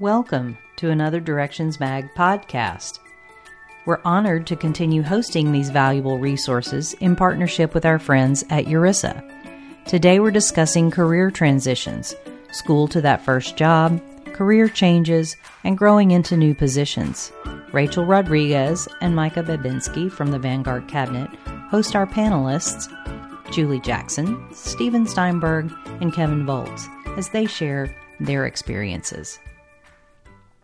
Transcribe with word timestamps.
Welcome 0.00 0.56
to 0.76 0.88
another 0.88 1.20
Directions 1.20 1.78
Mag 1.78 2.14
podcast. 2.14 3.00
We're 3.84 4.00
honored 4.02 4.46
to 4.46 4.56
continue 4.56 5.02
hosting 5.02 5.52
these 5.52 5.68
valuable 5.68 6.18
resources 6.18 6.94
in 7.00 7.14
partnership 7.14 7.74
with 7.74 7.84
our 7.84 7.98
friends 7.98 8.42
at 8.48 8.64
URISA. 8.64 9.84
Today 9.84 10.18
we're 10.18 10.30
discussing 10.30 10.90
career 10.90 11.30
transitions, 11.30 12.14
school 12.50 12.88
to 12.88 13.02
that 13.02 13.22
first 13.26 13.58
job, 13.58 14.00
career 14.32 14.70
changes, 14.70 15.36
and 15.64 15.76
growing 15.76 16.12
into 16.12 16.34
new 16.34 16.54
positions. 16.54 17.30
Rachel 17.70 18.06
Rodriguez 18.06 18.88
and 19.02 19.14
Micah 19.14 19.42
Babinski 19.42 20.10
from 20.10 20.30
the 20.30 20.38
Vanguard 20.38 20.88
Cabinet 20.88 21.28
host 21.68 21.94
our 21.94 22.06
panelists, 22.06 22.88
Julie 23.52 23.80
Jackson, 23.80 24.42
Stephen 24.54 25.06
Steinberg, 25.06 25.70
and 26.00 26.14
Kevin 26.14 26.46
Volz, 26.46 26.88
as 27.18 27.28
they 27.28 27.44
share 27.44 27.94
their 28.18 28.46
experiences. 28.46 29.38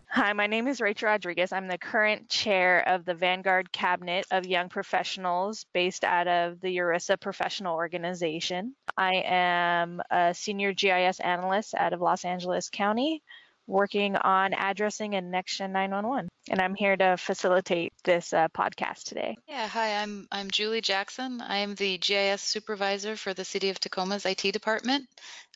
Hi, 0.09 0.31
my 0.31 0.47
name 0.47 0.67
is 0.67 0.79
Rachel 0.79 1.09
Rodriguez. 1.09 1.51
I'm 1.51 1.67
the 1.67 1.77
current 1.77 2.29
chair 2.29 2.87
of 2.87 3.03
the 3.03 3.13
Vanguard 3.13 3.71
Cabinet 3.73 4.25
of 4.31 4.47
Young 4.47 4.69
Professionals 4.69 5.65
based 5.73 6.05
out 6.05 6.27
of 6.27 6.61
the 6.61 6.77
URISA 6.77 7.19
Professional 7.19 7.75
Organization. 7.75 8.73
I 8.95 9.15
am 9.25 10.01
a 10.09 10.33
senior 10.33 10.71
GIS 10.71 11.19
analyst 11.19 11.75
out 11.75 11.91
of 11.91 11.99
Los 11.99 12.23
Angeles 12.23 12.69
County 12.69 13.21
working 13.67 14.15
on 14.15 14.53
addressing 14.53 15.13
and 15.13 15.31
NextGen 15.31 15.71
911. 15.71 16.29
And 16.49 16.61
I'm 16.61 16.73
here 16.73 16.95
to 16.95 17.17
facilitate 17.17 17.91
this 18.05 18.31
uh, 18.31 18.47
podcast 18.57 19.03
today. 19.03 19.35
Yeah, 19.45 19.67
hi, 19.67 20.01
I'm 20.01 20.25
I'm 20.31 20.49
Julie 20.49 20.81
Jackson. 20.81 21.41
I 21.41 21.57
am 21.57 21.75
the 21.75 21.97
GIS 21.97 22.41
supervisor 22.41 23.17
for 23.17 23.33
the 23.33 23.43
City 23.43 23.69
of 23.69 23.79
Tacoma's 23.79 24.25
IT 24.25 24.53
department. 24.53 25.05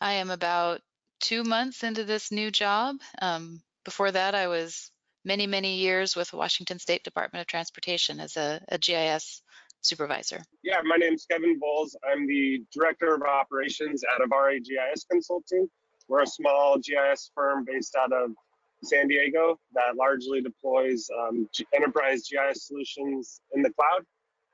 I 0.02 0.14
am 0.14 0.30
about 0.30 0.82
two 1.22 1.46
months 1.46 1.84
into 1.84 2.04
this 2.04 2.34
new 2.34 2.52
job. 2.52 2.98
Um, 3.22 3.62
before 3.84 4.12
that, 4.12 4.36
I 4.36 4.48
was 4.48 4.92
many, 5.26 5.48
many 5.48 5.78
years 5.78 6.16
with 6.16 6.34
Washington 6.34 6.80
State 6.80 7.04
Department 7.04 7.42
of 7.42 7.48
Transportation 7.48 8.20
as 8.20 8.38
a, 8.38 8.62
a 8.70 8.78
GIS 8.78 9.42
supervisor. 9.82 10.42
Yeah, 10.64 10.82
my 10.84 10.96
name 10.96 11.14
is 11.14 11.26
Kevin 11.30 11.60
Bowles. 11.60 11.96
I'm 12.10 12.28
the 12.28 12.64
Director 12.74 13.16
of 13.16 13.22
Operations 13.24 14.04
out 14.14 14.22
of 14.22 14.32
GIS 14.64 15.06
Consulting. 15.10 15.68
We're 16.08 16.24
a 16.24 16.28
small 16.28 16.78
GIS 16.78 17.32
firm 17.36 17.66
based 17.66 17.96
out 17.96 18.12
of 18.14 18.32
San 18.84 19.08
Diego 19.08 19.60
that 19.74 19.96
largely 19.96 20.42
deploys 20.42 21.08
um, 21.20 21.48
enterprise 21.74 22.28
GIS 22.30 22.68
solutions 22.68 23.42
in 23.54 23.62
the 23.62 23.72
cloud. 23.72 24.04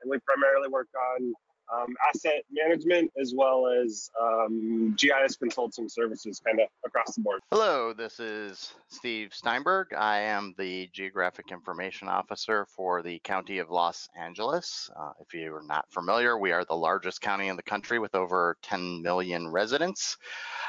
And 0.02 0.10
we 0.10 0.18
primarily 0.26 0.68
work 0.68 0.88
on 1.16 1.32
um, 1.74 1.94
asset 2.08 2.44
management 2.50 3.10
as 3.20 3.34
well 3.36 3.66
as 3.66 4.10
um, 4.20 4.96
GIS 4.98 5.36
consulting 5.36 5.88
services 5.88 6.40
kind 6.44 6.60
of 6.60 6.68
across 6.84 7.14
the 7.14 7.22
board. 7.22 7.40
Hello, 7.50 7.92
this 7.92 8.20
is 8.20 8.74
Steve 8.88 9.34
Steinberg. 9.34 9.88
I 9.96 10.20
am 10.20 10.54
the 10.58 10.88
Geographic 10.92 11.50
Information 11.50 12.08
Officer 12.08 12.66
for 12.74 13.02
the 13.02 13.18
County 13.20 13.58
of 13.58 13.70
Los 13.70 14.08
Angeles. 14.18 14.90
Uh, 14.98 15.12
if 15.20 15.34
you're 15.34 15.66
not 15.66 15.86
familiar, 15.90 16.38
we 16.38 16.52
are 16.52 16.64
the 16.64 16.74
largest 16.74 17.20
county 17.20 17.48
in 17.48 17.56
the 17.56 17.62
country 17.62 17.98
with 17.98 18.14
over 18.14 18.56
10 18.62 19.02
million 19.02 19.48
residents. 19.48 20.16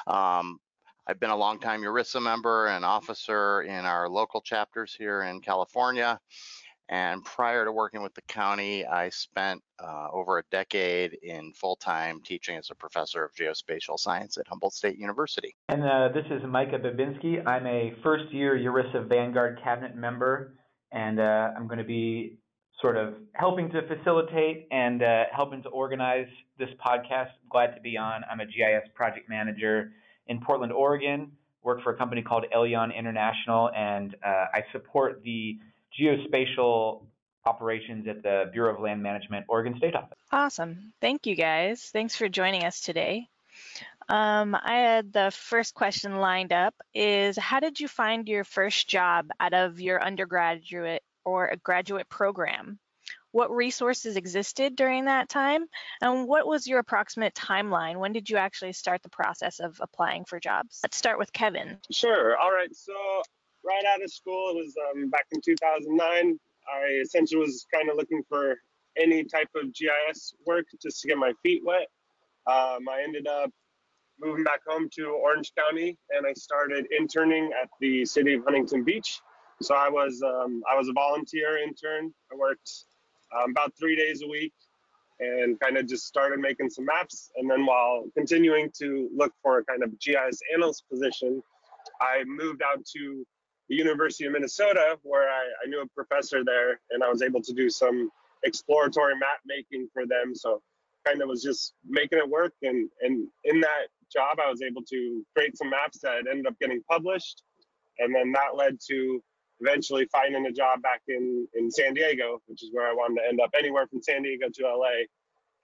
Um, 0.07 0.59
I've 1.07 1.19
been 1.19 1.31
a 1.31 1.35
longtime 1.35 1.81
URISA 1.81 2.21
member 2.21 2.67
and 2.67 2.85
officer 2.85 3.63
in 3.63 3.85
our 3.85 4.07
local 4.07 4.41
chapters 4.41 4.93
here 4.95 5.23
in 5.23 5.41
California. 5.41 6.19
And 6.89 7.23
prior 7.23 7.65
to 7.65 7.71
working 7.71 8.01
with 8.01 8.15
the 8.15 8.23
county, 8.23 8.83
I 8.83 9.09
spent 9.09 9.61
uh, 9.77 10.07
over 10.11 10.39
a 10.39 10.43
decade 10.49 11.13
in 11.21 11.53
full-time 11.53 12.19
teaching 12.25 12.57
as 12.57 12.71
a 12.71 12.75
professor 12.75 13.23
of 13.23 13.31
geospatial 13.35 13.99
science 13.99 14.39
at 14.39 14.47
Humboldt 14.47 14.73
State 14.73 14.97
University. 14.97 15.55
And 15.69 15.83
uh, 15.83 16.09
this 16.11 16.25
is 16.31 16.41
Micah 16.47 16.79
Babinski. 16.79 17.45
I'm 17.45 17.67
a 17.67 17.93
first-year 18.01 18.57
URISA 18.57 19.07
Vanguard 19.07 19.59
cabinet 19.63 19.95
member, 19.95 20.55
and 20.91 21.19
uh, 21.19 21.51
I'm 21.55 21.67
going 21.67 21.77
to 21.77 21.83
be 21.83 22.39
sort 22.81 22.97
of 22.97 23.13
helping 23.33 23.69
to 23.69 23.81
facilitate 23.87 24.67
and 24.71 25.03
uh, 25.03 25.25
helping 25.31 25.61
to 25.61 25.69
organize 25.69 26.27
this 26.57 26.69
podcast. 26.83 27.27
I'm 27.27 27.49
Glad 27.51 27.75
to 27.75 27.81
be 27.81 27.97
on. 27.97 28.23
I'm 28.31 28.39
a 28.39 28.45
GIS 28.45 28.89
project 28.95 29.29
manager 29.29 29.91
in 30.25 30.41
Portland, 30.41 30.73
Oregon. 30.73 31.33
Work 31.61 31.83
for 31.83 31.93
a 31.93 31.97
company 31.97 32.23
called 32.23 32.45
Elion 32.55 32.97
International, 32.97 33.69
and 33.75 34.15
uh, 34.25 34.45
I 34.53 34.63
support 34.71 35.21
the 35.23 35.59
geospatial 35.97 37.03
operations 37.45 38.07
at 38.07 38.21
the 38.21 38.49
Bureau 38.51 38.75
of 38.75 38.81
Land 38.81 39.01
Management, 39.01 39.45
Oregon 39.47 39.75
State 39.77 39.95
Office. 39.95 40.17
Awesome. 40.31 40.93
Thank 41.01 41.25
you 41.25 41.35
guys. 41.35 41.89
Thanks 41.91 42.15
for 42.15 42.27
joining 42.27 42.63
us 42.63 42.81
today. 42.81 43.27
Um, 44.09 44.55
I 44.55 44.75
had 44.75 45.13
the 45.13 45.31
first 45.31 45.75
question 45.75 46.17
lined 46.17 46.51
up 46.51 46.73
is 46.93 47.37
how 47.37 47.59
did 47.59 47.79
you 47.79 47.87
find 47.87 48.27
your 48.27 48.43
first 48.43 48.87
job 48.87 49.29
out 49.39 49.53
of 49.53 49.79
your 49.79 50.03
undergraduate 50.03 51.03
or 51.23 51.47
a 51.47 51.57
graduate 51.57 52.09
program? 52.09 52.79
What 53.31 53.55
resources 53.55 54.15
existed 54.15 54.75
during 54.75 55.05
that 55.05 55.29
time? 55.29 55.65
And 56.01 56.27
what 56.27 56.47
was 56.47 56.65
your 56.65 56.79
approximate 56.79 57.35
timeline? 57.35 57.99
When 57.99 58.11
did 58.11 58.27
you 58.27 58.37
actually 58.37 58.73
start 58.73 59.03
the 59.03 59.09
process 59.09 59.59
of 59.59 59.77
applying 59.79 60.25
for 60.25 60.39
jobs? 60.39 60.79
Let's 60.83 60.97
start 60.97 61.19
with 61.19 61.31
Kevin. 61.31 61.77
Sure. 61.91 62.35
All 62.35 62.51
right. 62.51 62.75
So 62.75 62.93
right 63.63 63.83
out 63.85 64.03
of 64.03 64.11
school. 64.11 64.51
It 64.51 64.57
was 64.57 64.75
um, 64.91 65.09
back 65.09 65.25
in 65.31 65.41
2009. 65.41 66.39
I 66.67 66.85
essentially 67.01 67.39
was 67.39 67.65
kind 67.73 67.89
of 67.89 67.97
looking 67.97 68.23
for 68.29 68.57
any 68.97 69.23
type 69.23 69.49
of 69.55 69.73
GIS 69.73 70.33
work 70.45 70.65
just 70.81 71.01
to 71.01 71.07
get 71.07 71.17
my 71.17 71.33
feet 71.43 71.61
wet. 71.65 71.87
Um, 72.47 72.87
I 72.89 73.01
ended 73.03 73.27
up 73.27 73.51
moving 74.19 74.43
back 74.43 74.61
home 74.67 74.89
to 74.95 75.07
Orange 75.07 75.51
County, 75.57 75.97
and 76.11 76.25
I 76.25 76.33
started 76.33 76.87
interning 76.97 77.51
at 77.61 77.69
the 77.79 78.05
city 78.05 78.33
of 78.33 78.43
Huntington 78.43 78.83
Beach. 78.83 79.19
So 79.61 79.75
I 79.75 79.89
was 79.89 80.21
um, 80.23 80.63
I 80.71 80.75
was 80.75 80.87
a 80.89 80.93
volunteer 80.93 81.57
intern. 81.57 82.13
I 82.31 82.35
worked 82.35 82.71
um, 83.35 83.51
about 83.51 83.73
three 83.79 83.95
days 83.95 84.21
a 84.23 84.27
week, 84.27 84.53
and 85.19 85.59
kind 85.59 85.77
of 85.77 85.87
just 85.87 86.05
started 86.05 86.39
making 86.39 86.69
some 86.69 86.85
maps. 86.85 87.29
And 87.35 87.49
then 87.49 87.65
while 87.65 88.05
continuing 88.15 88.71
to 88.79 89.09
look 89.15 89.33
for 89.41 89.59
a 89.59 89.65
kind 89.65 89.83
of 89.83 89.99
GIS 89.99 90.39
analyst 90.53 90.83
position, 90.89 91.41
I 92.01 92.23
moved 92.25 92.61
out 92.61 92.85
to 92.95 93.25
the 93.69 93.75
University 93.75 94.25
of 94.25 94.33
Minnesota, 94.33 94.97
where 95.03 95.29
I, 95.29 95.43
I 95.63 95.69
knew 95.69 95.81
a 95.81 95.87
professor 95.87 96.43
there, 96.43 96.79
and 96.89 97.03
I 97.03 97.09
was 97.09 97.21
able 97.21 97.41
to 97.43 97.53
do 97.53 97.69
some 97.69 98.09
exploratory 98.43 99.15
map 99.15 99.41
making 99.45 99.87
for 99.93 100.05
them. 100.05 100.33
So 100.35 100.61
kind 101.05 101.21
of 101.21 101.29
was 101.29 101.41
just 101.41 101.73
making 101.87 102.19
it 102.19 102.27
work. 102.27 102.53
And, 102.61 102.89
and 103.01 103.27
in 103.43 103.59
that 103.61 103.87
job, 104.11 104.37
I 104.43 104.49
was 104.49 104.61
able 104.61 104.81
to 104.83 105.25
create 105.35 105.57
some 105.57 105.69
maps 105.69 105.99
that 105.99 106.25
ended 106.29 106.47
up 106.47 106.59
getting 106.59 106.81
published. 106.89 107.43
And 107.99 108.13
then 108.13 108.31
that 108.33 108.55
led 108.55 108.77
to 108.89 109.21
eventually 109.59 110.07
finding 110.11 110.45
a 110.45 110.51
job 110.51 110.81
back 110.81 111.01
in, 111.07 111.47
in 111.53 111.69
San 111.69 111.93
Diego, 111.93 112.41
which 112.47 112.63
is 112.63 112.69
where 112.71 112.87
I 112.87 112.93
wanted 112.93 113.21
to 113.21 113.27
end 113.27 113.41
up 113.41 113.51
anywhere 113.57 113.87
from 113.87 114.01
San 114.01 114.23
Diego 114.23 114.47
to 114.53 114.63
LA. 114.63 115.05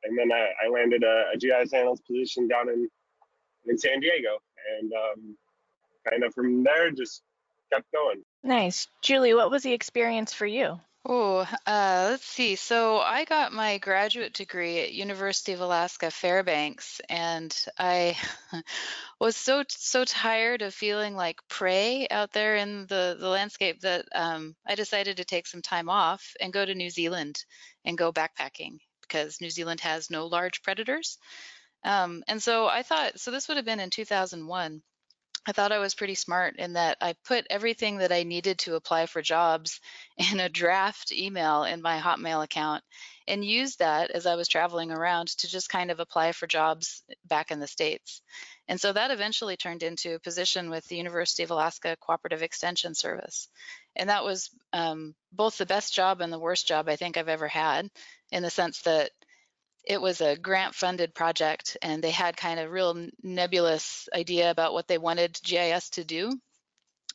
And 0.04 0.18
then 0.18 0.32
I, 0.32 0.52
I 0.66 0.70
landed 0.70 1.04
a, 1.04 1.32
a, 1.34 1.38
GIS 1.38 1.74
analyst 1.74 2.06
position 2.06 2.48
down 2.48 2.70
in, 2.70 2.88
in 3.68 3.78
San 3.78 4.00
Diego. 4.00 4.38
And 4.80 4.92
um, 4.94 5.38
kind 6.08 6.24
of 6.24 6.34
from 6.34 6.64
there, 6.64 6.92
just 6.92 7.24
kept 7.75 7.91
going. 7.91 8.24
Nice. 8.44 8.88
Julie, 9.02 9.34
what 9.34 9.52
was 9.52 9.63
the 9.63 9.74
experience 9.74 10.34
for 10.34 10.46
you? 10.46 10.80
Oh, 11.08 11.47
uh, 11.68 12.08
let's 12.09 12.25
see. 12.25 12.56
So 12.56 12.97
I 12.97 13.25
got 13.25 13.53
my 13.53 13.78
graduate 13.78 14.34
degree 14.34 14.80
at 14.80 14.91
University 14.91 15.53
of 15.53 15.62
Alaska 15.62 16.09
Fairbanks, 16.09 17.00
and 17.09 17.56
I 17.78 18.18
was 19.19 19.35
so 19.35 19.64
so 19.69 20.03
tired 20.03 20.64
of 20.64 20.74
feeling 20.74 21.16
like 21.16 21.47
prey 21.47 22.08
out 22.09 22.31
there 22.31 22.56
in 22.56 22.88
the 22.88 23.16
the 23.19 23.30
landscape 23.30 23.81
that 23.81 24.06
um, 24.16 24.56
I 24.66 24.74
decided 24.74 25.18
to 25.18 25.25
take 25.25 25.46
some 25.46 25.62
time 25.62 25.90
off 25.90 26.34
and 26.41 26.52
go 26.52 26.66
to 26.66 26.74
New 26.74 26.90
Zealand 26.90 27.46
and 27.84 27.97
go 27.97 28.12
backpacking 28.12 28.80
because 29.02 29.41
New 29.41 29.52
Zealand 29.52 29.81
has 29.81 30.09
no 30.09 30.25
large 30.25 30.64
predators. 30.64 31.19
Um, 31.84 32.24
and 32.28 32.41
so 32.41 32.66
I 32.66 32.81
thought, 32.81 33.19
so 33.19 33.30
this 33.30 33.47
would 33.47 33.58
have 33.58 33.66
been 33.66 33.80
in 33.80 33.91
2001. 33.91 34.81
I 35.48 35.52
thought 35.52 35.72
I 35.72 35.78
was 35.78 35.94
pretty 35.94 36.16
smart 36.16 36.56
in 36.58 36.74
that 36.74 36.98
I 37.02 37.14
put 37.24 37.46
everything 37.50 37.97
that 37.97 38.12
I 38.12 38.24
needed 38.24 38.58
to 38.59 38.76
apply 38.76 39.06
for 39.06 39.22
jobs 39.22 39.80
in 40.32 40.40
a 40.40 40.50
draft 40.50 41.12
email 41.12 41.64
in 41.64 41.82
my 41.82 42.00
Hotmail 42.00 42.44
account 42.44 42.84
and 43.28 43.46
used 43.46 43.80
that 43.80 44.12
as 44.12 44.26
I 44.26 44.36
was 44.36 44.47
traveling 44.47 44.92
around 44.92 45.30
to 45.30 45.47
just 45.47 45.70
kind 45.70 45.92
of 45.92 46.00
apply 46.00 46.32
for 46.32 46.47
jobs 46.47 47.03
back 47.26 47.52
in 47.52 47.59
the 47.59 47.68
States. 47.68 48.22
And 48.68 48.80
so 48.80 48.94
that 48.94 49.12
eventually 49.12 49.58
turned 49.58 49.84
into 49.84 50.16
a 50.16 50.20
position 50.20 50.70
with 50.70 50.86
the 50.86 50.97
University 50.97 51.44
of 51.44 51.52
Alaska 51.52 51.96
Cooperative 52.00 52.41
Extension 52.41 52.96
Service. 52.96 53.48
And 53.96 54.09
that 54.09 54.24
was 54.24 54.50
um, 54.74 55.16
both 55.32 55.58
the 55.58 55.66
best 55.66 55.94
job 55.94 56.22
and 56.22 56.32
the 56.32 56.40
worst 56.40 56.68
job 56.68 56.90
I 56.90 56.96
think 56.96 57.18
I've 57.18 57.30
ever 57.30 57.48
had 57.48 57.90
in 58.32 58.44
the 58.44 58.50
sense 58.50 58.82
that 58.82 59.12
it 59.85 60.02
was 60.02 60.22
a 60.22 60.35
grant 60.35 60.73
funded 60.73 61.14
project 61.14 61.78
and 61.82 62.03
they 62.03 62.11
had 62.11 62.35
kind 62.35 62.59
of 62.59 62.72
real 62.72 63.08
nebulous 63.22 64.09
idea 64.14 64.49
about 64.49 64.73
what 64.73 64.87
they 64.87 64.97
wanted 64.97 65.40
GIS 65.43 65.90
to 65.91 66.03
do. 66.03 66.40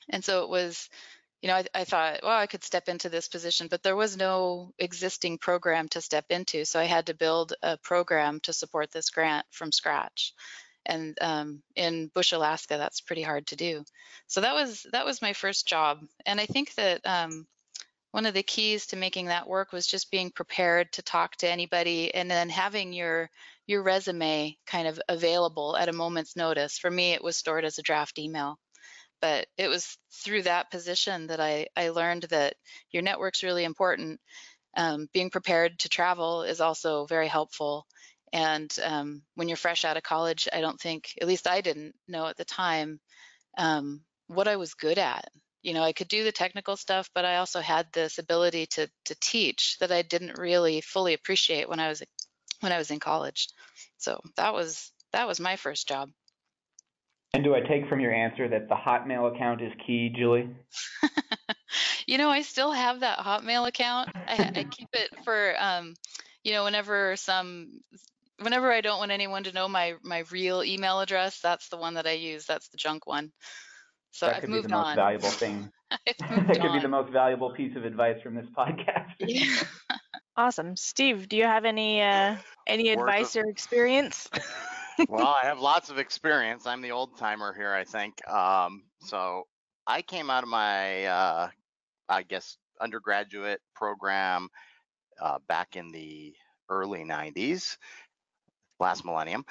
And 0.09 0.25
so 0.25 0.45
it 0.45 0.51
was, 0.51 0.89
you 1.43 1.49
know, 1.49 1.57
I, 1.57 1.65
I, 1.75 1.85
thought, 1.85 2.21
well, 2.23 2.39
I 2.39 2.47
could 2.47 2.65
step 2.65 2.89
into 2.89 3.09
this 3.09 3.29
position, 3.29 3.69
but 3.69 3.83
there 3.83 3.97
was 3.97 4.17
no 4.17 4.73
existing 4.79 5.39
program 5.39 5.89
to 5.91 6.01
step 6.01 6.27
into. 6.31 6.65
So 6.65 6.79
I 6.79 6.85
had 6.85 7.07
to 7.07 7.15
build 7.15 7.55
a 7.63 7.77
program 7.79 8.41
to 8.41 8.53
support 8.53 8.93
this 8.93 9.11
grant 9.11 9.47
from 9.51 9.73
scratch. 9.73 10.33
and 10.87 11.19
um, 11.21 11.63
in 11.75 12.09
Bush, 12.15 12.33
Alaska, 12.33 12.77
that's 12.79 13.01
pretty 13.01 13.23
hard 13.23 13.49
to 13.49 13.57
do. 13.57 13.85
So 14.27 14.43
that 14.43 14.55
was 14.55 14.87
that 14.93 15.05
was 15.05 15.23
my 15.23 15.33
first 15.33 15.67
job, 15.67 15.99
and 16.25 16.41
I 16.41 16.47
think 16.47 16.75
that 16.77 17.01
um, 17.05 17.47
one 18.13 18.27
of 18.27 18.35
the 18.35 18.43
keys 18.43 18.87
to 18.87 18.97
making 18.97 19.27
that 19.27 19.49
work 19.49 19.73
was 19.73 19.87
just 19.87 20.11
being 20.11 20.31
prepared 20.31 20.93
to 20.93 21.03
talk 21.03 21.37
to 21.37 21.51
anybody, 21.51 22.15
and 22.15 22.31
then 22.31 22.49
having 22.49 22.93
your 22.93 23.31
your 23.67 23.83
resume 23.83 24.57
kind 24.67 24.89
of 24.89 25.01
available 25.09 25.77
at 25.77 25.89
a 25.89 25.93
moment's 25.93 26.35
notice. 26.37 26.79
For 26.79 26.91
me, 26.91 27.13
it 27.13 27.23
was 27.23 27.37
stored 27.37 27.65
as 27.65 27.79
a 27.79 27.83
draft 27.83 28.19
email. 28.19 28.59
But 29.21 29.47
it 29.59 29.69
was 29.69 29.99
through 30.25 30.43
that 30.43 30.71
position 30.71 31.27
that 31.27 31.41
I, 31.41 31.67
I 31.77 31.91
learned 31.91 32.23
that 32.31 32.55
your 32.91 33.03
network's 33.03 33.43
really 33.43 33.65
important. 33.65 34.19
Um, 34.77 35.09
being 35.13 35.31
prepared 35.31 35.79
to 35.81 35.89
travel 35.89 36.43
is 36.43 36.61
also 36.61 37.05
very 37.05 37.29
helpful. 37.29 37.87
And 38.33 38.75
um, 38.83 39.23
when 39.35 39.49
you're 39.49 39.57
fresh 39.57 39.85
out 39.85 39.97
of 39.97 40.03
college, 40.03 40.49
I 40.53 40.61
don't 40.61 40.81
think, 40.81 41.11
at 41.21 41.29
least 41.29 41.47
I 41.47 41.61
didn't 41.61 41.95
know 42.09 42.27
at 42.27 42.39
the 42.39 42.45
time, 42.45 42.99
um, 43.59 44.01
what 44.27 44.49
I 44.49 44.57
was 44.57 44.75
good 44.75 44.99
at. 44.99 45.29
You 45.63 45.75
know, 45.75 45.83
I 45.83 45.93
could 45.93 46.09
do 46.09 46.25
the 46.25 46.33
technical 46.33 46.77
stuff, 46.77 47.11
but 47.15 47.25
I 47.25 47.37
also 47.37 47.61
had 47.61 47.93
this 47.93 48.19
ability 48.19 48.67
to 48.67 48.91
to 49.07 49.15
teach 49.21 49.77
that 49.81 49.93
I 49.93 50.03
didn't 50.03 50.39
really 50.39 50.81
fully 50.81 51.15
appreciate 51.15 51.69
when 51.69 51.81
I 51.81 51.89
was 51.89 52.03
when 52.61 52.73
I 52.73 52.79
was 52.79 52.91
in 52.91 53.01
college. 53.01 53.49
So 53.99 54.21
that 54.37 54.55
was 54.55 54.93
that 55.13 55.27
was 55.27 55.41
my 55.41 55.57
first 55.57 55.89
job. 55.89 56.11
And 57.33 57.45
do 57.45 57.55
I 57.55 57.61
take 57.61 57.89
from 57.89 58.01
your 58.01 58.13
answer 58.13 58.49
that 58.49 58.69
the 58.69 58.75
Hotmail 58.75 59.35
account 59.35 59.63
is 59.63 59.73
key, 59.87 60.13
Julie? 60.17 60.49
you 62.07 62.19
know, 62.19 62.29
I 62.29 62.43
still 62.43 62.73
have 62.73 63.01
that 63.01 63.19
Hotmail 63.19 63.69
account. 63.69 64.09
I, 64.27 64.51
I 64.57 64.65
keep 64.65 64.89
it 64.93 65.11
for, 65.25 65.55
um, 65.59 65.95
you 66.43 66.53
know, 66.53 66.65
whenever 66.65 67.15
some 67.17 67.81
whenever 68.41 68.73
I 68.73 68.81
don't 68.81 68.99
want 68.99 69.13
anyone 69.13 69.45
to 69.45 69.53
know 69.53 69.69
my 69.69 69.95
my 70.03 70.25
real 70.31 70.65
email 70.65 71.01
address, 71.01 71.39
that's 71.41 71.69
the 71.69 71.77
one 71.77 71.95
that 71.95 72.07
I 72.07 72.13
use. 72.13 72.47
That's 72.47 72.69
the 72.69 72.79
junk 72.79 73.07
one. 73.07 73.31
So 74.13 74.27
that 74.27 74.37
I've 74.37 74.41
could 74.43 74.51
moved 74.51 74.65
be 74.65 74.73
the 74.73 74.77
most 74.77 74.89
on. 74.89 74.97
valuable 74.97 75.29
thing. 75.29 75.71
that 75.91 76.47
could 76.49 76.61
on. 76.61 76.73
be 76.73 76.81
the 76.81 76.89
most 76.89 77.13
valuable 77.13 77.53
piece 77.53 77.77
of 77.77 77.85
advice 77.85 78.21
from 78.23 78.35
this 78.35 78.47
podcast. 78.57 79.15
Yeah. 79.21 79.63
Awesome. 80.37 80.75
Steve, 80.77 81.29
do 81.29 81.37
you 81.37 81.45
have 81.45 81.65
any 81.65 82.01
uh, 82.01 82.37
any 82.67 82.95
Worth 82.95 83.01
advice 83.01 83.37
or 83.37 83.45
experience? 83.47 84.29
well, 85.09 85.37
I 85.43 85.47
have 85.47 85.61
lots 85.61 85.91
of 85.91 85.99
experience. 85.99 86.67
I'm 86.67 86.81
the 86.81 86.93
old 86.93 87.19
timer 87.19 87.53
here, 87.53 87.73
I 87.73 87.85
think. 87.85 88.27
Um, 88.27 88.85
so 89.01 89.47
I 89.87 90.03
came 90.03 90.31
out 90.31 90.43
of 90.43 90.49
my, 90.49 91.05
uh, 91.05 91.49
I 92.09 92.23
guess, 92.23 92.57
undergraduate 92.81 93.61
program 93.75 94.49
uh, 95.21 95.39
back 95.47 95.77
in 95.77 95.91
the 95.91 96.35
early 96.69 97.05
90s, 97.05 97.77
last 98.79 99.05
millennium. 99.05 99.45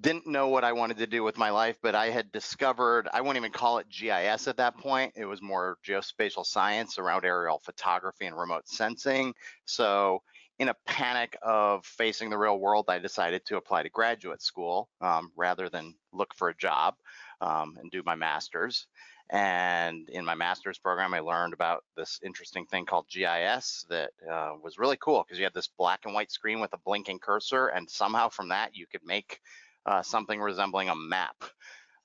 Didn't 0.00 0.26
know 0.26 0.48
what 0.48 0.64
I 0.64 0.72
wanted 0.72 0.98
to 0.98 1.06
do 1.06 1.22
with 1.22 1.38
my 1.38 1.50
life, 1.50 1.78
but 1.80 1.94
I 1.94 2.10
had 2.10 2.32
discovered, 2.32 3.08
I 3.12 3.20
wouldn't 3.20 3.36
even 3.36 3.52
call 3.52 3.78
it 3.78 3.88
GIS 3.88 4.48
at 4.48 4.56
that 4.56 4.76
point. 4.76 5.12
It 5.14 5.24
was 5.24 5.40
more 5.40 5.78
geospatial 5.86 6.44
science 6.44 6.98
around 6.98 7.24
aerial 7.24 7.60
photography 7.60 8.26
and 8.26 8.36
remote 8.36 8.66
sensing. 8.66 9.34
So 9.66 10.22
in 10.58 10.68
a 10.68 10.76
panic 10.86 11.36
of 11.42 11.84
facing 11.84 12.30
the 12.30 12.38
real 12.38 12.58
world, 12.58 12.86
I 12.88 12.98
decided 12.98 13.44
to 13.46 13.56
apply 13.56 13.84
to 13.84 13.88
graduate 13.88 14.42
school 14.42 14.88
um, 15.00 15.30
rather 15.36 15.68
than 15.68 15.94
look 16.12 16.34
for 16.34 16.48
a 16.48 16.56
job 16.56 16.94
um, 17.40 17.76
and 17.80 17.90
do 17.90 18.02
my 18.04 18.14
master's. 18.14 18.86
And 19.30 20.08
in 20.10 20.24
my 20.24 20.34
master's 20.34 20.78
program, 20.78 21.14
I 21.14 21.20
learned 21.20 21.54
about 21.54 21.82
this 21.96 22.20
interesting 22.22 22.66
thing 22.66 22.84
called 22.84 23.06
GIS 23.08 23.86
that 23.88 24.10
uh, 24.30 24.52
was 24.62 24.78
really 24.78 24.98
cool 25.00 25.24
because 25.24 25.38
you 25.38 25.44
had 25.44 25.54
this 25.54 25.70
black 25.78 26.00
and 26.04 26.14
white 26.14 26.30
screen 26.30 26.60
with 26.60 26.72
a 26.74 26.78
blinking 26.84 27.20
cursor, 27.20 27.68
and 27.68 27.88
somehow 27.88 28.28
from 28.28 28.48
that 28.50 28.76
you 28.76 28.86
could 28.86 29.04
make 29.04 29.40
uh, 29.86 30.02
something 30.02 30.40
resembling 30.40 30.88
a 30.88 30.94
map 30.94 31.36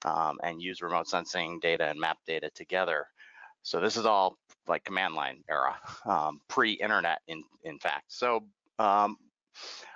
um, 0.06 0.40
and 0.44 0.62
use 0.62 0.82
remote 0.82 1.08
sensing 1.08 1.60
data 1.60 1.86
and 1.88 2.00
map 2.00 2.18
data 2.26 2.50
together. 2.56 3.06
So 3.64 3.80
this 3.80 3.98
is 3.98 4.06
all 4.06 4.38
like 4.68 4.84
command 4.84 5.16
line 5.16 5.44
era, 5.50 5.76
um, 6.06 6.42
pre-internet 6.48 7.20
in 7.28 7.44
in 7.64 7.80
fact. 7.80 8.06
So 8.08 8.46
um, 8.78 9.18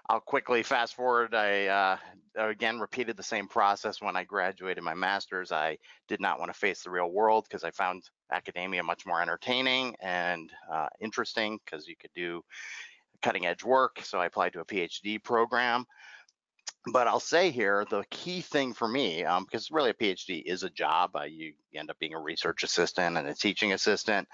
I'll 0.10 0.20
quickly 0.20 0.64
fast 0.64 0.96
forward. 0.96 1.34
I 1.34 1.68
uh, 1.68 1.98
again 2.36 2.80
repeated 2.80 3.16
the 3.16 3.24
same 3.24 3.48
process 3.48 4.02
when 4.02 4.16
I 4.16 4.24
graduated 4.24 4.84
my 4.84 4.94
master's. 4.94 5.52
I 5.52 5.78
did 6.08 6.20
not 6.20 6.40
want 6.40 6.52
to 6.52 6.60
face 6.60 6.84
the 6.84 6.90
real 6.90 7.12
world 7.12 7.46
because 7.48 7.64
I 7.64 7.72
found 7.72 8.04
academia 8.32 8.84
much 8.84 9.06
more 9.06 9.22
entertaining 9.22 9.96
and 10.02 10.52
uh, 10.72 10.88
interesting 11.00 11.60
because 11.64 11.88
you 11.88 11.96
could 11.96 12.12
do 12.14 12.44
cutting 13.22 13.46
edge 13.46 13.64
work. 13.64 14.02
So 14.04 14.20
I 14.20 14.26
applied 14.26 14.54
to 14.54 14.60
a 14.60 14.66
PhD 14.66 15.24
program. 15.24 15.86
But 16.92 17.08
I'll 17.08 17.20
say 17.20 17.50
here, 17.50 17.86
the 17.90 18.04
key 18.10 18.42
thing 18.42 18.74
for 18.74 18.88
me, 18.88 19.24
um, 19.24 19.46
because 19.46 19.72
really 19.72 19.92
a 19.92 19.94
PhD 19.94 20.44
is 20.46 20.64
a 20.64 20.70
job, 20.70 21.16
uh, 21.16 21.24
you 21.24 21.54
end 21.74 21.90
up 21.90 21.98
being 22.00 22.14
a 22.14 22.20
research 22.20 22.64
assistant 22.64 23.18
and 23.18 23.28
a 23.28 23.34
teaching 23.34 23.72
assistant. 23.72 24.28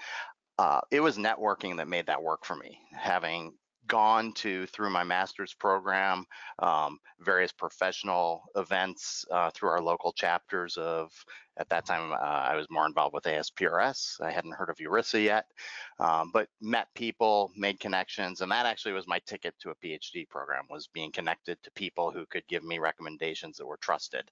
Uh, 0.58 0.80
it 0.90 1.00
was 1.00 1.16
networking 1.16 1.76
that 1.76 1.88
made 1.88 2.06
that 2.06 2.22
work 2.22 2.44
for 2.44 2.56
me. 2.56 2.78
Having 2.92 3.54
gone 3.86 4.32
to 4.32 4.66
through 4.66 4.90
my 4.90 5.04
master's 5.04 5.54
program, 5.54 6.24
um, 6.58 6.98
various 7.20 7.52
professional 7.52 8.42
events 8.56 9.24
uh, 9.30 9.50
through 9.50 9.68
our 9.70 9.80
local 9.80 10.12
chapters 10.12 10.76
of. 10.76 11.12
At 11.60 11.68
that 11.68 11.84
time, 11.84 12.12
uh, 12.12 12.16
I 12.16 12.56
was 12.56 12.66
more 12.70 12.86
involved 12.86 13.12
with 13.12 13.24
ASPRS. 13.24 14.18
I 14.22 14.30
hadn't 14.30 14.54
heard 14.54 14.70
of 14.70 14.78
URISA 14.78 15.22
yet, 15.22 15.44
um, 15.98 16.30
but 16.32 16.48
met 16.62 16.88
people, 16.94 17.52
made 17.54 17.78
connections, 17.78 18.40
and 18.40 18.50
that 18.50 18.64
actually 18.64 18.94
was 18.94 19.06
my 19.06 19.18
ticket 19.26 19.54
to 19.60 19.70
a 19.70 19.74
PhD 19.74 20.26
program. 20.26 20.64
Was 20.70 20.86
being 20.86 21.12
connected 21.12 21.62
to 21.62 21.70
people 21.72 22.10
who 22.10 22.24
could 22.24 22.46
give 22.48 22.64
me 22.64 22.78
recommendations 22.78 23.58
that 23.58 23.66
were 23.66 23.76
trusted. 23.76 24.30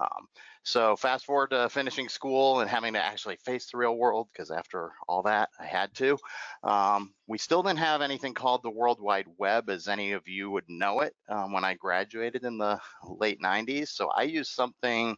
Um, 0.00 0.26
so 0.64 0.96
fast 0.96 1.24
forward 1.24 1.50
to 1.50 1.68
finishing 1.68 2.08
school 2.08 2.58
and 2.58 2.68
having 2.68 2.94
to 2.94 3.00
actually 3.00 3.36
face 3.36 3.70
the 3.70 3.76
real 3.78 3.96
world, 3.96 4.26
because 4.32 4.50
after 4.50 4.90
all 5.08 5.22
that, 5.22 5.50
I 5.60 5.66
had 5.66 5.94
to. 5.94 6.18
Um, 6.64 7.14
we 7.28 7.38
still 7.38 7.62
didn't 7.62 7.78
have 7.78 8.02
anything 8.02 8.34
called 8.34 8.64
the 8.64 8.70
World 8.70 9.00
Wide 9.00 9.28
Web, 9.38 9.70
as 9.70 9.86
any 9.86 10.10
of 10.10 10.26
you 10.26 10.50
would 10.50 10.68
know 10.68 11.02
it, 11.02 11.14
um, 11.28 11.52
when 11.52 11.64
I 11.64 11.74
graduated 11.74 12.44
in 12.44 12.58
the 12.58 12.80
late 13.04 13.40
90s. 13.40 13.90
So 13.90 14.08
I 14.08 14.22
used 14.22 14.50
something 14.50 15.16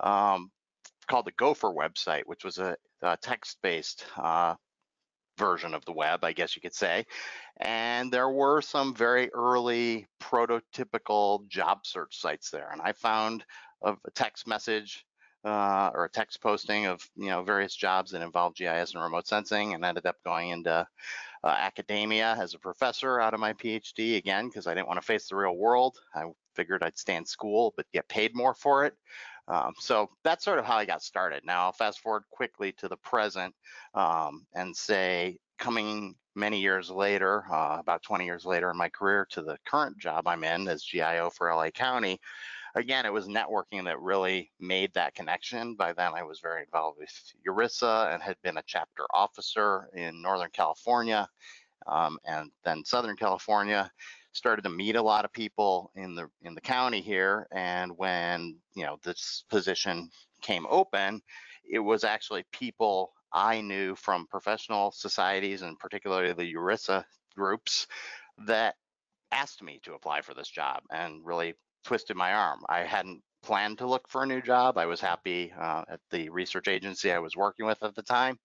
um, 0.00 0.50
called 1.06 1.26
the 1.26 1.32
Gopher 1.32 1.72
website, 1.72 2.22
which 2.26 2.44
was 2.44 2.58
a, 2.58 2.76
a 3.02 3.16
text-based 3.16 4.04
uh, 4.16 4.54
version 5.38 5.74
of 5.74 5.84
the 5.84 5.92
web, 5.92 6.24
I 6.24 6.32
guess 6.32 6.56
you 6.56 6.62
could 6.62 6.74
say. 6.74 7.04
And 7.58 8.10
there 8.10 8.30
were 8.30 8.62
some 8.62 8.94
very 8.94 9.30
early 9.32 10.06
prototypical 10.22 11.46
job 11.48 11.86
search 11.86 12.20
sites 12.20 12.50
there. 12.50 12.70
And 12.72 12.80
I 12.80 12.92
found 12.92 13.44
a 13.84 13.94
text 14.14 14.46
message 14.46 15.04
uh, 15.44 15.90
or 15.94 16.04
a 16.04 16.10
text 16.10 16.40
posting 16.40 16.86
of 16.86 17.08
you 17.14 17.28
know 17.28 17.42
various 17.42 17.74
jobs 17.74 18.10
that 18.10 18.20
involved 18.22 18.56
GIS 18.56 18.94
and 18.94 19.02
remote 19.02 19.28
sensing, 19.28 19.74
and 19.74 19.84
ended 19.84 20.04
up 20.04 20.16
going 20.24 20.50
into 20.50 20.86
uh, 21.44 21.46
academia 21.46 22.36
as 22.38 22.54
a 22.54 22.58
professor 22.58 23.20
out 23.20 23.32
of 23.32 23.38
my 23.38 23.52
PhD 23.52 24.16
again 24.16 24.48
because 24.48 24.66
I 24.66 24.74
didn't 24.74 24.88
want 24.88 25.00
to 25.00 25.06
face 25.06 25.28
the 25.28 25.36
real 25.36 25.56
world. 25.56 25.98
I 26.14 26.24
figured 26.56 26.82
I'd 26.82 26.98
stay 26.98 27.14
in 27.14 27.24
school 27.24 27.72
but 27.76 27.86
get 27.92 28.08
paid 28.08 28.34
more 28.34 28.54
for 28.54 28.86
it. 28.86 28.94
Um, 29.48 29.74
so 29.78 30.10
that's 30.24 30.44
sort 30.44 30.58
of 30.58 30.64
how 30.64 30.76
I 30.76 30.84
got 30.84 31.02
started. 31.02 31.42
Now 31.44 31.64
I'll 31.64 31.72
fast 31.72 32.00
forward 32.00 32.24
quickly 32.30 32.72
to 32.72 32.88
the 32.88 32.96
present 32.96 33.54
um, 33.94 34.46
and 34.54 34.76
say 34.76 35.38
coming 35.58 36.16
many 36.34 36.60
years 36.60 36.90
later, 36.90 37.44
uh, 37.50 37.78
about 37.80 38.02
20 38.02 38.24
years 38.24 38.44
later 38.44 38.70
in 38.70 38.76
my 38.76 38.88
career 38.88 39.26
to 39.30 39.42
the 39.42 39.56
current 39.66 39.98
job 39.98 40.26
I'm 40.26 40.44
in 40.44 40.68
as 40.68 40.84
GIO 40.84 41.30
for 41.30 41.52
LA 41.52 41.70
County, 41.70 42.20
again, 42.74 43.06
it 43.06 43.12
was 43.12 43.26
networking 43.26 43.84
that 43.84 44.00
really 44.00 44.50
made 44.60 44.92
that 44.94 45.14
connection. 45.14 45.74
By 45.74 45.92
then, 45.94 46.12
I 46.14 46.22
was 46.22 46.40
very 46.40 46.62
involved 46.62 46.98
with 46.98 47.10
URISA 47.48 48.12
and 48.12 48.22
had 48.22 48.36
been 48.42 48.58
a 48.58 48.64
chapter 48.66 49.06
officer 49.12 49.88
in 49.94 50.20
Northern 50.20 50.50
California 50.52 51.28
um, 51.86 52.18
and 52.24 52.50
then 52.64 52.84
Southern 52.84 53.16
California. 53.16 53.90
Started 54.36 54.62
to 54.62 54.68
meet 54.68 54.96
a 54.96 55.02
lot 55.02 55.24
of 55.24 55.32
people 55.32 55.90
in 55.94 56.14
the 56.14 56.28
in 56.42 56.54
the 56.54 56.60
county 56.60 57.00
here, 57.00 57.46
and 57.52 57.96
when 57.96 58.58
you 58.74 58.84
know 58.84 58.98
this 59.02 59.44
position 59.48 60.10
came 60.42 60.66
open, 60.68 61.22
it 61.64 61.78
was 61.78 62.04
actually 62.04 62.44
people 62.52 63.14
I 63.32 63.62
knew 63.62 63.94
from 63.94 64.26
professional 64.26 64.90
societies 64.90 65.62
and 65.62 65.78
particularly 65.78 66.34
the 66.34 66.54
URISA 66.54 67.04
groups 67.34 67.86
that 68.46 68.74
asked 69.32 69.62
me 69.62 69.80
to 69.84 69.94
apply 69.94 70.20
for 70.20 70.34
this 70.34 70.50
job 70.50 70.82
and 70.90 71.24
really 71.24 71.54
twisted 71.82 72.14
my 72.14 72.34
arm. 72.34 72.60
I 72.68 72.80
hadn't 72.80 73.22
planned 73.42 73.78
to 73.78 73.86
look 73.86 74.06
for 74.06 74.22
a 74.22 74.26
new 74.26 74.42
job. 74.42 74.76
I 74.76 74.84
was 74.84 75.00
happy 75.00 75.50
uh, 75.58 75.84
at 75.88 76.00
the 76.10 76.28
research 76.28 76.68
agency 76.68 77.10
I 77.10 77.20
was 77.20 77.36
working 77.36 77.64
with 77.64 77.82
at 77.82 77.94
the 77.94 78.02
time, 78.02 78.38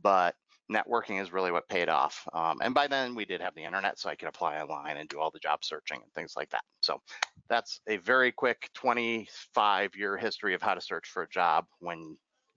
but 0.00 0.36
networking 0.72 1.20
is 1.20 1.32
really 1.32 1.52
what 1.52 1.68
paid 1.68 1.88
off. 1.88 2.26
Um, 2.32 2.58
and 2.62 2.74
by 2.74 2.86
then 2.86 3.14
we 3.14 3.24
did 3.24 3.40
have 3.40 3.54
the 3.54 3.64
internet, 3.64 3.98
so 3.98 4.08
I 4.08 4.14
could 4.14 4.28
apply 4.28 4.58
online 4.58 4.96
and 4.96 5.08
do 5.08 5.20
all 5.20 5.30
the 5.30 5.38
job 5.38 5.64
searching 5.64 6.00
and 6.02 6.12
things 6.12 6.34
like 6.36 6.50
that. 6.50 6.64
So 6.80 7.00
that's 7.48 7.80
a 7.88 7.98
very 7.98 8.32
quick 8.32 8.68
25 8.74 9.94
year 9.96 10.16
history 10.16 10.54
of 10.54 10.62
how 10.62 10.74
to 10.74 10.80
search 10.80 11.08
for 11.08 11.22
a 11.22 11.28
job 11.28 11.66
when 11.78 12.16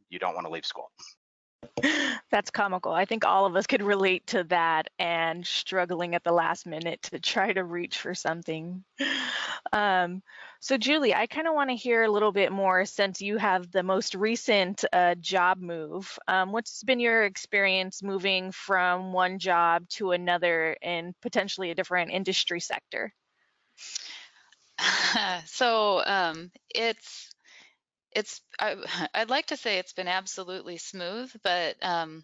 you 0.10 0.20
don't 0.20 0.34
want 0.34 0.48
to 0.48 0.52
leave 0.52 0.66
school. 0.66 0.92
That's 2.32 2.52
comical. 2.52 2.92
I 2.92 3.06
think 3.06 3.26
all 3.26 3.46
of 3.46 3.56
us 3.56 3.68
could 3.68 3.82
relate 3.82 4.28
to 4.28 4.44
that 4.46 4.90
and 5.00 5.46
struggling 5.46 6.16
at 6.16 6.24
the 6.24 6.32
last 6.32 6.66
minute 6.66 7.02
to 7.04 7.20
try 7.20 7.52
to 7.54 7.64
reach 7.64 7.98
for 7.98 8.14
something. 8.14 8.84
Um, 9.74 10.22
so, 10.60 10.78
Julie, 10.78 11.14
I 11.16 11.28
kind 11.28 11.48
of 11.48 11.54
want 11.54 11.70
to 11.70 11.76
hear 11.76 12.04
a 12.04 12.12
little 12.12 12.32
bit 12.32 12.52
more 12.52 12.86
since 12.86 13.22
you 13.22 13.38
have 13.38 13.72
the 13.72 13.84
most 13.84 14.14
recent 14.14 14.84
uh, 14.92 15.16
job 15.16 15.60
move. 15.60 16.18
Um, 16.28 16.52
what's 16.52 16.84
been 16.84 17.00
your 17.00 17.24
experience 17.24 18.04
moving 18.04 18.52
from 18.52 19.14
one 19.14 19.40
job 19.40 19.88
to 19.90 20.12
another 20.12 20.76
in 20.82 21.16
potentially 21.22 21.72
a 21.72 21.76
different 21.76 22.12
industry 22.12 22.60
sector? 22.60 23.14
so 25.46 26.04
um, 26.06 26.52
it's 26.74 27.32
it's 28.12 28.42
I, 28.60 28.76
would 29.18 29.30
like 29.30 29.48
to 29.48 29.58
say 29.58 29.78
it's 29.78 29.94
been 29.94 30.08
absolutely 30.08 30.78
smooth, 30.78 31.32
but 31.44 31.76
um, 31.82 32.24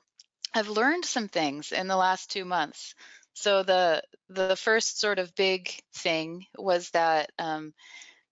I've 0.54 0.70
learned 0.70 1.06
some 1.06 1.28
things 1.28 1.72
in 1.72 1.88
the 1.88 1.98
last 1.98 2.32
two 2.32 2.46
months. 2.46 2.96
So 3.34 3.64
the 3.64 4.02
the 4.30 4.56
first 4.56 5.00
sort 5.00 5.20
of 5.20 5.36
big 5.36 5.72
thing 5.94 6.46
was 6.58 6.90
that 6.92 7.32
um, 7.38 7.74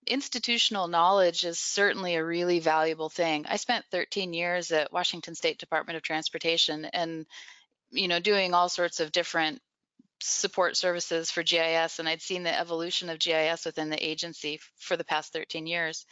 institutional 0.06 0.88
knowledge 0.88 1.44
is 1.44 1.58
certainly 1.58 2.14
a 2.14 2.24
really 2.24 2.58
valuable 2.58 3.10
thing. 3.10 3.46
I 3.48 3.56
spent 3.56 3.84
13 3.90 4.32
years 4.32 4.72
at 4.72 4.92
Washington 4.92 5.34
State 5.34 5.58
Department 5.58 5.96
of 5.96 6.02
Transportation, 6.02 6.86
and 6.86 7.26
you 7.90 8.08
know, 8.08 8.18
doing 8.18 8.54
all 8.54 8.68
sorts 8.68 9.00
of 9.00 9.12
different 9.12 9.60
support 10.20 10.76
services 10.76 11.30
for 11.30 11.42
GIS, 11.42 11.98
and 11.98 12.08
I'd 12.08 12.22
seen 12.22 12.42
the 12.42 12.58
evolution 12.58 13.10
of 13.10 13.18
GIS 13.18 13.66
within 13.66 13.90
the 13.90 14.04
agency 14.04 14.60
for 14.78 14.96
the 14.96 15.04
past 15.04 15.32
13 15.32 15.66
years. 15.66 16.06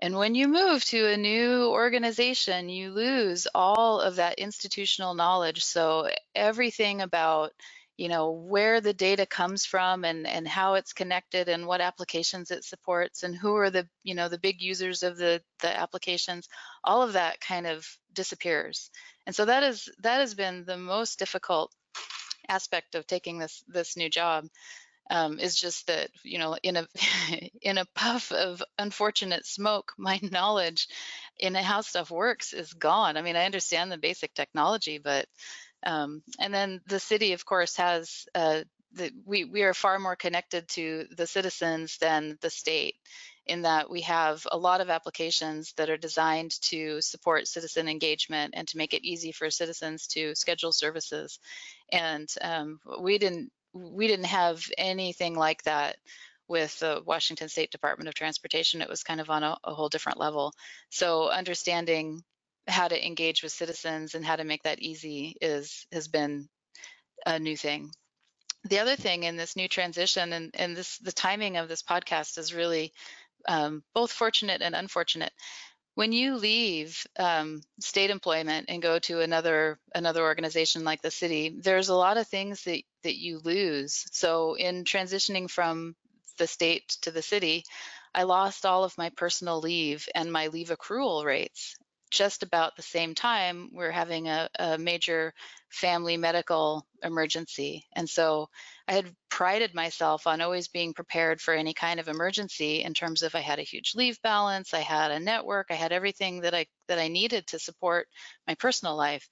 And 0.00 0.16
when 0.16 0.34
you 0.34 0.48
move 0.48 0.84
to 0.86 1.06
a 1.06 1.16
new 1.16 1.68
organization, 1.68 2.68
you 2.68 2.90
lose 2.90 3.46
all 3.54 4.00
of 4.00 4.16
that 4.16 4.38
institutional 4.38 5.14
knowledge. 5.14 5.64
So 5.64 6.08
everything 6.34 7.00
about 7.00 7.52
you 7.96 8.08
know 8.08 8.30
where 8.32 8.80
the 8.80 8.92
data 8.92 9.24
comes 9.24 9.64
from 9.64 10.04
and 10.04 10.26
and 10.26 10.48
how 10.48 10.74
it's 10.74 10.92
connected 10.92 11.48
and 11.48 11.66
what 11.66 11.80
applications 11.80 12.50
it 12.50 12.64
supports 12.64 13.22
and 13.22 13.36
who 13.36 13.54
are 13.54 13.70
the 13.70 13.88
you 14.02 14.14
know 14.14 14.28
the 14.28 14.38
big 14.38 14.60
users 14.60 15.02
of 15.02 15.16
the 15.16 15.40
the 15.60 15.78
applications 15.78 16.48
all 16.82 17.02
of 17.02 17.12
that 17.12 17.40
kind 17.40 17.66
of 17.66 17.86
disappears 18.12 18.90
and 19.26 19.34
so 19.36 19.44
that 19.44 19.62
is 19.62 19.88
that 20.00 20.18
has 20.18 20.34
been 20.34 20.64
the 20.64 20.76
most 20.76 21.18
difficult 21.18 21.72
aspect 22.48 22.94
of 22.94 23.06
taking 23.06 23.38
this 23.38 23.62
this 23.68 23.96
new 23.96 24.10
job 24.10 24.44
um, 25.10 25.38
is 25.38 25.54
just 25.54 25.86
that 25.86 26.10
you 26.22 26.38
know 26.38 26.56
in 26.62 26.76
a 26.76 26.86
in 27.62 27.78
a 27.78 27.86
puff 27.94 28.32
of 28.32 28.62
unfortunate 28.78 29.46
smoke 29.46 29.92
my 29.98 30.18
knowledge 30.22 30.88
in 31.38 31.54
how 31.54 31.80
stuff 31.80 32.10
works 32.10 32.52
is 32.52 32.72
gone. 32.72 33.16
I 33.16 33.22
mean 33.22 33.36
i 33.36 33.44
understand 33.44 33.90
the 33.90 33.98
basic 33.98 34.34
technology 34.34 34.98
but 34.98 35.26
um, 35.86 36.22
and 36.40 36.52
then 36.52 36.80
the 36.86 37.00
city 37.00 37.32
of 37.32 37.44
course 37.44 37.76
has 37.76 38.26
uh, 38.34 38.62
the, 38.92 39.10
we 39.26 39.44
we 39.44 39.62
are 39.62 39.74
far 39.74 39.98
more 39.98 40.16
connected 40.16 40.68
to 40.68 41.06
the 41.16 41.26
citizens 41.26 41.98
than 41.98 42.38
the 42.40 42.50
state 42.50 42.96
in 43.46 43.62
that 43.62 43.90
we 43.90 44.00
have 44.00 44.46
a 44.50 44.56
lot 44.56 44.80
of 44.80 44.88
applications 44.88 45.74
that 45.76 45.90
are 45.90 45.96
designed 45.96 46.52
to 46.62 47.00
support 47.00 47.46
citizen 47.46 47.88
engagement 47.88 48.54
and 48.56 48.66
to 48.68 48.78
make 48.78 48.94
it 48.94 49.04
easy 49.04 49.32
for 49.32 49.50
citizens 49.50 50.06
to 50.06 50.34
schedule 50.34 50.72
services. 50.72 51.38
And 51.92 52.28
um, 52.40 52.78
we 53.00 53.18
didn't 53.18 53.52
we 53.74 54.06
didn't 54.06 54.26
have 54.26 54.64
anything 54.78 55.34
like 55.34 55.62
that 55.64 55.96
with 56.48 56.78
the 56.78 57.02
Washington 57.04 57.48
State 57.48 57.70
Department 57.70 58.08
of 58.08 58.14
Transportation. 58.14 58.80
It 58.80 58.88
was 58.88 59.02
kind 59.02 59.20
of 59.20 59.30
on 59.30 59.42
a, 59.42 59.56
a, 59.64 59.74
whole 59.74 59.88
different 59.88 60.18
level. 60.18 60.52
So 60.90 61.30
understanding 61.30 62.22
how 62.68 62.88
to 62.88 63.06
engage 63.06 63.42
with 63.42 63.52
citizens 63.52 64.14
and 64.14 64.24
how 64.24 64.36
to 64.36 64.44
make 64.44 64.62
that 64.62 64.78
easy 64.78 65.36
is 65.40 65.86
has 65.92 66.08
been 66.08 66.48
a 67.26 67.38
new 67.38 67.56
thing. 67.56 67.90
The 68.64 68.78
other 68.78 68.96
thing 68.96 69.24
in 69.24 69.36
this 69.36 69.56
new 69.56 69.68
transition 69.68 70.32
and, 70.32 70.50
and 70.54 70.76
this 70.76 70.98
the 70.98 71.12
timing 71.12 71.56
of 71.56 71.68
this 71.68 71.82
podcast 71.82 72.38
is 72.38 72.54
really 72.54 72.92
um, 73.48 73.82
both 73.94 74.12
fortunate 74.12 74.62
and 74.62 74.74
unfortunate 74.74 75.32
when 75.94 76.12
you 76.12 76.36
leave 76.36 77.06
um, 77.18 77.60
state 77.80 78.10
employment 78.10 78.66
and 78.68 78.82
go 78.82 78.98
to 79.00 79.20
another 79.20 79.78
another 79.94 80.22
organization 80.22 80.84
like 80.84 81.02
the 81.02 81.10
city 81.10 81.54
there's 81.60 81.88
a 81.88 81.94
lot 81.94 82.16
of 82.16 82.26
things 82.26 82.64
that 82.64 82.82
that 83.04 83.16
you 83.16 83.40
lose 83.44 84.04
so 84.12 84.54
in 84.54 84.84
transitioning 84.84 85.48
from 85.48 85.94
the 86.38 86.46
state 86.46 86.88
to 87.00 87.10
the 87.10 87.22
city 87.22 87.64
i 88.14 88.24
lost 88.24 88.66
all 88.66 88.84
of 88.84 88.98
my 88.98 89.10
personal 89.10 89.60
leave 89.60 90.08
and 90.14 90.32
my 90.32 90.48
leave 90.48 90.68
accrual 90.68 91.24
rates 91.24 91.76
just 92.14 92.44
about 92.44 92.76
the 92.76 92.82
same 92.82 93.12
time, 93.14 93.70
we're 93.72 93.90
having 93.90 94.28
a, 94.28 94.48
a, 94.58 94.78
major 94.78 95.34
family 95.68 96.16
medical 96.16 96.86
emergency. 97.02 97.84
And 97.92 98.08
so 98.08 98.48
I 98.86 98.92
had 98.92 99.14
prided 99.28 99.74
myself 99.74 100.28
on 100.28 100.40
always 100.40 100.68
being 100.68 100.94
prepared 100.94 101.40
for 101.40 101.52
any 101.52 101.74
kind 101.74 101.98
of 101.98 102.06
emergency 102.06 102.82
in 102.84 102.94
terms 102.94 103.22
of 103.22 103.34
I 103.34 103.40
had 103.40 103.58
a 103.58 103.62
huge 103.62 103.94
leave 103.96 104.22
balance, 104.22 104.72
I 104.72 104.80
had 104.80 105.10
a 105.10 105.18
network, 105.18 105.66
I 105.70 105.74
had 105.74 105.90
everything 105.90 106.42
that 106.42 106.54
I 106.54 106.66
that 106.86 107.00
I 107.00 107.08
needed 107.08 107.48
to 107.48 107.58
support 107.58 108.06
my 108.46 108.54
personal 108.54 108.96
life. 108.96 109.28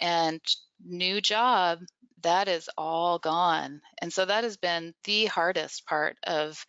And 0.00 0.40
new 0.84 1.20
job, 1.20 1.78
that 2.22 2.48
is 2.48 2.68
all 2.76 3.18
gone. 3.18 3.80
And 4.00 4.12
so 4.12 4.24
that 4.24 4.44
has 4.44 4.56
been 4.56 4.94
the 5.04 5.26
hardest 5.26 5.86
part 5.86 6.16
of 6.26 6.64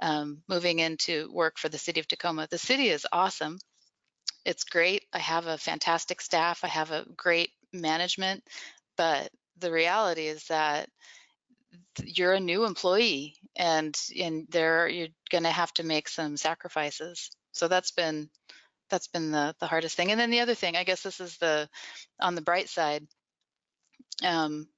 um, 0.00 0.42
moving 0.48 0.78
into 0.78 1.30
work 1.32 1.58
for 1.58 1.68
the 1.68 1.78
city 1.78 2.00
of 2.00 2.08
Tacoma. 2.08 2.48
The 2.50 2.58
city 2.58 2.88
is 2.88 3.06
awesome 3.12 3.58
it's 4.44 4.64
great. 4.64 5.04
I 5.12 5.18
have 5.18 5.46
a 5.46 5.58
fantastic 5.58 6.20
staff. 6.20 6.64
I 6.64 6.68
have 6.68 6.90
a 6.90 7.06
great 7.16 7.50
management, 7.72 8.44
but 8.96 9.30
the 9.58 9.70
reality 9.70 10.26
is 10.26 10.44
that 10.46 10.88
you're 12.02 12.34
a 12.34 12.40
new 12.40 12.64
employee 12.64 13.36
and 13.56 13.96
and 14.18 14.46
there 14.50 14.88
you're 14.88 15.08
going 15.30 15.44
to 15.44 15.50
have 15.50 15.72
to 15.74 15.84
make 15.84 16.08
some 16.08 16.36
sacrifices. 16.36 17.30
So 17.52 17.68
that's 17.68 17.92
been 17.92 18.30
that's 18.90 19.08
been 19.08 19.30
the 19.30 19.54
the 19.60 19.66
hardest 19.66 19.96
thing. 19.96 20.10
And 20.10 20.20
then 20.20 20.30
the 20.30 20.40
other 20.40 20.54
thing, 20.54 20.76
I 20.76 20.84
guess 20.84 21.02
this 21.02 21.20
is 21.20 21.36
the 21.38 21.68
on 22.20 22.34
the 22.34 22.42
bright 22.42 22.68
side. 22.68 23.06
Um, 24.24 24.68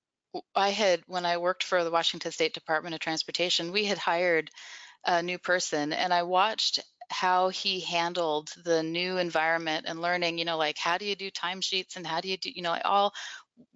I 0.54 0.70
had 0.70 1.02
when 1.06 1.26
I 1.26 1.36
worked 1.36 1.62
for 1.62 1.84
the 1.84 1.90
Washington 1.90 2.32
State 2.32 2.54
Department 2.54 2.94
of 2.94 3.00
Transportation, 3.00 3.72
we 3.72 3.84
had 3.84 3.98
hired 3.98 4.50
a 5.04 5.22
new 5.22 5.38
person 5.38 5.92
and 5.92 6.12
I 6.12 6.22
watched 6.22 6.80
how 7.10 7.48
he 7.48 7.80
handled 7.80 8.50
the 8.64 8.82
new 8.82 9.18
environment 9.18 9.86
and 9.88 10.00
learning, 10.00 10.38
you 10.38 10.44
know, 10.44 10.56
like 10.56 10.78
how 10.78 10.98
do 10.98 11.04
you 11.04 11.14
do 11.14 11.30
timesheets 11.30 11.96
and 11.96 12.06
how 12.06 12.20
do 12.20 12.28
you 12.28 12.36
do, 12.36 12.50
you 12.50 12.62
know, 12.62 12.76
all 12.84 13.12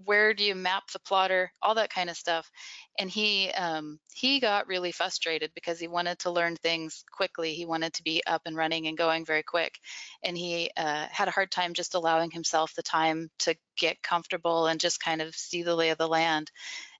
where 0.04 0.35
do 0.35 0.44
you 0.44 0.54
map 0.54 0.90
the 0.90 0.99
plotter, 0.99 1.52
all 1.62 1.75
that 1.75 1.90
kind 1.90 2.11
of 2.11 2.16
stuff. 2.16 2.50
And 2.99 3.11
he 3.11 3.50
um, 3.50 4.00
he 4.12 4.40
got 4.40 4.66
really 4.66 4.92
frustrated 4.92 5.52
because 5.54 5.78
he 5.78 5.88
wanted 5.88 6.18
to 6.20 6.30
learn 6.30 6.56
things 6.56 7.04
quickly. 7.12 7.54
He 7.54 7.66
wanted 7.66 7.92
to 7.94 8.02
be 8.02 8.23
up 8.26 8.42
and 8.47 8.56
running 8.56 8.87
and 8.87 8.99
going 8.99 9.25
very 9.25 9.42
quick, 9.42 9.78
and 10.23 10.37
he 10.37 10.70
uh, 10.76 11.06
had 11.11 11.28
a 11.28 11.32
hard 11.32 11.50
time 11.50 11.75
just 11.75 11.94
allowing 11.94 12.30
himself 12.30 12.75
the 12.75 12.82
time 12.82 13.30
to 13.40 13.54
get 13.76 14.02
comfortable 14.02 14.66
and 14.66 14.80
just 14.80 15.02
kind 15.02 15.23
of 15.23 15.35
see 15.35 15.62
the 15.62 15.76
lay 15.76 15.90
of 15.90 15.99
the 15.99 16.08
land. 16.08 16.50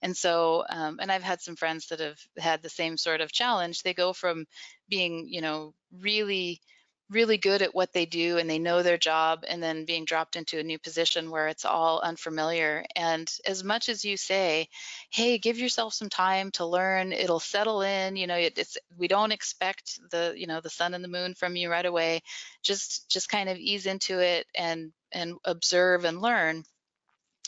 And 0.01 0.17
so, 0.17 0.65
um, 0.71 0.99
and 1.01 1.11
I've 1.11 1.25
had 1.25 1.41
some 1.41 1.57
friends 1.57 1.89
that 1.89 2.01
have 2.01 2.21
had 2.39 2.63
the 2.63 2.69
same 2.69 2.97
sort 2.97 3.21
of 3.21 3.33
challenge. 3.33 3.83
They 3.83 3.95
go 3.95 4.13
from 4.13 4.47
being, 4.89 5.27
you 5.29 5.41
know, 5.41 5.75
really 5.91 6.61
really 7.11 7.39
good 7.39 7.63
at 7.63 7.75
what 7.75 7.93
they 7.93 8.05
do 8.05 8.37
and 8.39 8.49
they 8.49 8.59
know 8.59 8.83
their 8.83 8.99
job 8.99 9.45
and 9.49 9.63
then 9.63 9.85
being 9.87 10.05
dropped 10.05 10.37
into 10.37 10.59
a 10.59 10.63
new 10.63 10.79
position 10.79 11.31
where 11.31 11.49
it's 11.49 11.65
all 11.65 12.01
unfamiliar. 12.01 12.85
And 12.97 13.31
as 13.47 13.65
much 13.65 13.89
as 13.89 14.05
you 14.05 14.17
say 14.17 14.69
hey 15.11 15.39
give 15.39 15.59
yourself 15.59 15.95
some 15.95 16.09
time 16.11 16.51
to 16.53 16.67
learn 16.67 17.13
it'll 17.13 17.41
settle 17.41 17.81
in 17.83 18.17
you 18.17 18.27
know 18.27 18.37
it's 18.37 18.77
we 18.97 19.09
don't 19.09 19.33
expect 19.33 19.99
the 20.11 20.35
you 20.37 20.47
know 20.47 20.61
the 20.61 20.71
sun 20.71 20.95
and 20.95 21.03
the 21.03 21.09
moon 21.09 21.35
from 21.35 21.57
you 21.57 21.71
right 21.71 21.87
away. 21.87 22.21
Just 22.63 23.11
just 23.11 23.29
kind 23.29 23.49
of 23.49 23.57
ease 23.57 23.87
into 23.87 24.19
it 24.21 24.47
and 24.55 24.93
and 25.13 25.35
observe 25.45 26.05
and 26.05 26.21
learn. 26.21 26.65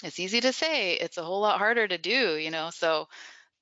It's 0.02 0.18
easy 0.20 0.40
to 0.40 0.52
say 0.52 0.94
it's 0.94 1.18
a 1.18 1.22
whole 1.22 1.40
lot 1.40 1.58
harder 1.58 1.86
to 1.86 1.98
do 1.98 2.36
you 2.36 2.50
know 2.50 2.70
so 2.72 3.06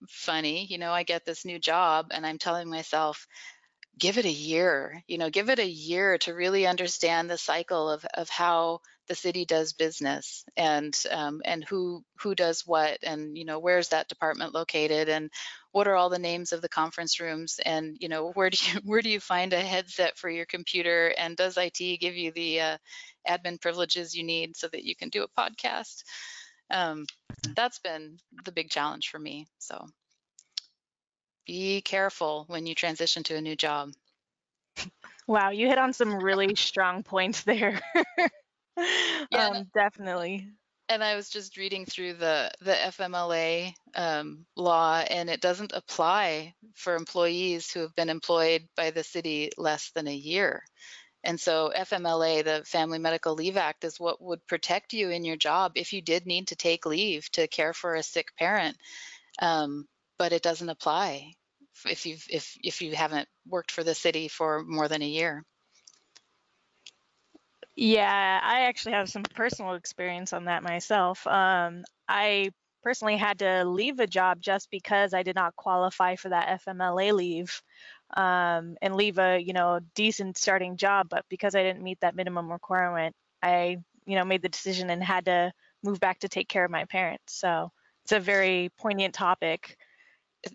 funny 0.09 0.65
you 0.67 0.79
know 0.79 0.93
i 0.93 1.03
get 1.03 1.25
this 1.25 1.45
new 1.45 1.59
job 1.59 2.09
and 2.13 2.25
i'm 2.27 2.39
telling 2.39 2.69
myself 2.71 3.27
give 3.99 4.19
it 4.19 4.25
a 4.25 4.31
year 4.31 5.03
you 5.07 5.19
know 5.19 5.31
give 5.31 5.49
it 5.49 5.59
a 5.59 5.67
year 5.67 6.19
to 6.19 6.35
really 6.35 6.67
understand 6.67 7.29
the 7.29 7.39
cycle 7.39 7.91
of, 7.91 8.05
of 8.15 8.29
how 8.29 8.81
the 9.09 9.15
city 9.15 9.45
does 9.45 9.73
business 9.73 10.45
and 10.57 11.03
um, 11.11 11.41
and 11.45 11.65
who 11.65 12.05
who 12.21 12.35
does 12.35 12.67
what 12.67 12.99
and 13.03 13.37
you 13.37 13.45
know 13.45 13.59
where's 13.59 13.89
that 13.89 14.09
department 14.09 14.55
located 14.55 15.09
and 15.09 15.31
what 15.73 15.89
are 15.89 15.97
all 15.97 16.11
the 16.11 16.19
names 16.19 16.53
of 16.53 16.61
the 16.61 16.69
conference 16.69 17.19
rooms 17.19 17.59
and 17.65 17.97
you 18.01 18.09
know 18.09 18.31
where 18.33 18.51
do 18.51 18.59
you 18.71 18.81
where 18.85 19.03
do 19.03 19.09
you 19.09 19.21
find 19.21 19.53
a 19.53 19.61
headset 19.61 20.17
for 20.19 20.29
your 20.29 20.47
computer 20.47 21.13
and 21.19 21.37
does 21.37 21.57
IT 21.57 21.79
give 22.01 22.17
you 22.17 22.31
the 22.33 22.61
uh, 22.61 22.79
admin 23.27 23.61
privileges 23.61 24.15
you 24.15 24.25
need 24.25 24.57
so 24.57 24.69
that 24.69 24.85
you 24.85 24.95
can 24.95 25.09
do 25.09 25.25
a 25.25 25.41
podcast? 25.41 26.05
Um, 26.71 27.07
that's 27.55 27.79
been 27.79 28.19
the 28.45 28.53
big 28.53 28.69
challenge 28.69 29.09
for 29.09 29.19
me 29.19 29.47
so 29.59 29.87
be 31.49 31.81
careful 31.81 32.45
when 32.47 32.67
you 32.67 32.75
transition 32.77 33.25
to 33.25 33.35
a 33.35 33.41
new 33.41 33.57
job. 33.57 33.93
Wow, 35.27 35.51
you 35.51 35.67
hit 35.67 35.79
on 35.79 35.93
some 35.93 36.15
really 36.23 36.55
strong 36.55 37.03
points 37.03 37.43
there. 37.43 37.81
yeah, 38.77 39.49
um, 39.49 39.67
definitely. 39.75 40.47
And 40.91 41.03
I 41.03 41.17
was 41.17 41.29
just 41.29 41.57
reading 41.57 41.85
through 41.85 42.15
the 42.15 42.51
the 42.61 42.73
FMLA 42.73 43.73
um, 43.95 44.47
law, 44.57 44.99
and 44.99 45.29
it 45.29 45.41
doesn't 45.41 45.73
apply 45.75 46.55
for 46.75 46.95
employees 46.95 47.71
who 47.71 47.81
have 47.81 47.95
been 47.95 48.09
employed 48.09 48.69
by 48.77 48.91
the 48.91 49.03
city 49.03 49.51
less 49.59 49.91
than 49.95 50.07
a 50.07 50.15
year. 50.15 50.63
And 51.25 51.39
so 51.41 51.73
FMLA, 51.77 52.45
the 52.45 52.63
Family 52.65 52.99
Medical 52.99 53.35
Leave 53.35 53.57
Act, 53.57 53.85
is 53.85 53.99
what 53.99 54.23
would 54.23 54.47
protect 54.47 54.93
you 54.93 55.11
in 55.11 55.25
your 55.25 55.37
job 55.37 55.73
if 55.75 55.93
you 55.93 56.01
did 56.01 56.27
need 56.27 56.49
to 56.49 56.57
take 56.57 56.87
leave 56.87 57.31
to 57.33 57.49
care 57.49 57.75
for 57.75 57.95
a 57.95 58.03
sick 58.03 58.29
parent. 58.37 58.77
Um, 59.43 59.89
but 60.19 60.33
it 60.33 60.43
doesn't 60.43 60.69
apply 60.69 61.33
if 61.87 62.07
you 62.07 62.17
if 62.29 62.57
if 62.63 62.83
you 62.83 62.95
haven't 62.95 63.29
worked 63.47 63.71
for 63.71 63.85
the 63.85 63.95
city 63.95 64.29
for 64.29 64.65
more 64.65 64.89
than 64.89 65.03
a 65.03 65.09
year. 65.09 65.45
Yeah, 67.77 68.41
I 68.43 68.63
actually 68.63 68.93
have 68.93 69.09
some 69.09 69.23
personal 69.23 69.75
experience 69.75 70.33
on 70.33 70.47
that 70.47 70.65
myself. 70.65 71.25
Um, 71.29 71.85
I 72.09 72.51
personally 72.83 73.17
had 73.17 73.39
to 73.39 73.65
leave 73.65 74.01
a 74.01 74.07
job 74.07 74.41
just 74.41 74.69
because 74.71 75.15
I 75.15 75.23
did 75.23 75.37
not 75.37 75.55
qualify 75.55 76.17
for 76.17 76.29
that 76.31 76.61
FMLA 76.67 77.13
leave 77.13 77.63
um, 78.17 78.77
and 78.83 78.97
leave 78.97 79.19
a 79.19 79.39
you 79.39 79.53
know 79.53 79.79
decent 79.95 80.39
starting 80.39 80.77
job, 80.77 81.09
but 81.09 81.25
because 81.29 81.55
I 81.55 81.63
didn't 81.63 81.85
meet 81.85 82.01
that 82.01 82.17
minimum 82.17 82.51
requirement, 82.51 83.15
I 83.43 83.77
you 84.07 84.17
know 84.17 84.25
made 84.25 84.43
the 84.43 84.49
decision 84.49 84.91
and 84.91 85.03
had 85.03 85.27
to 85.27 85.53
move 85.85 86.01
back 86.01 86.19
to 86.21 86.29
take 86.29 86.49
care 86.49 86.65
of 86.65 86.73
my 86.73 86.85
parents. 86.87 87.35
So 87.35 87.71
it's 88.05 88.13
a 88.13 88.21
very 88.21 88.71
poignant 88.79 89.15
topic. 89.15 89.77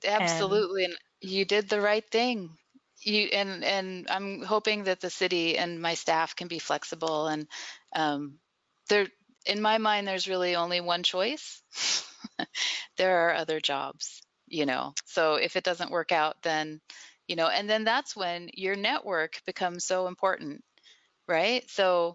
Absolutely, 0.06 0.86
and, 0.86 0.96
and 1.22 1.32
you 1.32 1.46
did 1.46 1.70
the 1.70 1.82
right 1.82 2.06
thing. 2.12 2.58
You 3.02 3.26
and 3.34 3.64
and 3.64 4.08
I'm 4.10 4.42
hoping 4.42 4.84
that 4.86 5.02
the 5.02 5.10
city 5.10 5.58
and 5.58 5.82
my 5.82 5.94
staff 5.96 6.36
can 6.36 6.48
be 6.48 6.60
flexible 6.60 7.28
and 7.28 7.48
um, 7.96 8.40
there. 8.90 9.08
In 9.46 9.62
my 9.62 9.78
mind, 9.78 10.08
there's 10.08 10.28
really 10.28 10.56
only 10.56 10.80
one 10.82 11.04
choice. 11.04 11.62
there 12.98 13.28
are 13.30 13.36
other 13.36 13.60
jobs, 13.60 14.22
you 14.48 14.66
know. 14.66 14.94
So 15.06 15.36
if 15.36 15.56
it 15.56 15.64
doesn't 15.64 15.92
work 15.92 16.12
out, 16.12 16.38
then 16.44 16.82
you 17.28 17.36
know 17.36 17.48
and 17.48 17.70
then 17.70 17.84
that's 17.86 18.16
when 18.16 18.50
your 18.54 18.76
network 18.76 19.42
becomes 19.46 19.86
so 19.86 20.08
important 20.08 20.64
right 21.28 21.70
so 21.70 22.14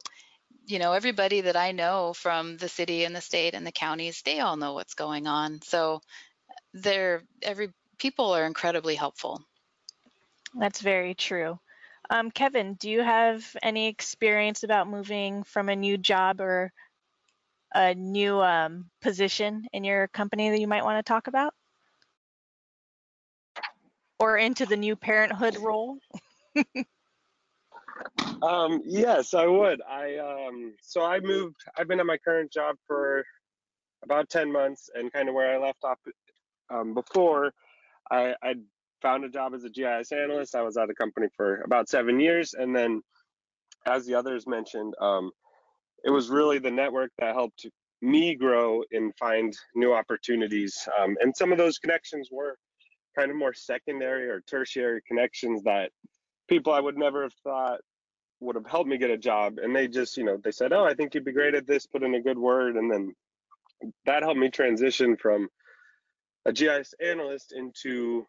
you 0.66 0.78
know 0.78 0.92
everybody 0.92 1.40
that 1.42 1.56
i 1.56 1.72
know 1.72 2.12
from 2.14 2.56
the 2.58 2.68
city 2.68 3.04
and 3.04 3.14
the 3.14 3.20
state 3.20 3.54
and 3.54 3.66
the 3.66 3.72
counties 3.72 4.22
they 4.22 4.40
all 4.40 4.56
know 4.56 4.72
what's 4.74 4.94
going 4.94 5.26
on 5.26 5.60
so 5.62 6.00
they're 6.74 7.22
every 7.42 7.70
people 7.98 8.32
are 8.32 8.46
incredibly 8.46 8.94
helpful 8.94 9.42
that's 10.54 10.80
very 10.80 11.14
true 11.14 11.58
um, 12.10 12.30
kevin 12.30 12.74
do 12.74 12.90
you 12.90 13.02
have 13.02 13.44
any 13.62 13.88
experience 13.88 14.62
about 14.62 14.88
moving 14.88 15.42
from 15.42 15.68
a 15.68 15.76
new 15.76 15.98
job 15.98 16.40
or 16.40 16.72
a 17.74 17.94
new 17.94 18.40
um, 18.40 18.86
position 19.02 19.66
in 19.72 19.84
your 19.84 20.08
company 20.08 20.50
that 20.50 20.60
you 20.60 20.68
might 20.68 20.84
want 20.84 21.04
to 21.04 21.08
talk 21.08 21.26
about 21.26 21.52
or 24.18 24.36
into 24.36 24.66
the 24.66 24.76
new 24.76 24.96
parenthood 24.96 25.56
role? 25.58 25.98
um, 28.42 28.82
yes, 28.84 29.34
I 29.34 29.46
would. 29.46 29.80
I 29.88 30.16
um, 30.16 30.74
so 30.82 31.04
I 31.04 31.20
moved. 31.20 31.56
I've 31.76 31.88
been 31.88 32.00
at 32.00 32.06
my 32.06 32.18
current 32.18 32.52
job 32.52 32.76
for 32.86 33.24
about 34.02 34.28
ten 34.28 34.50
months, 34.52 34.90
and 34.94 35.12
kind 35.12 35.28
of 35.28 35.34
where 35.34 35.54
I 35.54 35.58
left 35.58 35.84
off 35.84 35.98
um, 36.70 36.94
before, 36.94 37.52
I 38.10 38.34
I 38.42 38.54
found 39.02 39.24
a 39.24 39.28
job 39.28 39.54
as 39.54 39.64
a 39.64 39.70
GIS 39.70 40.12
analyst. 40.12 40.54
I 40.54 40.62
was 40.62 40.76
at 40.76 40.90
a 40.90 40.94
company 40.94 41.28
for 41.36 41.60
about 41.62 41.88
seven 41.88 42.20
years, 42.20 42.54
and 42.54 42.74
then, 42.74 43.02
as 43.86 44.06
the 44.06 44.14
others 44.14 44.46
mentioned, 44.46 44.94
um, 45.00 45.30
it 46.04 46.10
was 46.10 46.28
really 46.28 46.58
the 46.58 46.70
network 46.70 47.10
that 47.18 47.34
helped 47.34 47.66
me 48.00 48.34
grow 48.34 48.82
and 48.92 49.12
find 49.18 49.56
new 49.74 49.92
opportunities. 49.92 50.88
Um, 51.00 51.16
and 51.20 51.36
some 51.36 51.52
of 51.52 51.58
those 51.58 51.78
connections 51.78 52.28
were 52.30 52.56
kind 53.16 53.30
of 53.30 53.36
more 53.36 53.52
secondary 53.52 54.28
or 54.28 54.40
tertiary 54.42 55.00
connections 55.06 55.62
that 55.64 55.90
people 56.48 56.72
I 56.72 56.80
would 56.80 56.96
never 56.96 57.22
have 57.22 57.34
thought 57.42 57.80
would 58.40 58.54
have 58.54 58.66
helped 58.66 58.88
me 58.88 58.98
get 58.98 59.10
a 59.10 59.18
job. 59.18 59.58
And 59.60 59.74
they 59.74 59.88
just, 59.88 60.16
you 60.16 60.24
know, 60.24 60.38
they 60.42 60.52
said, 60.52 60.72
Oh, 60.72 60.84
I 60.84 60.94
think 60.94 61.14
you'd 61.14 61.24
be 61.24 61.32
great 61.32 61.54
at 61.54 61.66
this, 61.66 61.86
put 61.86 62.04
in 62.04 62.14
a 62.14 62.22
good 62.22 62.38
word. 62.38 62.76
And 62.76 62.90
then 62.90 63.14
that 64.06 64.22
helped 64.22 64.38
me 64.38 64.48
transition 64.48 65.16
from 65.16 65.48
a 66.48 66.52
GIS 66.52 66.94
analyst 67.04 67.52
into 67.52 68.26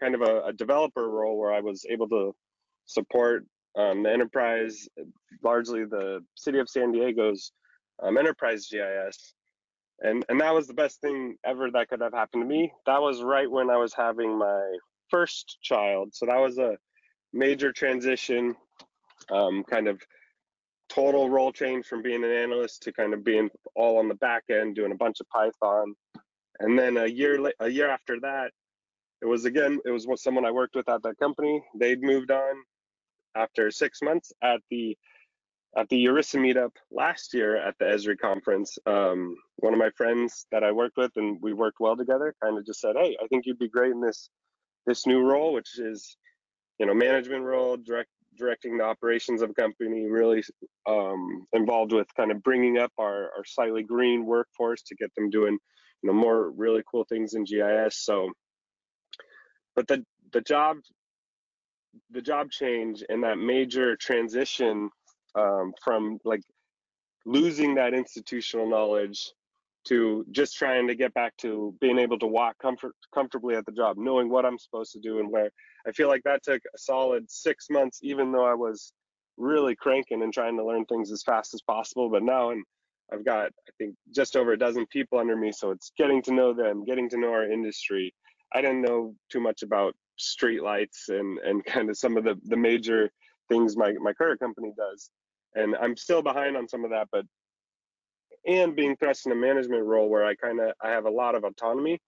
kind 0.00 0.14
of 0.14 0.22
a, 0.22 0.46
a 0.46 0.52
developer 0.52 1.08
role 1.08 1.38
where 1.38 1.52
I 1.52 1.60
was 1.60 1.84
able 1.88 2.08
to 2.08 2.34
support 2.86 3.44
um, 3.76 4.04
the 4.04 4.12
enterprise, 4.12 4.88
largely 5.42 5.84
the 5.84 6.24
city 6.34 6.58
of 6.58 6.68
San 6.68 6.92
Diego's 6.92 7.52
um, 8.02 8.16
enterprise 8.16 8.68
GIS 8.70 9.34
and 10.00 10.24
and 10.28 10.40
that 10.40 10.54
was 10.54 10.66
the 10.66 10.74
best 10.74 11.00
thing 11.00 11.36
ever 11.44 11.70
that 11.70 11.88
could 11.88 12.00
have 12.00 12.12
happened 12.12 12.42
to 12.42 12.48
me. 12.48 12.72
That 12.86 13.00
was 13.00 13.22
right 13.22 13.50
when 13.50 13.70
i 13.70 13.76
was 13.76 13.94
having 13.94 14.38
my 14.38 14.76
first 15.08 15.58
child. 15.62 16.14
So 16.14 16.26
that 16.26 16.40
was 16.40 16.58
a 16.58 16.76
major 17.32 17.72
transition 17.72 18.54
um, 19.30 19.64
kind 19.64 19.88
of 19.88 20.00
total 20.88 21.28
role 21.28 21.52
change 21.52 21.86
from 21.86 22.02
being 22.02 22.22
an 22.22 22.30
analyst 22.30 22.82
to 22.82 22.92
kind 22.92 23.12
of 23.12 23.24
being 23.24 23.50
all 23.74 23.98
on 23.98 24.08
the 24.08 24.14
back 24.14 24.44
end 24.50 24.76
doing 24.76 24.92
a 24.92 24.96
bunch 24.96 25.20
of 25.20 25.28
python 25.28 25.94
and 26.60 26.78
then 26.78 26.96
a 26.96 27.06
year 27.06 27.52
a 27.60 27.68
year 27.68 27.88
after 27.88 28.20
that 28.20 28.50
it 29.22 29.26
was 29.26 29.44
again 29.44 29.78
it 29.84 29.90
was 29.90 30.06
someone 30.22 30.44
i 30.44 30.50
worked 30.50 30.74
with 30.74 30.88
at 30.88 31.02
that 31.02 31.18
company 31.18 31.62
they'd 31.78 32.02
moved 32.02 32.30
on 32.30 32.54
after 33.34 33.70
six 33.70 34.00
months 34.02 34.32
at 34.42 34.60
the 34.70 34.96
at 35.76 35.88
the 35.90 36.06
URISA 36.06 36.40
meetup 36.40 36.72
last 36.90 37.34
year 37.34 37.56
at 37.56 37.74
the 37.78 37.84
Esri 37.84 38.18
conference, 38.18 38.78
um, 38.86 39.36
one 39.56 39.74
of 39.74 39.78
my 39.78 39.90
friends 39.90 40.46
that 40.50 40.64
I 40.64 40.72
worked 40.72 40.96
with 40.96 41.12
and 41.16 41.38
we 41.42 41.52
worked 41.52 41.80
well 41.80 41.96
together 41.96 42.34
kind 42.42 42.56
of 42.56 42.64
just 42.64 42.80
said, 42.80 42.96
Hey, 42.96 43.16
I 43.22 43.26
think 43.26 43.44
you'd 43.44 43.58
be 43.58 43.68
great 43.68 43.92
in 43.92 44.00
this 44.00 44.30
this 44.86 45.06
new 45.06 45.20
role, 45.20 45.52
which 45.52 45.78
is, 45.78 46.16
you 46.78 46.86
know, 46.86 46.94
management 46.94 47.44
role, 47.44 47.76
direct 47.76 48.08
directing 48.38 48.78
the 48.78 48.84
operations 48.84 49.42
of 49.42 49.50
a 49.50 49.54
company, 49.54 50.06
really 50.06 50.42
um, 50.86 51.46
involved 51.52 51.92
with 51.92 52.06
kind 52.16 52.30
of 52.30 52.42
bringing 52.42 52.78
up 52.78 52.92
our, 52.98 53.30
our 53.36 53.44
slightly 53.44 53.82
green 53.82 54.24
workforce 54.26 54.82
to 54.82 54.94
get 54.94 55.14
them 55.14 55.30
doing, 55.30 55.58
know, 56.06 56.12
more 56.12 56.50
really 56.50 56.82
cool 56.90 57.04
things 57.04 57.34
in 57.34 57.44
GIS. 57.44 57.96
So, 57.96 58.30
but 59.74 59.86
the 59.88 60.04
the 60.32 60.40
job 60.40 60.78
the 62.10 62.22
job 62.22 62.50
change 62.50 63.02
and 63.08 63.24
that 63.24 63.38
major 63.38 63.96
transition 63.96 64.90
um, 65.34 65.72
from 65.82 66.18
like 66.24 66.42
losing 67.24 67.74
that 67.74 67.94
institutional 67.94 68.68
knowledge 68.68 69.32
to 69.86 70.24
just 70.32 70.56
trying 70.56 70.88
to 70.88 70.94
get 70.94 71.14
back 71.14 71.36
to 71.38 71.74
being 71.80 71.98
able 71.98 72.18
to 72.18 72.26
walk 72.26 72.58
comfort 72.58 72.92
comfortably 73.14 73.54
at 73.54 73.64
the 73.66 73.72
job, 73.72 73.96
knowing 73.96 74.28
what 74.28 74.44
I'm 74.44 74.58
supposed 74.58 74.92
to 74.92 75.00
do 75.00 75.20
and 75.20 75.30
where. 75.30 75.50
I 75.86 75.92
feel 75.92 76.08
like 76.08 76.22
that 76.24 76.42
took 76.42 76.60
a 76.74 76.78
solid 76.78 77.30
six 77.30 77.66
months, 77.70 78.00
even 78.02 78.32
though 78.32 78.44
I 78.44 78.54
was 78.54 78.92
really 79.36 79.76
cranking 79.76 80.22
and 80.22 80.32
trying 80.32 80.56
to 80.56 80.64
learn 80.64 80.84
things 80.86 81.12
as 81.12 81.22
fast 81.22 81.54
as 81.54 81.62
possible. 81.62 82.10
But 82.10 82.24
now 82.24 82.50
and 82.50 82.64
I've 83.12 83.24
got 83.24 83.46
I 83.46 83.72
think 83.78 83.94
just 84.14 84.36
over 84.36 84.52
a 84.52 84.58
dozen 84.58 84.86
people 84.86 85.18
under 85.18 85.36
me, 85.36 85.52
so 85.52 85.70
it's 85.70 85.92
getting 85.96 86.22
to 86.22 86.34
know 86.34 86.52
them, 86.52 86.84
getting 86.84 87.08
to 87.10 87.18
know 87.18 87.30
our 87.32 87.50
industry. 87.50 88.14
I 88.54 88.60
didn't 88.60 88.82
know 88.82 89.14
too 89.30 89.40
much 89.40 89.62
about 89.62 89.94
streetlights 90.18 91.08
and 91.08 91.38
and 91.38 91.64
kind 91.74 91.90
of 91.90 91.96
some 91.96 92.16
of 92.16 92.24
the 92.24 92.38
the 92.44 92.56
major 92.56 93.10
things 93.48 93.76
my 93.76 93.92
my 94.00 94.12
current 94.12 94.40
company 94.40 94.72
does 94.76 95.10
and 95.56 95.74
I'm 95.80 95.96
still 95.96 96.22
behind 96.22 96.56
on 96.56 96.68
some 96.68 96.84
of 96.84 96.90
that, 96.90 97.08
but 97.10 97.24
and 98.46 98.76
being 98.76 98.96
thrust 98.96 99.26
in 99.26 99.32
a 99.32 99.36
management 99.36 99.84
role 99.84 100.08
where 100.08 100.24
I 100.24 100.36
kind 100.36 100.60
of 100.60 100.72
I 100.80 100.90
have 100.90 101.06
a 101.06 101.10
lot 101.10 101.34
of 101.34 101.42
autonomy, 101.42 101.98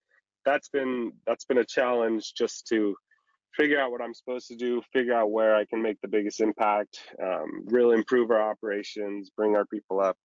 that's 0.45 0.69
been 0.69 1.13
that's 1.27 1.45
been 1.45 1.59
a 1.59 1.65
challenge 1.65 2.35
just 2.37 2.67
to 2.69 2.95
figure 3.57 3.81
out 3.81 3.91
what 3.91 4.03
I'm 4.03 4.15
supposed 4.15 4.47
to 4.49 4.57
do, 4.57 4.83
figure 4.93 5.15
out 5.15 5.33
where 5.33 5.57
I 5.57 5.65
can 5.65 5.83
make 5.83 6.01
the 6.01 6.09
biggest 6.09 6.41
impact, 6.41 7.01
um, 7.21 7.65
really 7.67 7.97
improve 7.97 8.31
our 8.31 8.51
operations, 8.51 9.31
bring 9.37 9.57
our 9.57 9.67
people 9.67 9.99
up, 9.99 10.17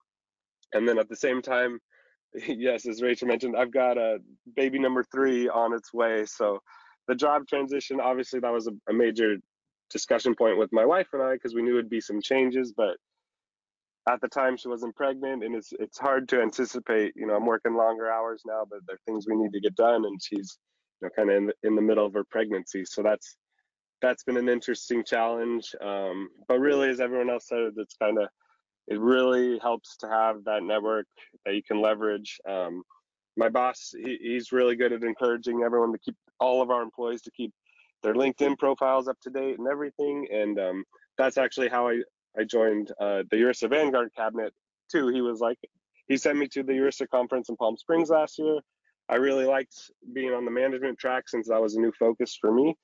and 0.73 0.88
then 0.88 0.99
at 0.99 1.09
the 1.09 1.15
same 1.15 1.41
time, 1.41 1.79
yes, 2.47 2.88
as 2.88 3.01
Rachel 3.01 3.27
mentioned, 3.27 3.55
I've 3.55 3.73
got 3.73 3.97
a 3.97 4.17
baby 4.55 4.79
number 4.79 5.03
three 5.03 5.49
on 5.49 5.73
its 5.73 5.93
way, 5.93 6.25
so 6.25 6.59
the 7.07 7.15
job 7.15 7.47
transition 7.47 7.99
obviously 7.99 8.39
that 8.39 8.53
was 8.53 8.67
a, 8.67 8.71
a 8.89 8.93
major 8.93 9.36
discussion 9.89 10.33
point 10.36 10.57
with 10.57 10.71
my 10.71 10.86
wife 10.86 11.07
and 11.13 11.21
I 11.21 11.33
because 11.33 11.53
we 11.53 11.62
knew 11.62 11.73
it'd 11.73 11.89
be 11.89 12.01
some 12.01 12.21
changes, 12.21 12.73
but 12.75 12.95
at 14.09 14.21
the 14.21 14.27
time 14.27 14.57
she 14.57 14.67
wasn't 14.67 14.95
pregnant 14.95 15.43
and 15.43 15.55
it's 15.55 15.71
it's 15.79 15.97
hard 15.97 16.27
to 16.27 16.41
anticipate 16.41 17.13
you 17.15 17.25
know 17.25 17.36
i'm 17.36 17.45
working 17.45 17.73
longer 17.73 18.12
hours 18.12 18.41
now 18.45 18.63
but 18.69 18.79
there 18.86 18.95
are 18.95 18.99
things 19.05 19.25
we 19.27 19.36
need 19.36 19.53
to 19.53 19.62
get 19.62 19.75
done 19.75 20.03
and 20.05 20.21
she's 20.21 20.57
you 21.01 21.07
know 21.07 21.12
kind 21.15 21.29
of 21.29 21.38
in 21.38 21.45
the, 21.47 21.53
in 21.63 21.75
the 21.75 21.81
middle 21.81 22.05
of 22.05 22.13
her 22.13 22.23
pregnancy. 22.23 22.83
So 22.86 23.01
that's 23.01 23.38
that's 24.01 24.23
been 24.23 24.38
an 24.38 24.49
interesting 24.49 25.03
challenge 25.05 25.73
um, 25.81 26.29
but 26.47 26.59
really 26.59 26.89
as 26.89 26.99
everyone 26.99 27.29
else 27.29 27.47
said 27.47 27.71
it's 27.77 27.95
kind 27.95 28.17
of 28.17 28.27
it 28.87 28.99
really 28.99 29.59
helps 29.59 29.97
to 29.97 30.07
have 30.07 30.43
that 30.45 30.63
network 30.63 31.07
that 31.45 31.55
you 31.55 31.63
can 31.63 31.81
leverage 31.81 32.39
um, 32.49 32.83
my 33.37 33.49
boss 33.49 33.93
he, 33.97 34.17
he's 34.21 34.51
really 34.51 34.75
good 34.75 34.93
at 34.93 35.03
encouraging 35.03 35.63
everyone 35.63 35.91
to 35.91 35.99
keep 35.99 36.15
all 36.39 36.61
of 36.61 36.69
our 36.69 36.81
employees 36.81 37.21
to 37.21 37.31
keep 37.31 37.51
their 38.01 38.13
linkedin 38.13 38.57
profiles 38.57 39.07
up 39.07 39.17
to 39.21 39.29
date 39.29 39.57
and 39.59 39.67
everything 39.67 40.27
and 40.31 40.59
um, 40.59 40.83
that's 41.17 41.37
actually 41.37 41.69
how 41.69 41.87
I, 41.87 42.01
I 42.37 42.43
joined 42.43 42.91
uh, 42.99 43.23
the 43.29 43.37
URISA 43.37 43.69
Vanguard 43.69 44.09
cabinet 44.15 44.53
too. 44.91 45.07
He 45.09 45.21
was 45.21 45.39
like, 45.39 45.57
he 46.07 46.17
sent 46.17 46.37
me 46.37 46.47
to 46.49 46.63
the 46.63 46.73
URISA 46.73 47.09
conference 47.09 47.49
in 47.49 47.55
Palm 47.55 47.77
Springs 47.77 48.09
last 48.09 48.39
year. 48.39 48.59
I 49.09 49.15
really 49.15 49.45
liked 49.45 49.75
being 50.13 50.33
on 50.33 50.45
the 50.45 50.51
management 50.51 50.97
track 50.97 51.27
since 51.27 51.47
that 51.49 51.61
was 51.61 51.75
a 51.75 51.79
new 51.79 51.91
focus 51.97 52.37
for 52.39 52.51
me. 52.53 52.75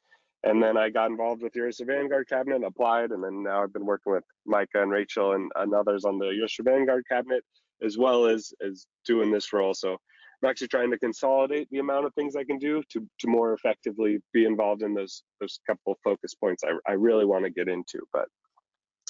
And 0.43 0.63
then 0.63 0.77
I 0.77 0.89
got 0.89 1.11
involved 1.11 1.41
with 1.41 1.53
URISA 1.53 1.85
Vanguard 1.85 2.29
cabinet, 2.29 2.63
applied, 2.63 3.11
and 3.11 3.23
then 3.23 3.43
now 3.43 3.63
I've 3.63 3.73
been 3.73 3.85
working 3.85 4.13
with 4.13 4.23
Micah 4.45 4.81
and 4.81 4.91
Rachel 4.91 5.33
and, 5.33 5.51
and 5.55 5.73
others 5.73 6.05
on 6.05 6.17
the 6.17 6.25
URISA 6.27 6.63
Vanguard 6.63 7.05
cabinet, 7.09 7.43
as 7.83 7.97
well 7.97 8.25
as 8.25 8.53
as 8.65 8.85
doing 9.05 9.31
this 9.31 9.51
role. 9.51 9.73
So 9.73 9.97
I'm 10.41 10.49
actually 10.49 10.69
trying 10.69 10.91
to 10.91 10.99
consolidate 10.99 11.67
the 11.69 11.79
amount 11.79 12.05
of 12.05 12.13
things 12.13 12.35
I 12.35 12.45
can 12.45 12.57
do 12.57 12.81
to 12.91 13.05
to 13.19 13.27
more 13.27 13.53
effectively 13.53 14.19
be 14.31 14.45
involved 14.45 14.81
in 14.81 14.93
those 14.93 15.23
those 15.41 15.59
couple 15.67 15.97
focus 16.03 16.33
points 16.35 16.63
I, 16.63 16.71
I 16.89 16.93
really 16.93 17.25
want 17.25 17.43
to 17.43 17.49
get 17.49 17.67
into. 17.67 17.99
But 18.13 18.27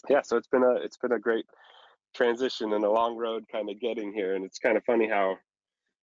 yeah, 0.10 0.22
so 0.24 0.38
it's 0.38 0.48
been 0.48 0.63
a 0.63 0.76
it's 0.76 0.98
been 0.98 1.12
a 1.12 1.20
great 1.20 1.46
transition 2.15 2.74
and 2.74 2.84
a 2.84 2.92
long 2.92 3.15
road 3.15 3.46
kind 3.52 3.70
of 3.70 3.80
getting 3.80 4.12
here. 4.12 4.36
And 4.36 4.44
it's 4.44 4.58
kind 4.58 4.78
of 4.78 4.84
funny 4.86 5.08
how 5.08 5.38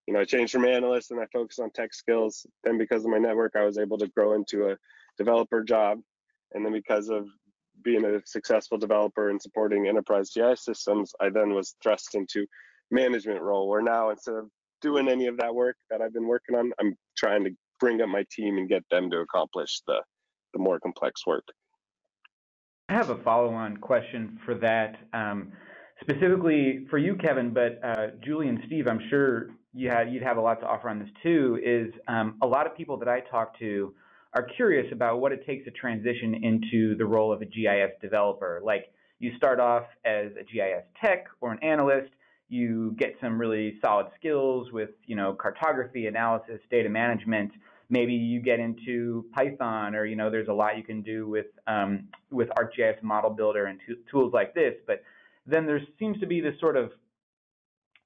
you 0.07 0.13
know 0.13 0.21
I 0.21 0.25
changed 0.25 0.53
from 0.53 0.65
analyst 0.65 1.11
and 1.11 1.19
I 1.19 1.25
focused 1.33 1.59
on 1.59 1.71
tech 1.71 1.93
skills. 1.93 2.45
Then 2.63 2.77
because 2.77 3.03
of 3.03 3.11
my 3.11 3.17
network, 3.17 3.57
I 3.57 3.65
was 3.65 3.77
able 3.77 3.97
to 3.97 4.07
grow 4.07 4.33
into 4.33 4.69
a 4.69 4.77
developer 5.17 5.63
job, 5.63 5.99
and 6.53 6.65
then 6.65 6.73
because 6.73 7.09
of 7.09 7.25
being 7.83 8.05
a 8.05 8.19
successful 8.25 8.77
developer 8.77 9.29
and 9.29 9.41
supporting 9.41 9.87
enterprise 9.87 10.31
GIS 10.33 10.65
systems, 10.65 11.11
I 11.19 11.29
then 11.29 11.53
was 11.53 11.75
thrust 11.83 12.15
into 12.15 12.45
management 12.89 13.41
role 13.41 13.67
where 13.67 13.81
now 13.81 14.09
instead 14.09 14.35
of 14.35 14.49
doing 14.81 15.07
any 15.07 15.27
of 15.27 15.37
that 15.37 15.53
work 15.53 15.75
that 15.89 16.01
I've 16.01 16.13
been 16.13 16.27
working 16.27 16.55
on. 16.55 16.71
I'm 16.79 16.95
trying 17.17 17.43
to 17.45 17.51
bring 17.79 18.01
up 18.01 18.09
my 18.09 18.25
team 18.31 18.57
and 18.57 18.69
get 18.69 18.83
them 18.89 19.09
to 19.11 19.19
accomplish 19.19 19.81
the 19.87 20.01
the 20.53 20.59
more 20.59 20.79
complex 20.79 21.25
work. 21.27 21.43
I 22.89 22.93
have 22.93 23.09
a 23.09 23.17
follow-on 23.17 23.77
question 23.77 24.39
for 24.45 24.55
that, 24.55 24.95
um, 25.11 25.51
specifically 26.01 26.87
for 26.89 26.97
you, 26.97 27.15
Kevin. 27.15 27.53
But 27.53 27.79
uh, 27.83 28.07
Julie 28.23 28.47
and 28.47 28.59
Steve, 28.65 28.87
I'm 28.87 29.01
sure 29.09 29.49
you 29.73 29.91
you'd 30.09 30.23
have 30.23 30.37
a 30.37 30.41
lot 30.41 30.59
to 30.61 30.67
offer 30.67 30.89
on 30.89 30.99
this 30.99 31.09
too. 31.21 31.59
Is 31.63 31.93
um, 32.07 32.37
a 32.41 32.47
lot 32.47 32.65
of 32.65 32.75
people 32.75 32.97
that 32.97 33.09
I 33.09 33.19
talk 33.19 33.57
to 33.59 33.93
are 34.33 34.43
curious 34.43 34.87
about 34.91 35.19
what 35.19 35.31
it 35.31 35.45
takes 35.45 35.65
to 35.65 35.71
transition 35.71 36.35
into 36.43 36.95
the 36.95 37.05
role 37.05 37.31
of 37.31 37.41
a 37.41 37.45
GIS 37.45 37.91
developer. 38.01 38.61
Like 38.63 38.91
you 39.19 39.35
start 39.37 39.59
off 39.59 39.83
as 40.05 40.31
a 40.39 40.43
GIS 40.43 40.83
tech 41.01 41.25
or 41.41 41.51
an 41.51 41.59
analyst, 41.63 42.11
you 42.49 42.95
get 42.97 43.15
some 43.21 43.39
really 43.39 43.77
solid 43.83 44.07
skills 44.17 44.71
with, 44.71 44.91
you 45.05 45.15
know, 45.15 45.33
cartography, 45.33 46.07
analysis, 46.07 46.59
data 46.71 46.89
management. 46.89 47.51
Maybe 47.89 48.13
you 48.13 48.41
get 48.41 48.59
into 48.59 49.25
Python, 49.33 49.95
or 49.95 50.05
you 50.05 50.15
know, 50.15 50.29
there's 50.29 50.49
a 50.49 50.53
lot 50.53 50.77
you 50.77 50.83
can 50.83 51.01
do 51.01 51.27
with 51.27 51.47
um, 51.67 52.09
with 52.31 52.49
ArcGIS 52.49 53.01
Model 53.01 53.29
Builder 53.29 53.65
and 53.65 53.79
t- 53.85 53.95
tools 54.11 54.33
like 54.33 54.53
this. 54.53 54.73
But 54.85 55.03
then 55.45 55.65
there 55.65 55.81
seems 55.97 56.19
to 56.19 56.27
be 56.27 56.41
this 56.41 56.59
sort 56.59 56.75
of 56.75 56.91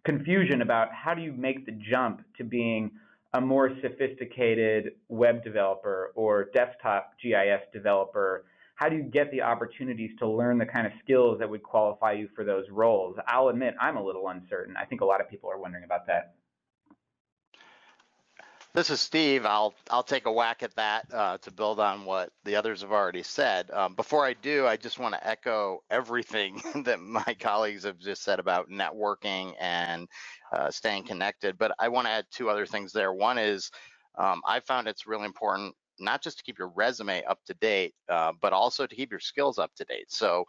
confusion 0.06 0.62
about 0.62 0.90
how 0.94 1.14
do 1.14 1.22
you 1.22 1.34
make 1.34 1.66
the 1.66 1.72
jump 1.72 2.22
to 2.38 2.44
being 2.44 2.92
a 3.34 3.42
more 3.42 3.72
sophisticated 3.82 4.94
web 5.08 5.44
developer 5.44 6.12
or 6.16 6.50
desktop 6.54 7.14
GIS 7.22 7.62
developer 7.74 8.46
how 8.82 8.90
do 8.90 8.96
you 8.96 9.04
get 9.04 9.30
the 9.30 9.44
opportunities 9.44 10.10
to 10.18 10.28
learn 10.28 10.58
the 10.58 10.66
kind 10.66 10.88
of 10.88 10.94
skills 11.04 11.38
that 11.38 11.48
would 11.48 11.62
qualify 11.62 12.14
you 12.14 12.28
for 12.36 12.44
those 12.44 12.66
roles? 12.72 13.16
I'll 13.28 13.50
admit 13.50 13.76
I'm 13.80 13.96
a 13.96 14.04
little 14.04 14.28
uncertain. 14.28 14.76
I 14.76 14.86
think 14.86 15.02
a 15.02 15.06
lot 15.06 15.22
of 15.22 15.30
people 15.30 15.52
are 15.52 15.60
wondering 15.60 15.84
about 15.84 16.08
that. 16.08 16.34
This 18.74 18.90
is 18.90 19.02
Steve. 19.02 19.46
I'll 19.46 19.74
I'll 19.90 20.02
take 20.02 20.26
a 20.28 20.32
whack 20.32 20.64
at 20.64 20.74
that 20.76 21.06
uh, 21.14 21.38
to 21.40 21.52
build 21.52 21.82
on 21.82 22.06
what 22.06 22.32
the 22.46 22.56
others 22.56 22.82
have 22.82 22.94
already 22.94 23.22
said. 23.22 23.70
Um, 23.72 23.96
before 23.96 24.26
I 24.26 24.32
do, 24.32 24.66
I 24.66 24.78
just 24.78 24.98
want 24.98 25.14
to 25.14 25.28
echo 25.28 25.84
everything 25.90 26.62
that 26.86 27.02
my 27.02 27.36
colleagues 27.38 27.84
have 27.84 28.00
just 28.00 28.24
said 28.24 28.40
about 28.40 28.70
networking 28.70 29.54
and 29.60 30.08
uh, 30.54 30.72
staying 30.72 31.04
connected. 31.04 31.58
But 31.58 31.74
I 31.80 31.90
want 31.90 32.08
to 32.08 32.12
add 32.12 32.26
two 32.32 32.50
other 32.50 32.66
things 32.66 32.94
there. 32.94 33.12
One 33.12 33.38
is 33.38 33.70
um, 34.18 34.42
I 34.48 34.62
found 34.62 34.88
it's 34.88 35.06
really 35.06 35.26
important 35.26 35.76
not 36.00 36.24
just 36.24 36.38
to 36.38 36.44
keep 36.46 36.58
your 36.58 36.72
resume 36.74 37.24
up 37.26 37.40
to 37.48 37.54
date, 37.56 37.94
uh, 38.08 38.32
but 38.42 38.54
also 38.54 38.88
to 38.88 38.96
keep 38.96 39.12
your 39.12 39.20
skills 39.20 39.60
up 39.60 39.72
to 39.76 39.84
date. 39.84 40.10
So 40.14 40.46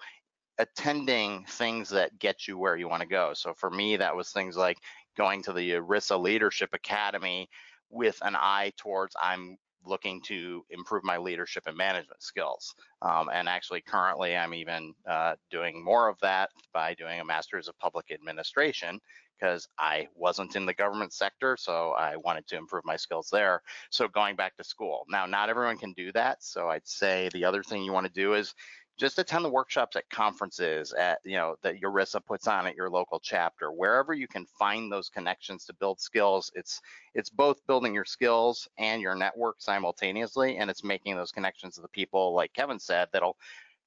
attending 0.58 1.44
things 1.48 1.88
that 1.90 2.16
get 2.20 2.46
you 2.46 2.56
where 2.56 2.76
you 2.76 2.88
want 2.88 3.02
to 3.02 3.08
go. 3.08 3.32
So 3.34 3.52
for 3.52 3.68
me, 3.68 3.96
that 3.96 4.14
was 4.14 4.30
things 4.30 4.56
like 4.56 4.78
going 5.16 5.42
to 5.42 5.52
the 5.52 5.72
URISA 5.72 6.20
Leadership 6.20 6.70
Academy 6.72 7.48
with 7.92 8.18
an 8.22 8.34
eye 8.34 8.72
towards 8.76 9.14
I'm 9.22 9.56
looking 9.84 10.20
to 10.22 10.64
improve 10.70 11.04
my 11.04 11.16
leadership 11.18 11.64
and 11.66 11.76
management 11.76 12.22
skills. 12.22 12.74
Um, 13.02 13.28
and 13.32 13.48
actually, 13.48 13.80
currently, 13.80 14.36
I'm 14.36 14.54
even 14.54 14.94
uh, 15.08 15.34
doing 15.50 15.84
more 15.84 16.08
of 16.08 16.18
that 16.20 16.50
by 16.72 16.94
doing 16.94 17.20
a 17.20 17.24
master's 17.24 17.68
of 17.68 17.78
public 17.78 18.10
administration 18.12 19.00
because 19.38 19.66
I 19.78 20.06
wasn't 20.14 20.54
in 20.54 20.66
the 20.66 20.74
government 20.74 21.12
sector, 21.12 21.56
so 21.58 21.92
I 21.92 22.16
wanted 22.16 22.46
to 22.48 22.56
improve 22.56 22.84
my 22.84 22.96
skills 22.96 23.28
there. 23.32 23.60
So 23.90 24.06
going 24.06 24.36
back 24.36 24.56
to 24.56 24.64
school. 24.64 25.04
Now, 25.08 25.26
not 25.26 25.48
everyone 25.48 25.78
can 25.78 25.92
do 25.94 26.12
that. 26.12 26.44
So 26.44 26.68
I'd 26.68 26.86
say 26.86 27.28
the 27.32 27.44
other 27.44 27.64
thing 27.64 27.82
you 27.82 27.92
want 27.92 28.06
to 28.06 28.12
do 28.12 28.34
is 28.34 28.54
just 28.98 29.18
attend 29.18 29.44
the 29.44 29.50
workshops 29.50 29.96
at 29.96 30.08
conferences 30.10 30.92
at 30.92 31.18
you 31.24 31.36
know 31.36 31.56
that 31.62 31.80
URISA 31.80 32.24
puts 32.24 32.46
on 32.46 32.66
at 32.66 32.76
your 32.76 32.90
local 32.90 33.18
chapter 33.20 33.72
wherever 33.72 34.12
you 34.12 34.28
can 34.28 34.46
find 34.46 34.92
those 34.92 35.08
connections 35.08 35.64
to 35.64 35.74
build 35.74 36.00
skills 36.00 36.50
it's 36.54 36.80
it's 37.14 37.30
both 37.30 37.66
building 37.66 37.94
your 37.94 38.04
skills 38.04 38.68
and 38.78 39.02
your 39.02 39.14
network 39.14 39.56
simultaneously 39.58 40.58
and 40.58 40.70
it's 40.70 40.84
making 40.84 41.16
those 41.16 41.32
connections 41.32 41.74
to 41.74 41.80
the 41.80 41.88
people 41.88 42.34
like 42.34 42.52
Kevin 42.52 42.78
said 42.78 43.08
that'll 43.12 43.36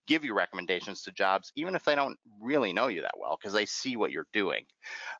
give 0.07 0.23
you 0.23 0.33
recommendations 0.33 1.01
to 1.03 1.11
jobs, 1.11 1.51
even 1.55 1.75
if 1.75 1.83
they 1.83 1.95
don't 1.95 2.17
really 2.39 2.73
know 2.73 2.87
you 2.87 3.01
that 3.01 3.17
well, 3.17 3.37
because 3.39 3.53
they 3.53 3.65
see 3.65 3.95
what 3.95 4.11
you're 4.11 4.27
doing. 4.33 4.63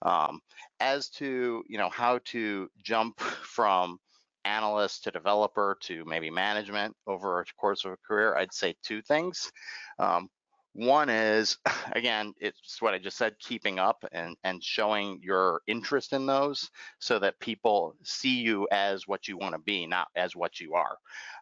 Um, 0.02 0.42
as 0.80 1.10
to 1.10 1.64
you 1.68 1.78
know 1.78 1.90
how 1.90 2.20
to 2.26 2.70
jump 2.84 3.20
from 3.20 4.00
analyst 4.46 5.04
to 5.04 5.12
developer 5.12 5.78
to 5.82 6.06
maybe 6.06 6.30
management 6.30 6.96
over 7.08 7.42
a 7.42 7.46
course 7.60 7.86
of 7.86 7.92
a 7.94 7.98
career, 7.98 8.36
I'd 8.36 8.54
say 8.54 8.76
two 8.84 9.02
things. 9.02 9.52
Um, 10.00 10.30
one 10.74 11.10
is, 11.10 11.58
again, 11.94 12.34
it's 12.40 12.82
what 12.82 12.94
I 12.94 13.00
just 13.00 13.18
said, 13.18 13.40
keeping 13.40 13.80
up 13.80 14.04
and, 14.12 14.36
and 14.44 14.64
showing 14.64 15.20
your 15.24 15.62
interest 15.68 16.14
in 16.14 16.26
those 16.26 16.70
so 17.00 17.18
that 17.20 17.40
people 17.40 17.96
see 18.04 18.42
you 18.42 18.68
as 18.72 19.08
what 19.08 19.28
you 19.28 19.38
want 19.38 19.56
to 19.56 19.62
be, 19.62 19.88
not 19.88 20.08
as 20.16 20.36
what 20.36 20.60
you 20.60 20.74
are. 20.76 20.98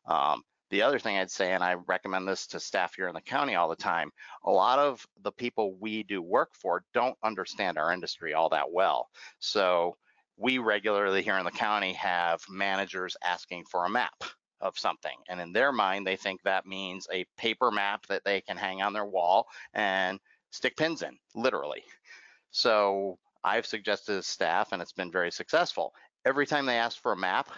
Um, 0.07 0.43
the 0.69 0.81
other 0.81 0.97
thing 0.97 1.17
I'd 1.17 1.29
say, 1.29 1.53
and 1.53 1.63
I 1.63 1.75
recommend 1.87 2.27
this 2.27 2.47
to 2.47 2.59
staff 2.59 2.95
here 2.95 3.07
in 3.07 3.13
the 3.13 3.21
county 3.21 3.53
all 3.53 3.69
the 3.69 3.75
time, 3.75 4.11
a 4.43 4.51
lot 4.51 4.79
of 4.79 5.05
the 5.21 5.31
people 5.31 5.75
we 5.79 6.01
do 6.03 6.21
work 6.21 6.49
for 6.53 6.83
don't 6.93 7.17
understand 7.23 7.77
our 7.77 7.91
industry 7.91 8.33
all 8.33 8.49
that 8.49 8.71
well. 8.71 9.09
So 9.39 9.97
we 10.37 10.57
regularly 10.57 11.21
here 11.21 11.37
in 11.37 11.45
the 11.45 11.51
county 11.51 11.93
have 11.93 12.41
managers 12.49 13.15
asking 13.23 13.65
for 13.69 13.85
a 13.85 13.89
map 13.89 14.23
of 14.61 14.77
something. 14.77 15.17
And 15.29 15.39
in 15.39 15.53
their 15.53 15.71
mind, 15.71 16.07
they 16.07 16.15
think 16.15 16.41
that 16.43 16.65
means 16.65 17.07
a 17.11 17.25
paper 17.37 17.69
map 17.69 18.07
that 18.07 18.23
they 18.23 18.41
can 18.41 18.57
hang 18.57 18.81
on 18.81 18.93
their 18.93 19.05
wall 19.05 19.47
and 19.73 20.19
stick 20.51 20.77
pins 20.77 21.01
in, 21.01 21.17
literally. 21.35 21.83
So 22.51 23.17
I've 23.43 23.65
suggested 23.65 24.13
to 24.13 24.23
staff, 24.23 24.71
and 24.71 24.81
it's 24.81 24.93
been 24.93 25.11
very 25.11 25.31
successful. 25.31 25.93
Every 26.25 26.45
time 26.45 26.65
they 26.65 26.77
ask 26.77 27.01
for 27.01 27.11
a 27.11 27.17
map, 27.17 27.49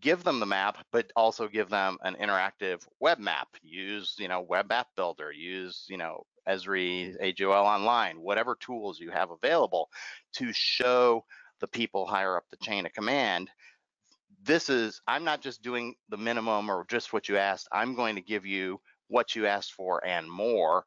give 0.00 0.24
them 0.24 0.40
the 0.40 0.46
map, 0.46 0.78
but 0.90 1.10
also 1.16 1.48
give 1.48 1.68
them 1.68 1.98
an 2.02 2.16
interactive 2.20 2.80
web 3.00 3.18
map. 3.18 3.48
Use, 3.62 4.16
you 4.18 4.28
know, 4.28 4.40
web 4.40 4.72
app 4.72 4.88
builder, 4.96 5.30
use, 5.30 5.84
you 5.88 5.98
know, 5.98 6.24
Esri 6.48 7.14
AGOL 7.22 7.64
online, 7.64 8.20
whatever 8.20 8.56
tools 8.58 9.00
you 9.00 9.10
have 9.10 9.30
available 9.30 9.88
to 10.34 10.50
show 10.52 11.24
the 11.60 11.68
people 11.68 12.06
higher 12.06 12.36
up 12.36 12.44
the 12.50 12.56
chain 12.58 12.86
of 12.86 12.92
command. 12.92 13.50
This 14.42 14.68
is, 14.68 15.00
I'm 15.06 15.24
not 15.24 15.40
just 15.40 15.62
doing 15.62 15.94
the 16.08 16.16
minimum 16.16 16.70
or 16.70 16.84
just 16.88 17.12
what 17.12 17.28
you 17.28 17.36
asked. 17.36 17.68
I'm 17.72 17.94
going 17.94 18.16
to 18.16 18.20
give 18.20 18.44
you 18.44 18.80
what 19.08 19.34
you 19.34 19.46
asked 19.46 19.72
for 19.72 20.04
and 20.06 20.30
more 20.30 20.84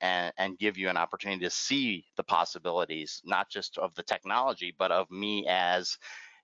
and, 0.00 0.32
and 0.36 0.58
give 0.58 0.78
you 0.78 0.88
an 0.88 0.96
opportunity 0.96 1.44
to 1.44 1.50
see 1.50 2.04
the 2.16 2.24
possibilities, 2.24 3.20
not 3.24 3.50
just 3.50 3.78
of 3.78 3.94
the 3.94 4.02
technology, 4.02 4.74
but 4.78 4.90
of 4.90 5.10
me 5.10 5.46
as 5.48 5.96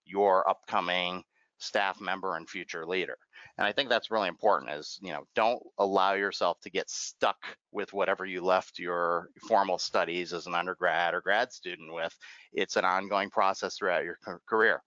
your 0.04 0.48
upcoming 0.48 1.22
staff 1.58 2.00
member 2.00 2.36
and 2.36 2.48
future 2.48 2.86
leader. 2.86 3.16
And 3.58 3.66
I 3.66 3.72
think 3.72 3.90
that's 3.90 4.10
really 4.10 4.28
important 4.28 4.72
is, 4.72 4.98
you 5.02 5.12
know, 5.12 5.24
don't 5.34 5.62
allow 5.78 6.14
yourself 6.14 6.58
to 6.62 6.70
get 6.70 6.88
stuck 6.88 7.36
with 7.70 7.92
whatever 7.92 8.24
you 8.24 8.42
left 8.42 8.78
your 8.78 9.28
formal 9.46 9.78
studies 9.78 10.32
as 10.32 10.46
an 10.46 10.54
undergrad 10.54 11.12
or 11.12 11.20
grad 11.20 11.52
student 11.52 11.92
with. 11.92 12.16
It's 12.52 12.76
an 12.76 12.84
ongoing 12.84 13.28
process 13.28 13.76
throughout 13.76 14.04
your 14.04 14.16
career. 14.48 14.82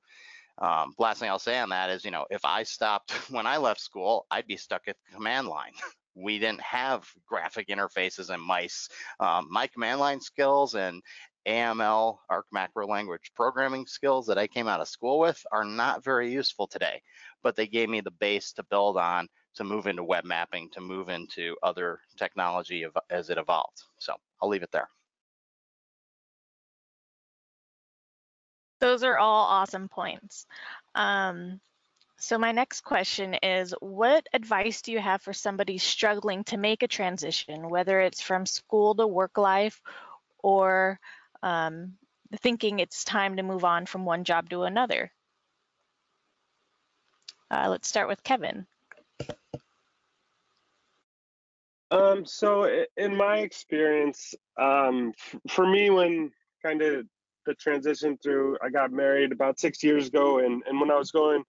Um, 0.58 0.94
last 0.98 1.20
thing 1.20 1.30
I'll 1.30 1.38
say 1.38 1.60
on 1.60 1.70
that 1.70 1.90
is, 1.90 2.06
you 2.06 2.12
know, 2.12 2.26
if 2.30 2.44
I 2.46 2.64
stopped 2.64 3.12
when 3.30 3.46
I 3.46 3.58
left 3.58 3.82
school, 3.82 4.26
I'd 4.32 4.48
be 4.48 4.58
stuck 4.58 4.84
at 4.88 4.96
the 5.06 5.16
command 5.16 5.48
line. 5.48 5.74
we 6.16 6.40
didn't 6.40 6.62
have 6.62 7.06
graphic 7.28 7.68
interfaces 7.68 8.30
and 8.30 8.42
mice. 8.42 8.88
Um, 9.20 9.48
my 9.52 9.68
command 9.68 10.00
line 10.00 10.22
skills 10.22 10.74
and 10.74 11.02
AML, 11.48 12.18
ARC 12.30 12.46
macro 12.52 12.88
language 12.88 13.32
programming 13.36 13.86
skills 13.86 14.28
that 14.28 14.38
I 14.38 14.48
came 14.48 14.68
out 14.68 14.82
of 14.82 14.88
school 14.88 15.20
with 15.20 15.44
are 15.52 15.66
not 15.66 16.04
very 16.04 16.32
useful 16.32 16.68
today, 16.68 17.02
but 17.44 17.56
they 17.56 17.68
gave 17.68 17.90
me 17.90 18.02
the 18.02 18.12
base 18.12 18.54
to 18.54 18.64
build 18.64 18.98
on 18.98 19.28
to 19.56 19.64
move 19.64 19.88
into 19.88 20.04
web 20.04 20.26
mapping, 20.26 20.70
to 20.72 20.82
move 20.82 21.10
into 21.10 21.56
other 21.64 22.00
technology 22.18 22.86
as 23.10 23.30
it 23.30 23.38
evolved. 23.38 23.84
So 24.00 24.16
I'll 24.42 24.50
leave 24.50 24.64
it 24.64 24.72
there. 24.72 24.90
Those 28.82 29.04
are 29.04 29.18
all 29.18 29.46
awesome 29.46 29.88
points. 29.88 30.46
Um, 30.94 31.62
so 32.18 32.38
my 32.38 32.52
next 32.52 32.82
question 32.82 33.36
is, 33.36 33.74
what 33.80 34.28
advice 34.34 34.82
do 34.82 34.92
you 34.92 35.00
have 35.00 35.22
for 35.22 35.34
somebody 35.34 35.78
struggling 35.78 36.44
to 36.46 36.58
make 36.58 36.84
a 36.84 36.88
transition, 36.88 37.70
whether 37.70 38.00
it's 38.00 38.22
from 38.22 38.46
school 38.46 38.96
to 38.96 39.08
work 39.08 39.38
life 39.38 39.82
or 40.40 41.00
um, 41.44 41.94
thinking 42.38 42.80
it's 42.80 43.04
time 43.04 43.38
to 43.38 43.44
move 43.44 43.64
on 43.64 43.86
from 43.86 44.06
one 44.06 44.24
job 44.24 44.50
to 44.50 44.64
another? 44.64 45.12
Uh, 47.52 47.68
let's 47.70 47.88
start 47.88 48.08
with 48.08 48.24
Kevin. 48.24 48.66
Um, 51.92 52.26
so 52.26 52.86
in 52.98 53.16
my 53.16 53.38
experience, 53.38 54.34
um, 54.60 55.14
for 55.50 55.68
me, 55.68 55.90
when 55.90 56.32
kind 56.64 56.82
of 56.82 57.06
the 57.46 57.54
transition 57.56 58.18
through, 58.22 58.58
I 58.62 58.70
got 58.70 58.92
married 58.92 59.32
about 59.32 59.60
six 59.60 59.84
years 59.84 60.08
ago, 60.08 60.40
and 60.40 60.64
and 60.68 60.82
when 60.82 60.90
I 60.90 60.98
was 60.98 61.12
going, 61.12 61.44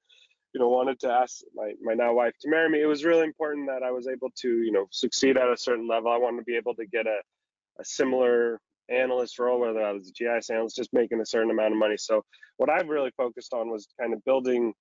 you 0.53 0.61
know, 0.61 0.68
wanted 0.68 1.01
to 1.01 1.09
ask 1.09 1.40
my 1.55 1.72
my 1.81 1.94
now 1.94 2.12
wife 2.12 2.35
to 2.42 2.51
marry 2.51 2.68
me, 2.68 2.83
it 2.83 2.87
was 2.87 3.05
really 3.05 3.25
important 3.25 3.66
that 3.68 3.83
I 3.83 3.90
was 3.90 4.07
able 4.07 4.31
to, 4.42 4.49
you 4.49 4.72
know, 4.72 4.87
succeed 4.90 5.38
at 5.38 5.49
a 5.49 5.57
certain 5.57 5.88
level. 5.88 6.12
I 6.12 6.18
wanted 6.18 6.38
to 6.38 6.44
be 6.44 6.57
able 6.57 6.75
to 6.75 6.87
get 6.87 7.07
a 7.07 7.18
a 7.79 7.85
similar 7.85 8.61
analyst 8.88 9.38
role, 9.38 9.61
whether 9.61 9.83
I 9.83 9.92
was 9.92 10.09
a 10.09 10.12
GIS 10.12 10.51
analyst, 10.51 10.77
just 10.77 10.92
making 10.92 11.20
a 11.20 11.27
certain 11.27 11.51
amount 11.51 11.72
of 11.72 11.79
money. 11.79 11.96
So 11.96 12.22
what 12.57 12.70
I've 12.70 12.88
really 12.88 13.12
focused 13.16 13.53
on 13.53 13.70
was 13.70 13.88
kind 14.01 14.12
of 14.12 14.25
building 14.25 14.72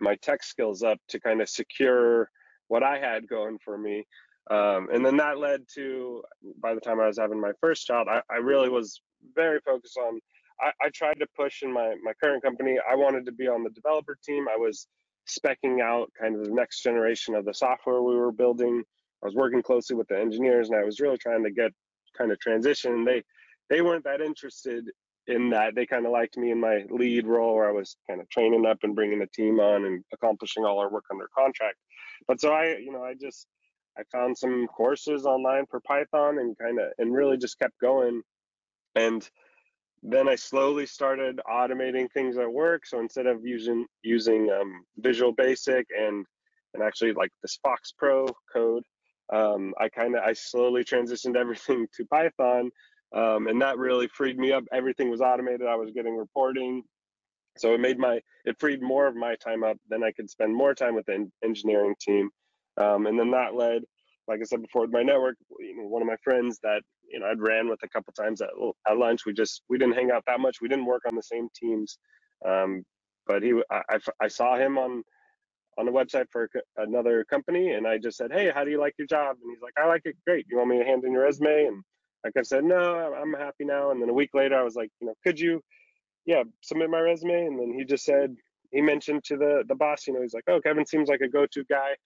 my 0.00 0.16
tech 0.16 0.42
skills 0.42 0.82
up 0.82 0.98
to 1.08 1.20
kind 1.20 1.40
of 1.40 1.48
secure 1.48 2.28
what 2.68 2.82
I 2.82 2.98
had 2.98 3.28
going 3.28 3.58
for 3.64 3.78
me. 3.78 4.04
Um, 4.50 4.88
and 4.92 5.04
then 5.06 5.16
that 5.18 5.38
led 5.38 5.62
to, 5.74 6.22
by 6.60 6.74
the 6.74 6.80
time 6.80 7.00
I 7.00 7.06
was 7.06 7.18
having 7.18 7.40
my 7.40 7.52
first 7.60 7.86
child, 7.86 8.08
I, 8.10 8.22
I 8.30 8.38
really 8.38 8.68
was 8.68 9.00
very 9.34 9.60
focused 9.64 9.96
on. 9.98 10.18
I, 10.60 10.72
I, 10.82 10.88
tried 10.94 11.18
to 11.20 11.26
push 11.36 11.62
in 11.62 11.72
my 11.72 11.94
my 12.02 12.12
current 12.22 12.42
company. 12.42 12.76
I 12.90 12.96
wanted 12.96 13.24
to 13.26 13.32
be 13.32 13.46
on 13.46 13.62
the 13.62 13.70
developer 13.70 14.16
team. 14.24 14.46
I 14.48 14.56
was 14.56 14.86
specking 15.28 15.80
out 15.80 16.10
kind 16.20 16.34
of 16.34 16.44
the 16.44 16.50
next 16.50 16.82
generation 16.82 17.34
of 17.34 17.44
the 17.44 17.54
software 17.54 18.02
we 18.02 18.16
were 18.16 18.32
building. 18.32 18.82
I 19.22 19.26
was 19.26 19.34
working 19.34 19.62
closely 19.62 19.94
with 19.94 20.08
the 20.08 20.18
engineers, 20.18 20.70
and 20.70 20.78
I 20.78 20.84
was 20.84 20.98
really 20.98 21.18
trying 21.18 21.44
to 21.44 21.50
get 21.50 21.70
kind 22.16 22.32
of 22.32 22.40
transition. 22.40 23.04
They 23.04 23.22
they 23.70 23.80
weren't 23.80 24.04
that 24.04 24.20
interested 24.20 24.84
in 25.26 25.50
that. 25.50 25.74
They 25.74 25.86
kind 25.86 26.06
of 26.06 26.12
liked 26.12 26.36
me 26.36 26.50
in 26.50 26.60
my 26.60 26.84
lead 26.90 27.26
role, 27.26 27.54
where 27.54 27.68
I 27.68 27.72
was 27.72 27.96
kind 28.08 28.20
of 28.20 28.28
training 28.28 28.66
up 28.66 28.78
and 28.82 28.94
bringing 28.94 29.20
the 29.20 29.28
team 29.28 29.60
on 29.60 29.84
and 29.84 30.04
accomplishing 30.12 30.64
all 30.64 30.78
our 30.78 30.90
work 30.90 31.04
under 31.10 31.28
contract. 31.36 31.76
But 32.26 32.40
so 32.40 32.52
I, 32.52 32.76
you 32.76 32.92
know, 32.92 33.02
I 33.02 33.14
just 33.14 33.46
I 33.98 34.02
found 34.10 34.36
some 34.36 34.66
courses 34.68 35.26
online 35.26 35.66
for 35.70 35.80
Python 35.80 36.38
and 36.38 36.56
kind 36.58 36.78
of 36.80 36.92
and 36.98 37.14
really 37.14 37.36
just 37.36 37.58
kept 37.58 37.78
going. 37.80 38.22
And 38.94 39.28
then 40.02 40.28
I 40.28 40.34
slowly 40.34 40.86
started 40.86 41.40
automating 41.48 42.10
things 42.10 42.36
at 42.36 42.52
work. 42.52 42.86
So 42.86 42.98
instead 42.98 43.26
of 43.26 43.44
using 43.44 43.86
using 44.02 44.50
um, 44.50 44.84
Visual 44.98 45.32
Basic 45.32 45.86
and 45.96 46.26
and 46.74 46.82
actually 46.82 47.12
like 47.12 47.30
this 47.42 47.58
Fox 47.62 47.92
Pro 47.96 48.26
code, 48.52 48.82
um, 49.32 49.74
I 49.80 49.88
kind 49.88 50.16
of 50.16 50.22
I 50.22 50.34
slowly 50.34 50.84
transitioned 50.84 51.36
everything 51.36 51.86
to 51.96 52.06
Python, 52.06 52.70
um, 53.14 53.48
and 53.48 53.60
that 53.62 53.78
really 53.78 54.08
freed 54.08 54.38
me 54.38 54.52
up. 54.52 54.64
Everything 54.72 55.10
was 55.10 55.20
automated. 55.20 55.66
I 55.66 55.76
was 55.76 55.90
getting 55.92 56.16
reporting, 56.16 56.82
so 57.58 57.74
it 57.74 57.80
made 57.80 57.98
my 57.98 58.20
it 58.44 58.56
freed 58.60 58.82
more 58.82 59.06
of 59.06 59.16
my 59.16 59.36
time 59.36 59.64
up. 59.64 59.78
Then 59.88 60.04
I 60.04 60.12
could 60.12 60.30
spend 60.30 60.54
more 60.54 60.74
time 60.74 60.94
with 60.94 61.06
the 61.06 61.28
engineering 61.44 61.94
team, 62.00 62.30
um, 62.78 63.06
and 63.06 63.18
then 63.18 63.30
that 63.32 63.54
led, 63.54 63.82
like 64.28 64.40
I 64.40 64.44
said 64.44 64.62
before, 64.62 64.86
my 64.88 65.02
network. 65.02 65.36
You 65.60 65.78
know, 65.78 65.88
one 65.88 66.02
of 66.02 66.08
my 66.08 66.16
friends 66.22 66.58
that 66.62 66.82
you 67.10 67.20
know 67.20 67.26
I'd 67.26 67.40
ran 67.40 67.68
with 67.68 67.80
a 67.84 67.88
couple 67.88 68.12
times 68.12 68.42
at 68.42 68.50
at 68.88 68.98
lunch. 68.98 69.26
We 69.26 69.32
just 69.32 69.62
we 69.68 69.78
didn't 69.78 69.96
hang 69.96 70.10
out 70.10 70.24
that 70.26 70.40
much. 70.40 70.58
We 70.60 70.68
didn't 70.68 70.86
work 70.86 71.02
on 71.08 71.16
the 71.16 71.22
same 71.22 71.48
teams, 71.58 71.98
um, 72.46 72.84
but 73.26 73.42
he 73.42 73.54
I, 73.70 73.82
I, 73.90 73.98
I 74.22 74.28
saw 74.28 74.56
him 74.58 74.78
on 74.78 75.02
on 75.78 75.86
the 75.86 75.92
website 75.92 76.26
for 76.30 76.48
another 76.76 77.24
company, 77.24 77.72
and 77.72 77.86
I 77.86 77.98
just 77.98 78.16
said, 78.16 78.32
"Hey, 78.32 78.50
how 78.50 78.64
do 78.64 78.70
you 78.70 78.78
like 78.78 78.94
your 78.98 79.06
job?" 79.06 79.36
And 79.42 79.50
he's 79.50 79.62
like, 79.62 79.74
"I 79.76 79.86
like 79.86 80.02
it 80.04 80.16
great. 80.26 80.46
You 80.48 80.58
want 80.58 80.70
me 80.70 80.78
to 80.78 80.84
hand 80.84 81.04
in 81.04 81.12
your 81.12 81.22
resume?" 81.22 81.66
And 81.66 81.82
like 82.24 82.34
I 82.36 82.42
said, 82.42 82.64
"No, 82.64 83.14
I'm 83.14 83.32
happy 83.32 83.64
now." 83.64 83.90
And 83.90 84.00
then 84.00 84.08
a 84.08 84.14
week 84.14 84.30
later, 84.34 84.56
I 84.56 84.62
was 84.62 84.74
like, 84.76 84.90
"You 85.00 85.08
know, 85.08 85.14
could 85.24 85.40
you, 85.40 85.62
yeah, 86.26 86.44
submit 86.62 86.90
my 86.90 87.00
resume?" 87.00 87.46
And 87.46 87.58
then 87.58 87.72
he 87.72 87.84
just 87.84 88.04
said 88.04 88.36
he 88.70 88.80
mentioned 88.80 89.24
to 89.24 89.36
the 89.36 89.64
the 89.68 89.74
boss, 89.74 90.06
you 90.06 90.14
know, 90.14 90.22
he's 90.22 90.34
like, 90.34 90.44
"Oh, 90.48 90.60
Kevin 90.60 90.86
seems 90.86 91.08
like 91.08 91.20
a 91.20 91.28
go-to 91.28 91.64
guy." 91.64 91.96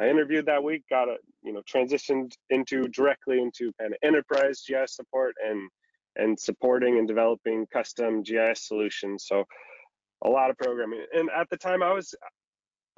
I 0.00 0.08
interviewed 0.08 0.46
that 0.46 0.62
week, 0.62 0.84
got 0.88 1.08
a 1.08 1.16
you 1.42 1.52
know 1.52 1.62
transitioned 1.62 2.32
into 2.50 2.88
directly 2.88 3.40
into 3.40 3.72
kind 3.80 3.92
of 3.92 3.98
enterprise 4.02 4.62
GIS 4.66 4.96
support 4.96 5.34
and 5.44 5.68
and 6.16 6.38
supporting 6.38 6.98
and 6.98 7.06
developing 7.06 7.66
custom 7.72 8.22
GIS 8.22 8.66
solutions. 8.66 9.24
So 9.26 9.44
a 10.24 10.28
lot 10.28 10.50
of 10.50 10.58
programming. 10.58 11.04
And 11.12 11.30
at 11.30 11.48
the 11.50 11.56
time, 11.56 11.82
I 11.82 11.92
was 11.92 12.14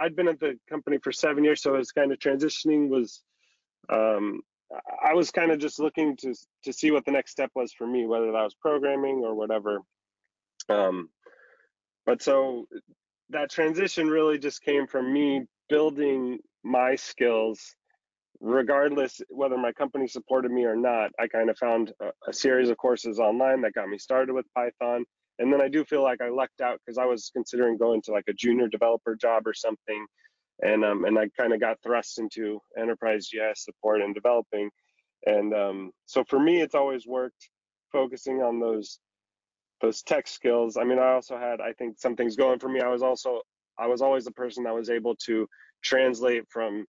I'd 0.00 0.16
been 0.16 0.28
at 0.28 0.40
the 0.40 0.58
company 0.68 0.98
for 1.02 1.12
seven 1.12 1.44
years, 1.44 1.62
so 1.62 1.74
I 1.74 1.78
was 1.78 1.92
kind 1.92 2.12
of 2.12 2.18
transitioning 2.18 2.88
was 2.88 3.22
um, 3.88 4.40
I 5.04 5.14
was 5.14 5.30
kind 5.30 5.50
of 5.50 5.58
just 5.58 5.78
looking 5.78 6.16
to 6.18 6.34
to 6.64 6.72
see 6.72 6.90
what 6.90 7.04
the 7.04 7.12
next 7.12 7.32
step 7.32 7.50
was 7.54 7.72
for 7.72 7.86
me, 7.86 8.06
whether 8.06 8.26
that 8.26 8.42
was 8.42 8.54
programming 8.54 9.22
or 9.24 9.34
whatever. 9.34 9.80
Um, 10.68 11.10
but 12.06 12.22
so 12.22 12.66
that 13.30 13.50
transition 13.50 14.08
really 14.08 14.38
just 14.38 14.62
came 14.62 14.86
from 14.86 15.12
me 15.12 15.42
building 15.68 16.38
my 16.62 16.96
skills 16.96 17.74
regardless 18.40 19.20
whether 19.28 19.56
my 19.56 19.72
company 19.72 20.06
supported 20.06 20.50
me 20.50 20.64
or 20.64 20.76
not 20.76 21.10
i 21.18 21.26
kind 21.26 21.50
of 21.50 21.58
found 21.58 21.92
a, 22.00 22.10
a, 22.28 22.32
series 22.32 22.70
of 22.70 22.76
courses 22.76 23.18
online 23.18 23.60
that 23.60 23.74
got 23.74 23.88
me 23.88 23.98
started 23.98 24.32
with 24.32 24.46
python 24.54 25.04
and 25.40 25.52
then 25.52 25.60
i 25.60 25.68
do 25.68 25.84
feel 25.84 26.02
like 26.02 26.20
i 26.20 26.28
lucked 26.28 26.60
out 26.60 26.78
because 26.78 26.98
i 26.98 27.04
was 27.04 27.30
considering 27.34 27.76
going 27.76 28.00
to 28.00 28.12
like 28.12 28.28
a 28.28 28.32
junior 28.32 28.68
developer 28.68 29.16
job 29.16 29.46
or 29.46 29.54
something. 29.54 30.06
And 30.62 30.84
um, 30.84 31.06
and 31.06 31.18
i 31.18 31.28
kind 31.38 31.52
of 31.54 31.60
got 31.60 31.78
thrust 31.82 32.18
into 32.18 32.60
enterprise 32.78 33.28
gis 33.32 33.64
support 33.64 34.02
and 34.02 34.14
developing. 34.14 34.70
And 35.26 35.54
um, 35.54 35.90
so 36.06 36.22
for 36.24 36.38
me 36.38 36.60
it's 36.60 36.74
always 36.74 37.06
worked 37.06 37.48
focusing 37.90 38.42
on 38.42 38.60
those 38.60 39.00
those 39.80 40.02
tech 40.02 40.28
skills. 40.28 40.76
I 40.76 40.84
mean 40.84 40.98
i 40.98 41.12
also 41.12 41.38
had 41.38 41.60
i 41.62 41.72
think 41.72 41.98
some 41.98 42.14
things 42.14 42.36
going 42.36 42.58
for 42.58 42.68
me. 42.68 42.80
I 42.80 42.88
was 42.88 43.02
also 43.02 43.40
I 43.78 43.86
was 43.86 44.02
always 44.02 44.26
the 44.26 44.32
person 44.32 44.64
that 44.64 44.74
was 44.74 44.90
able 44.90 45.16
to 45.26 45.48
translate 45.82 46.44
from 46.50 46.84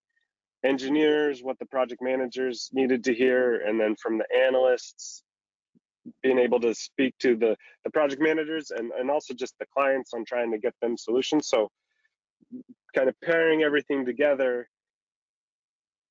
engineers 0.63 1.41
what 1.41 1.57
the 1.59 1.65
project 1.65 2.01
managers 2.01 2.69
needed 2.73 3.05
to 3.05 3.13
hear, 3.13 3.61
and 3.65 3.79
then 3.79 3.95
from 3.95 4.17
the 4.17 4.27
analysts 4.47 5.23
being 6.23 6.39
able 6.39 6.59
to 6.59 6.73
speak 6.73 7.15
to 7.19 7.35
the, 7.35 7.55
the 7.83 7.91
project 7.91 8.21
managers 8.21 8.71
and, 8.71 8.91
and 8.91 9.09
also 9.09 9.33
just 9.33 9.55
the 9.59 9.65
clients 9.73 10.13
on 10.13 10.25
trying 10.25 10.51
to 10.51 10.57
get 10.57 10.73
them 10.81 10.97
solutions. 10.97 11.47
So 11.47 11.69
kind 12.95 13.07
of 13.07 13.15
pairing 13.21 13.63
everything 13.63 14.05
together 14.05 14.67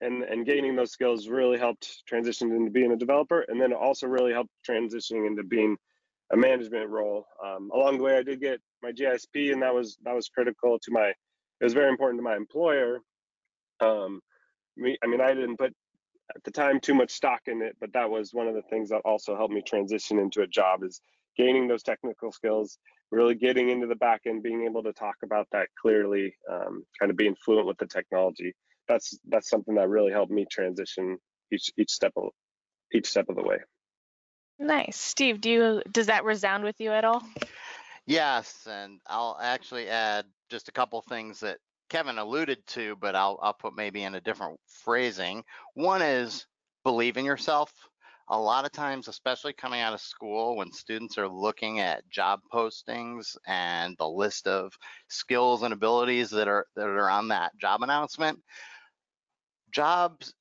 and 0.00 0.22
and 0.22 0.46
gaining 0.46 0.76
those 0.76 0.92
skills 0.92 1.28
really 1.28 1.58
helped 1.58 2.02
transition 2.06 2.52
into 2.52 2.70
being 2.70 2.92
a 2.92 2.96
developer 2.96 3.44
and 3.48 3.60
then 3.60 3.72
also 3.72 4.06
really 4.06 4.32
helped 4.32 4.50
transitioning 4.66 5.26
into 5.26 5.42
being 5.42 5.76
a 6.32 6.36
management 6.36 6.88
role. 6.88 7.26
Um, 7.44 7.70
along 7.74 7.98
the 7.98 8.04
way, 8.04 8.16
I 8.16 8.22
did 8.22 8.40
get 8.40 8.60
my 8.82 8.92
GISP, 8.92 9.52
and 9.52 9.62
that 9.62 9.74
was 9.74 9.98
that 10.04 10.14
was 10.14 10.28
critical 10.28 10.78
to 10.78 10.90
my. 10.90 11.08
It 11.08 11.64
was 11.64 11.74
very 11.74 11.90
important 11.90 12.18
to 12.20 12.22
my 12.22 12.36
employer. 12.36 13.00
Um, 13.80 14.20
me, 14.76 14.96
I 15.02 15.06
mean, 15.06 15.20
I 15.20 15.34
didn't 15.34 15.58
put 15.58 15.74
at 16.34 16.44
the 16.44 16.50
time 16.50 16.80
too 16.80 16.94
much 16.94 17.10
stock 17.10 17.42
in 17.46 17.62
it, 17.62 17.76
but 17.80 17.92
that 17.92 18.10
was 18.10 18.32
one 18.32 18.48
of 18.48 18.54
the 18.54 18.62
things 18.62 18.88
that 18.90 19.02
also 19.04 19.36
helped 19.36 19.54
me 19.54 19.62
transition 19.62 20.18
into 20.18 20.42
a 20.42 20.46
job 20.46 20.82
is 20.82 21.00
gaining 21.36 21.68
those 21.68 21.82
technical 21.82 22.32
skills, 22.32 22.78
really 23.10 23.34
getting 23.34 23.70
into 23.70 23.86
the 23.86 23.94
back 23.96 24.22
end, 24.26 24.42
being 24.42 24.64
able 24.64 24.82
to 24.82 24.92
talk 24.92 25.16
about 25.22 25.48
that 25.52 25.68
clearly, 25.80 26.34
um, 26.50 26.84
kind 26.98 27.10
of 27.10 27.16
being 27.16 27.34
fluent 27.44 27.66
with 27.66 27.78
the 27.78 27.86
technology. 27.86 28.54
That's 28.88 29.18
that's 29.28 29.48
something 29.48 29.74
that 29.76 29.88
really 29.88 30.12
helped 30.12 30.32
me 30.32 30.46
transition 30.50 31.18
each 31.52 31.70
each 31.78 31.90
step 31.90 32.12
of 32.16 32.30
each 32.92 33.06
step 33.06 33.28
of 33.28 33.36
the 33.36 33.42
way. 33.42 33.58
Nice. 34.58 34.96
Steve, 34.96 35.40
do 35.40 35.50
you 35.50 35.82
does 35.90 36.06
that 36.06 36.24
resound 36.24 36.64
with 36.64 36.80
you 36.80 36.90
at 36.90 37.04
all? 37.04 37.22
Yes, 38.06 38.66
and 38.68 39.00
I'll 39.06 39.38
actually 39.40 39.88
add 39.88 40.26
just 40.50 40.68
a 40.68 40.72
couple 40.72 41.00
things 41.02 41.40
that 41.40 41.58
Kevin 41.90 42.18
alluded 42.18 42.66
to, 42.68 42.96
but 42.96 43.14
I'll 43.14 43.38
I'll 43.42 43.52
put 43.52 43.76
maybe 43.76 44.04
in 44.04 44.14
a 44.14 44.20
different 44.20 44.58
phrasing. 44.66 45.44
One 45.74 46.00
is 46.00 46.46
believe 46.84 47.16
in 47.18 47.24
yourself. 47.24 47.72
A 48.28 48.38
lot 48.38 48.64
of 48.64 48.70
times, 48.70 49.08
especially 49.08 49.52
coming 49.52 49.80
out 49.80 49.92
of 49.92 50.00
school, 50.00 50.56
when 50.56 50.70
students 50.72 51.18
are 51.18 51.28
looking 51.28 51.80
at 51.80 52.08
job 52.08 52.40
postings 52.52 53.36
and 53.44 53.96
the 53.98 54.08
list 54.08 54.46
of 54.46 54.72
skills 55.08 55.64
and 55.64 55.74
abilities 55.74 56.30
that 56.30 56.46
are 56.46 56.66
that 56.76 56.86
are 56.86 57.10
on 57.10 57.28
that 57.28 57.52
job 57.58 57.82
announcement, 57.82 58.38
jobs 59.72 60.32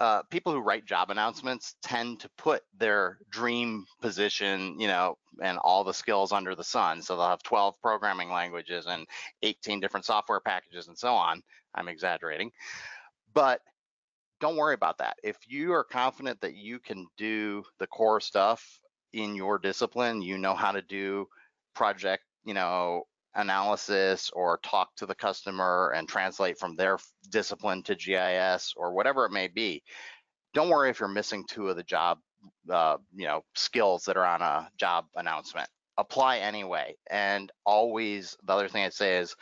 uh, 0.00 0.22
people 0.30 0.52
who 0.52 0.60
write 0.60 0.86
job 0.86 1.10
announcements 1.10 1.74
tend 1.82 2.20
to 2.20 2.28
put 2.38 2.62
their 2.78 3.18
dream 3.30 3.84
position, 4.00 4.78
you 4.78 4.86
know, 4.86 5.16
and 5.42 5.58
all 5.58 5.82
the 5.82 5.94
skills 5.94 6.32
under 6.32 6.54
the 6.54 6.64
sun. 6.64 7.02
So 7.02 7.16
they'll 7.16 7.28
have 7.28 7.42
12 7.42 7.80
programming 7.82 8.30
languages 8.30 8.86
and 8.88 9.06
18 9.42 9.80
different 9.80 10.06
software 10.06 10.40
packages 10.40 10.88
and 10.88 10.96
so 10.96 11.14
on. 11.14 11.42
I'm 11.74 11.88
exaggerating. 11.88 12.52
But 13.34 13.60
don't 14.40 14.56
worry 14.56 14.74
about 14.74 14.98
that. 14.98 15.16
If 15.24 15.36
you 15.48 15.72
are 15.72 15.84
confident 15.84 16.40
that 16.42 16.54
you 16.54 16.78
can 16.78 17.06
do 17.16 17.64
the 17.78 17.86
core 17.88 18.20
stuff 18.20 18.80
in 19.12 19.34
your 19.34 19.58
discipline, 19.58 20.22
you 20.22 20.38
know 20.38 20.54
how 20.54 20.72
to 20.72 20.82
do 20.82 21.26
project, 21.74 22.22
you 22.44 22.54
know, 22.54 23.04
analysis 23.38 24.30
or 24.34 24.58
talk 24.62 24.94
to 24.96 25.06
the 25.06 25.14
customer 25.14 25.92
and 25.96 26.08
translate 26.08 26.58
from 26.58 26.76
their 26.76 26.98
discipline 27.30 27.82
to 27.84 27.94
GIS 27.94 28.74
or 28.76 28.92
whatever 28.92 29.24
it 29.24 29.32
may 29.32 29.48
be. 29.48 29.82
Don't 30.52 30.68
worry 30.68 30.90
if 30.90 31.00
you're 31.00 31.08
missing 31.08 31.44
two 31.48 31.68
of 31.68 31.76
the 31.76 31.82
job, 31.82 32.18
uh, 32.70 32.98
you 33.14 33.26
know, 33.26 33.44
skills 33.54 34.04
that 34.04 34.16
are 34.16 34.26
on 34.26 34.42
a 34.42 34.68
job 34.76 35.06
announcement. 35.16 35.68
Apply 35.96 36.38
anyway. 36.38 36.96
And 37.10 37.50
always, 37.64 38.36
the 38.44 38.52
other 38.52 38.68
thing 38.68 38.84
I'd 38.84 38.92
say 38.92 39.18
is 39.18 39.34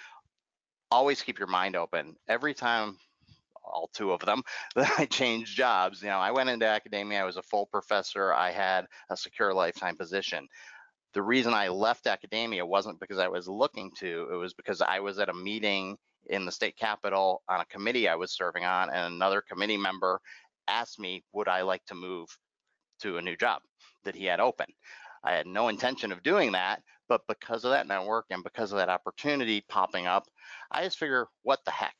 always 0.90 1.22
keep 1.22 1.38
your 1.38 1.48
mind 1.48 1.74
open. 1.74 2.16
Every 2.28 2.54
time 2.54 2.98
all 3.66 3.90
two 3.92 4.12
of 4.12 4.20
them 4.20 4.42
that 4.76 4.92
I 4.98 5.06
changed 5.06 5.56
jobs. 5.56 6.02
You 6.02 6.08
know, 6.08 6.18
I 6.18 6.30
went 6.30 6.50
into 6.50 6.66
academia, 6.66 7.22
I 7.22 7.24
was 7.24 7.36
a 7.36 7.42
full 7.42 7.66
professor, 7.66 8.32
I 8.32 8.50
had 8.50 8.86
a 9.10 9.16
secure 9.16 9.52
lifetime 9.52 9.96
position. 9.96 10.48
The 11.16 11.22
reason 11.22 11.54
I 11.54 11.68
left 11.68 12.06
academia 12.06 12.66
wasn't 12.66 13.00
because 13.00 13.18
I 13.18 13.28
was 13.28 13.48
looking 13.48 13.90
to, 14.00 14.28
it 14.30 14.36
was 14.36 14.52
because 14.52 14.82
I 14.82 15.00
was 15.00 15.18
at 15.18 15.30
a 15.30 15.32
meeting 15.32 15.96
in 16.26 16.44
the 16.44 16.52
state 16.52 16.76
capitol 16.76 17.42
on 17.48 17.58
a 17.58 17.64
committee 17.64 18.06
I 18.06 18.16
was 18.16 18.36
serving 18.36 18.66
on, 18.66 18.90
and 18.90 19.14
another 19.14 19.40
committee 19.40 19.78
member 19.78 20.20
asked 20.68 21.00
me, 21.00 21.24
would 21.32 21.48
I 21.48 21.62
like 21.62 21.82
to 21.86 21.94
move 21.94 22.28
to 23.00 23.16
a 23.16 23.22
new 23.22 23.34
job 23.34 23.62
that 24.04 24.14
he 24.14 24.26
had 24.26 24.40
open? 24.40 24.66
I 25.24 25.32
had 25.32 25.46
no 25.46 25.68
intention 25.68 26.12
of 26.12 26.22
doing 26.22 26.52
that, 26.52 26.82
but 27.08 27.22
because 27.28 27.64
of 27.64 27.70
that 27.70 27.86
network 27.86 28.26
and 28.28 28.44
because 28.44 28.72
of 28.72 28.76
that 28.76 28.90
opportunity 28.90 29.64
popping 29.70 30.06
up, 30.06 30.24
I 30.70 30.84
just 30.84 30.98
figure, 30.98 31.28
what 31.44 31.60
the 31.64 31.70
heck? 31.70 31.96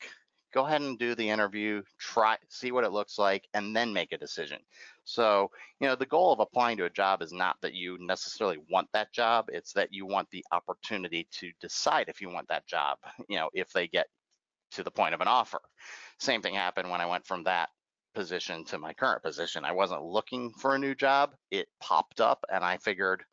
go 0.53 0.65
ahead 0.65 0.81
and 0.81 0.97
do 0.97 1.13
the 1.13 1.29
interview, 1.29 1.81
try, 1.99 2.37
see 2.49 2.71
what 2.71 2.83
it 2.83 2.91
looks 2.91 3.17
like, 3.17 3.47
and 3.53 3.75
then 3.75 3.93
make 3.93 4.11
a 4.11 4.17
decision. 4.17 4.59
So, 5.07 5.51
you 5.79 5.87
know, 5.87 5.95
the 5.95 6.05
goal 6.05 6.33
of 6.33 6.41
applying 6.41 6.75
to 6.77 6.85
a 6.85 6.89
job 6.89 7.21
is 7.21 7.31
not 7.31 7.55
that 7.61 7.73
you 7.73 7.97
necessarily 7.97 8.57
want 8.69 8.89
that 8.91 9.13
job, 9.13 9.45
it's 9.47 9.71
that 9.71 9.93
you 9.93 10.05
want 10.05 10.29
the 10.31 10.43
opportunity 10.51 11.29
to 11.39 11.49
decide 11.61 12.09
if 12.09 12.19
you 12.19 12.29
want 12.29 12.49
that 12.49 12.67
job, 12.67 12.97
you 13.29 13.37
know, 13.37 13.49
if 13.53 13.71
they 13.71 13.87
get 13.87 14.07
to 14.71 14.83
the 14.83 14.91
point 14.91 15.13
of 15.13 15.21
an 15.21 15.27
offer. 15.29 15.61
Same 16.19 16.41
thing 16.41 16.55
happened 16.55 16.89
when 16.89 16.99
I 16.99 17.05
went 17.05 17.25
from 17.25 17.45
that 17.45 17.69
position 18.15 18.65
to 18.65 18.77
my 18.77 18.91
current 18.91 19.23
position. 19.23 19.63
I 19.63 19.71
wasn't 19.71 20.03
looking 20.03 20.51
for 20.51 20.75
a 20.75 20.79
new 20.79 20.93
job, 20.93 21.35
it 21.51 21.69
popped 21.79 22.19
up, 22.19 22.43
and 22.51 22.61
I 22.61 22.75
figured, 22.75 23.23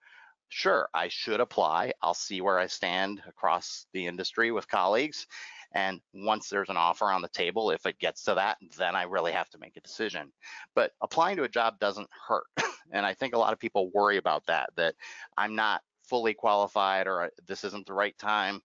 sure, 0.51 0.89
I 0.95 1.09
should 1.09 1.41
apply. 1.41 1.95
I'll 2.01 2.15
see 2.15 2.41
where 2.41 2.61
I 2.61 2.69
stand 2.69 3.21
across 3.27 3.87
the 3.93 4.07
industry 4.07 4.53
with 4.53 4.69
colleagues 4.69 5.27
and 5.75 6.01
once 6.15 6.49
there's 6.49 6.69
an 6.69 6.77
offer 6.77 7.07
on 7.07 7.21
the 7.21 7.29
table, 7.29 7.71
if 7.71 7.85
it 7.85 7.99
gets 7.99 8.23
to 8.25 8.35
that, 8.35 8.59
then 8.79 8.95
I 8.95 9.03
really 9.03 9.33
have 9.33 9.51
to 9.51 9.59
make 9.59 9.77
a 9.77 9.81
decision. 9.81 10.33
But 10.75 10.93
applying 11.03 11.37
to 11.37 11.43
a 11.43 11.49
job 11.49 11.81
doesn't 11.81 12.09
hurt. 12.29 12.47
and 12.93 13.05
I 13.05 13.15
think 13.15 13.35
a 13.35 13.39
lot 13.39 13.53
of 13.53 13.59
people 13.59 13.91
worry 13.93 14.17
about 14.17 14.47
that, 14.47 14.71
that 14.77 14.95
I'm 15.37 15.57
not 15.57 15.83
fully 16.05 16.33
qualified 16.33 17.09
or 17.09 17.25
uh, 17.25 17.29
this 17.47 17.65
isn't 17.65 17.87
the 17.87 17.93
right 17.93 18.17
time. 18.19 18.61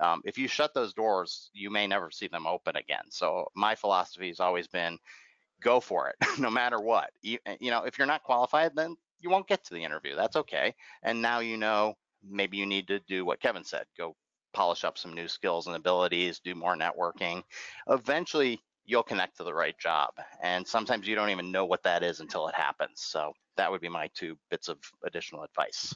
Um, 0.00 0.22
if 0.24 0.38
you 0.38 0.48
shut 0.48 0.72
those 0.72 0.94
doors, 0.94 1.50
you 1.52 1.70
may 1.70 1.86
never 1.86 2.10
see 2.10 2.28
them 2.28 2.46
open 2.46 2.76
again. 2.76 3.04
So 3.10 3.48
my 3.54 3.74
philosophy 3.74 4.28
has 4.28 4.40
always 4.40 4.66
been 4.66 4.98
go 5.60 5.80
for 5.80 6.08
it, 6.08 6.16
no 6.38 6.50
matter 6.50 6.80
what. 6.80 7.10
You, 7.20 7.38
uh, 7.46 7.54
you 7.60 7.70
know, 7.70 7.82
if 7.82 7.98
you're 7.98 8.06
not 8.06 8.22
qualified, 8.22 8.72
then 8.74 8.96
you 9.20 9.28
won't 9.28 9.48
get 9.48 9.64
to 9.64 9.74
the 9.74 9.84
interview. 9.84 10.16
That's 10.16 10.36
okay. 10.36 10.74
And 11.02 11.20
now 11.20 11.40
you 11.40 11.58
know 11.58 11.94
maybe 12.28 12.56
you 12.56 12.66
need 12.66 12.88
to 12.88 12.98
do 13.00 13.24
what 13.24 13.40
Kevin 13.40 13.64
said 13.64 13.84
go 13.96 14.16
polish 14.56 14.84
up 14.84 14.96
some 14.96 15.12
new 15.12 15.28
skills 15.28 15.66
and 15.66 15.76
abilities, 15.76 16.40
do 16.40 16.54
more 16.54 16.74
networking. 16.74 17.42
Eventually, 17.88 18.58
you'll 18.86 19.02
connect 19.02 19.36
to 19.36 19.44
the 19.44 19.52
right 19.52 19.78
job. 19.78 20.14
And 20.42 20.66
sometimes 20.66 21.06
you 21.06 21.14
don't 21.14 21.28
even 21.28 21.52
know 21.52 21.66
what 21.66 21.82
that 21.82 22.02
is 22.02 22.20
until 22.20 22.48
it 22.48 22.54
happens. 22.54 23.02
So 23.02 23.34
that 23.58 23.70
would 23.70 23.82
be 23.82 23.90
my 23.90 24.08
two 24.14 24.38
bits 24.50 24.68
of 24.68 24.78
additional 25.04 25.42
advice. 25.42 25.94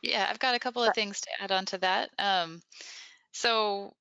Yeah, 0.00 0.28
I've 0.30 0.38
got 0.38 0.54
a 0.54 0.60
couple 0.60 0.84
of 0.84 0.94
things 0.94 1.20
to 1.22 1.28
add 1.40 1.50
on 1.50 1.64
to 1.66 1.78
that. 1.78 2.10
Um, 2.20 2.60
so 3.32 3.94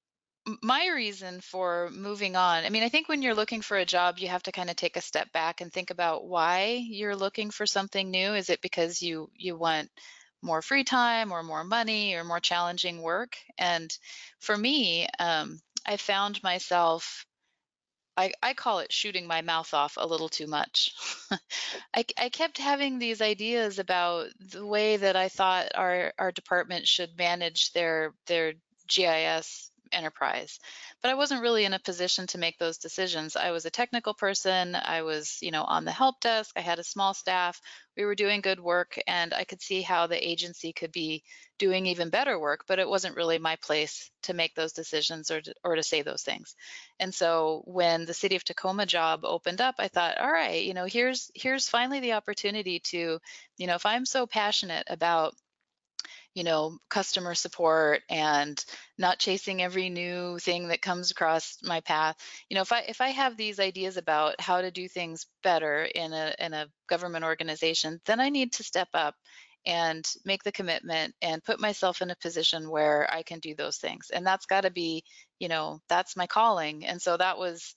my 0.62 0.90
reason 0.94 1.42
for 1.42 1.90
moving 1.92 2.36
on, 2.36 2.66
I 2.66 2.70
mean, 2.70 2.84
I 2.84 2.90
think 2.90 3.10
when 3.10 3.24
you're 3.24 3.34
looking 3.34 3.64
for 3.64 3.78
a 3.78 3.86
job, 3.86 4.20
you 4.20 4.28
have 4.28 4.44
to 4.44 4.52
kind 4.52 4.70
of 4.70 4.76
take 4.76 4.96
a 4.96 5.02
step 5.02 5.32
back 5.32 5.60
and 5.60 5.74
think 5.74 5.90
about 5.90 6.28
why 6.28 6.86
you're 6.88 7.16
looking 7.16 7.50
for 7.50 7.66
something 7.66 8.12
new. 8.12 8.36
Is 8.36 8.52
it 8.52 8.62
because 8.62 9.02
you 9.02 9.32
you 9.36 9.58
want 9.58 9.90
more 10.42 10.62
free 10.62 10.84
time 10.84 11.32
or 11.32 11.44
more 11.44 11.64
money 11.64 12.16
or 12.16 12.24
more 12.24 12.40
challenging 12.40 13.02
work. 13.02 13.38
And 13.58 13.96
for 14.40 14.58
me, 14.58 15.08
um, 15.20 15.60
I 15.86 15.98
found 15.98 16.42
myself, 16.44 17.26
I, 18.16 18.34
I 18.42 18.54
call 18.54 18.80
it 18.80 18.92
shooting 18.92 19.28
my 19.28 19.42
mouth 19.42 19.74
off 19.74 19.98
a 19.98 20.08
little 20.08 20.30
too 20.30 20.48
much. 20.48 20.94
I, 21.96 22.06
I 22.18 22.30
kept 22.30 22.58
having 22.58 23.00
these 23.00 23.22
ideas 23.22 23.80
about 23.80 24.28
the 24.40 24.66
way 24.66 24.98
that 24.98 25.16
I 25.16 25.30
thought 25.30 25.70
our, 25.76 26.14
our 26.18 26.32
department 26.32 26.88
should 26.88 27.18
manage 27.18 27.72
their, 27.74 28.14
their 28.28 28.54
GIS 28.88 29.72
enterprise 29.92 30.60
but 31.02 31.12
i 31.12 31.16
wasn't 31.16 31.42
really 31.42 31.66
in 31.66 31.74
a 31.74 31.80
position 31.80 32.28
to 32.28 32.38
make 32.38 32.58
those 32.58 32.78
decisions. 32.78 33.36
I 33.36 33.52
was 33.52 33.66
a 33.66 33.70
technical 33.70 34.14
person. 34.14 34.76
I 34.76 35.02
was 35.02 35.38
you 35.42 35.52
know 35.52 35.64
on 35.64 35.86
the 35.86 35.92
help 35.92 36.20
desk. 36.22 36.52
I 36.56 36.62
had 36.62 36.80
a 36.80 36.84
small 36.84 37.14
staff. 37.14 37.62
We 37.96 38.06
were 38.06 38.16
doing 38.16 38.42
good 38.42 38.60
work 38.60 39.00
and 39.08 39.34
i 39.34 39.44
could 39.44 39.62
see 39.62 39.82
how 39.82 40.08
the 40.08 40.28
agency 40.28 40.74
could 40.74 40.92
be 40.92 41.24
doing 41.58 41.88
even 41.88 42.10
better 42.10 42.40
work 42.40 42.62
but 42.68 42.80
it 42.80 42.88
wasn't 42.88 43.16
really 43.16 43.40
my 43.40 43.56
place 43.58 44.12
to 44.24 44.34
make 44.34 44.54
those 44.56 44.74
decisions 44.74 45.32
or 45.32 45.42
to, 45.42 45.54
or 45.64 45.76
to 45.76 45.84
say 45.84 46.02
those 46.02 46.22
things. 46.22 46.56
And 47.00 47.14
so 47.14 47.64
when 47.66 48.06
the 48.06 48.14
city 48.14 48.36
of 48.36 48.44
tacoma 48.44 48.86
job 48.86 49.22
opened 49.24 49.62
up 49.62 49.76
i 49.80 49.88
thought 49.88 50.18
all 50.20 50.32
right 50.32 50.64
you 50.64 50.74
know 50.74 50.86
here's 50.86 51.32
here's 51.36 51.70
finally 51.70 52.00
the 52.00 52.14
opportunity 52.14 52.80
to 52.80 53.20
you 53.58 53.68
know 53.68 53.76
if 53.76 53.86
i'm 53.86 54.06
so 54.06 54.28
passionate 54.28 54.86
about 54.90 55.34
you 56.38 56.44
know, 56.44 56.78
customer 56.88 57.34
support 57.34 58.04
and 58.12 58.64
not 58.96 59.18
chasing 59.18 59.60
every 59.64 59.90
new 59.90 60.38
thing 60.38 60.68
that 60.68 60.84
comes 60.84 61.10
across 61.10 61.58
my 61.64 61.82
path. 61.82 62.16
You 62.48 62.54
know, 62.54 62.62
if 62.62 62.72
I 62.72 62.82
if 62.82 63.02
I 63.02 63.10
have 63.10 63.36
these 63.36 63.60
ideas 63.60 63.98
about 63.98 64.40
how 64.40 64.62
to 64.62 64.70
do 64.70 64.88
things 64.88 65.26
better 65.42 65.84
in 65.84 66.14
a 66.14 66.36
in 66.38 66.54
a 66.54 66.68
government 66.88 67.26
organization, 67.26 68.00
then 68.06 68.20
I 68.20 68.30
need 68.30 68.54
to 68.54 68.64
step 68.64 68.90
up 68.94 69.16
and 69.66 70.08
make 70.26 70.44
the 70.44 70.52
commitment 70.52 71.16
and 71.24 71.44
put 71.44 71.60
myself 71.60 72.04
in 72.04 72.12
a 72.12 72.16
position 72.18 72.70
where 72.70 73.12
I 73.12 73.24
can 73.24 73.40
do 73.40 73.56
those 73.56 73.78
things. 73.78 74.12
And 74.14 74.24
that's 74.24 74.46
got 74.46 74.62
to 74.62 74.70
be, 74.70 75.04
you 75.40 75.48
know, 75.48 75.80
that's 75.90 76.16
my 76.16 76.28
calling. 76.28 76.86
And 76.86 77.02
so 77.02 77.18
that 77.18 77.40
was 77.40 77.74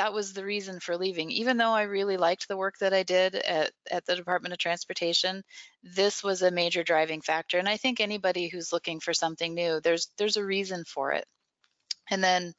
that 0.00 0.14
was 0.14 0.32
the 0.32 0.46
reason 0.46 0.80
for 0.80 0.96
leaving. 0.96 1.30
Even 1.30 1.58
though 1.58 1.72
I 1.72 1.82
really 1.82 2.16
liked 2.16 2.48
the 2.48 2.56
work 2.56 2.78
that 2.78 2.94
I 2.94 3.02
did 3.02 3.34
at, 3.34 3.70
at 3.90 4.06
the 4.06 4.16
Department 4.16 4.54
of 4.54 4.58
Transportation, 4.58 5.44
this 5.82 6.24
was 6.24 6.40
a 6.40 6.50
major 6.50 6.82
driving 6.82 7.20
factor. 7.20 7.58
And 7.58 7.68
I 7.68 7.76
think 7.76 8.00
anybody 8.00 8.48
who's 8.48 8.72
looking 8.72 9.00
for 9.00 9.12
something 9.12 9.52
new, 9.52 9.78
there's 9.78 10.08
there's 10.16 10.38
a 10.38 10.44
reason 10.44 10.84
for 10.86 11.12
it. 11.12 11.26
And 12.10 12.24
then, 12.24 12.54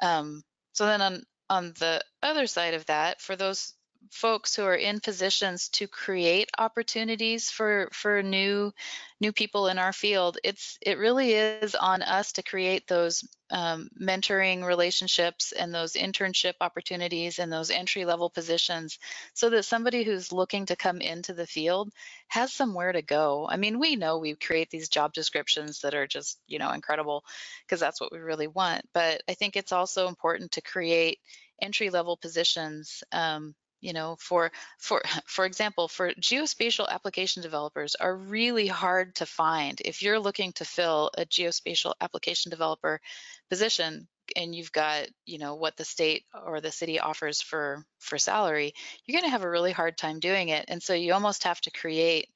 um, 0.00 0.44
so 0.72 0.86
then 0.86 1.02
on 1.02 1.24
on 1.50 1.72
the 1.80 2.00
other 2.22 2.46
side 2.46 2.74
of 2.74 2.86
that, 2.86 3.20
for 3.20 3.34
those 3.34 3.73
folks 4.10 4.54
who 4.54 4.64
are 4.64 4.74
in 4.74 5.00
positions 5.00 5.68
to 5.68 5.86
create 5.86 6.50
opportunities 6.58 7.50
for 7.50 7.88
for 7.92 8.22
new 8.22 8.72
new 9.20 9.32
people 9.32 9.68
in 9.68 9.78
our 9.78 9.92
field 9.92 10.38
it's 10.44 10.78
it 10.80 10.98
really 10.98 11.32
is 11.32 11.74
on 11.74 12.02
us 12.02 12.32
to 12.32 12.42
create 12.42 12.86
those 12.86 13.24
um, 13.50 13.88
mentoring 14.00 14.64
relationships 14.64 15.52
and 15.52 15.72
those 15.72 15.92
internship 15.92 16.54
opportunities 16.60 17.38
and 17.38 17.52
those 17.52 17.70
entry 17.70 18.04
level 18.04 18.30
positions 18.30 18.98
so 19.34 19.50
that 19.50 19.64
somebody 19.64 20.02
who's 20.02 20.32
looking 20.32 20.66
to 20.66 20.76
come 20.76 21.00
into 21.00 21.34
the 21.34 21.46
field 21.46 21.92
has 22.26 22.52
somewhere 22.52 22.90
to 22.90 23.02
go. 23.02 23.46
I 23.48 23.56
mean 23.56 23.78
we 23.78 23.96
know 23.96 24.18
we 24.18 24.34
create 24.34 24.70
these 24.70 24.88
job 24.88 25.12
descriptions 25.12 25.80
that 25.80 25.94
are 25.94 26.06
just 26.06 26.38
you 26.46 26.58
know 26.58 26.72
incredible 26.72 27.24
because 27.66 27.80
that's 27.80 28.00
what 28.00 28.12
we 28.12 28.18
really 28.18 28.46
want 28.46 28.82
but 28.92 29.22
i 29.28 29.34
think 29.34 29.56
it's 29.56 29.72
also 29.72 30.08
important 30.08 30.52
to 30.52 30.60
create 30.60 31.18
entry 31.60 31.90
level 31.90 32.16
positions 32.16 33.02
um, 33.12 33.54
you 33.84 33.92
know 33.92 34.16
for 34.18 34.50
for 34.78 35.02
for 35.26 35.44
example 35.44 35.86
for 35.88 36.10
geospatial 36.14 36.88
application 36.88 37.42
developers 37.42 37.94
are 37.94 38.16
really 38.16 38.66
hard 38.66 39.14
to 39.16 39.26
find. 39.26 39.80
If 39.84 40.02
you're 40.02 40.18
looking 40.18 40.52
to 40.54 40.64
fill 40.64 41.10
a 41.18 41.26
geospatial 41.26 41.92
application 42.00 42.50
developer 42.50 43.00
position 43.50 44.08
and 44.36 44.54
you've 44.54 44.72
got 44.72 45.06
you 45.26 45.38
know 45.38 45.54
what 45.54 45.76
the 45.76 45.84
state 45.84 46.24
or 46.46 46.62
the 46.62 46.72
city 46.72 46.98
offers 46.98 47.42
for 47.42 47.84
for 47.98 48.16
salary 48.16 48.72
you're 49.04 49.20
going 49.20 49.28
to 49.28 49.36
have 49.36 49.44
a 49.44 49.50
really 49.50 49.72
hard 49.72 49.98
time 49.98 50.18
doing 50.18 50.48
it. 50.48 50.64
And 50.68 50.82
so 50.82 50.94
you 50.94 51.12
almost 51.12 51.44
have 51.44 51.60
to 51.62 51.70
create 51.70 52.28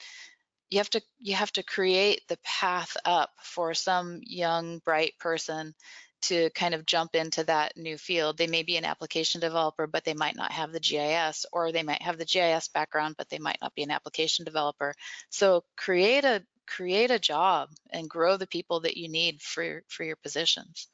you 0.71 0.79
have 0.79 0.91
to 0.91 1.01
you 1.19 1.35
have 1.35 1.53
to 1.53 1.63
create 1.63 2.21
the 2.29 2.39
path 2.45 2.95
up 3.07 3.31
for 3.43 3.73
some 3.73 4.21
young 4.23 4.81
bright 4.81 5.15
person 5.19 5.75
to 6.23 6.51
kind 6.51 6.75
of 6.75 6.87
jump 6.87 7.15
into 7.15 7.45
that 7.45 7.77
new 7.77 7.97
field. 7.97 8.37
They 8.37 8.47
may 8.47 8.63
be 8.63 8.77
an 8.77 8.85
application 8.85 9.41
developer, 9.41 9.87
but 9.87 10.05
they 10.05 10.15
might 10.15 10.37
not 10.37 10.53
have 10.53 10.73
the 10.73 10.81
GIS, 10.81 11.47
or 11.53 11.73
they 11.73 11.83
might 11.83 12.03
have 12.03 12.19
the 12.19 12.25
GIS 12.25 12.69
background, 12.69 13.17
but 13.17 13.29
they 13.29 13.39
might 13.39 13.59
not 13.61 13.75
be 13.75 13.83
an 13.83 13.91
application 13.91 14.45
developer. 14.45 14.95
So 15.31 15.65
create 15.77 16.25
a 16.25 16.43
create 16.67 17.11
a 17.11 17.19
job 17.19 17.71
and 17.91 18.11
grow 18.11 18.37
the 18.37 18.47
people 18.47 18.81
that 18.81 18.97
you 18.97 19.09
need 19.09 19.41
for 19.41 19.83
for 19.89 20.05
your 20.05 20.17
positions. 20.17 20.89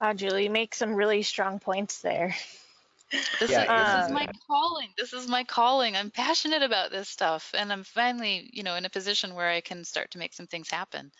Wow, 0.00 0.14
Julie, 0.14 0.44
you 0.44 0.50
make 0.50 0.74
some 0.74 0.94
really 0.94 1.22
strong 1.22 1.58
points 1.58 2.00
there. 2.00 2.34
This, 3.40 3.50
yeah, 3.50 3.62
is, 3.62 3.96
this 3.96 4.06
is 4.06 4.12
my 4.12 4.28
calling. 4.46 4.88
This 4.96 5.12
is 5.12 5.26
my 5.26 5.42
calling. 5.42 5.96
I'm 5.96 6.12
passionate 6.12 6.62
about 6.62 6.92
this 6.92 7.08
stuff, 7.08 7.52
and 7.58 7.72
I'm 7.72 7.82
finally, 7.82 8.48
you 8.52 8.62
know, 8.62 8.76
in 8.76 8.84
a 8.84 8.90
position 8.90 9.34
where 9.34 9.48
I 9.48 9.60
can 9.60 9.82
start 9.84 10.12
to 10.12 10.18
make 10.18 10.32
some 10.32 10.46
things 10.46 10.70
happen. 10.70 11.10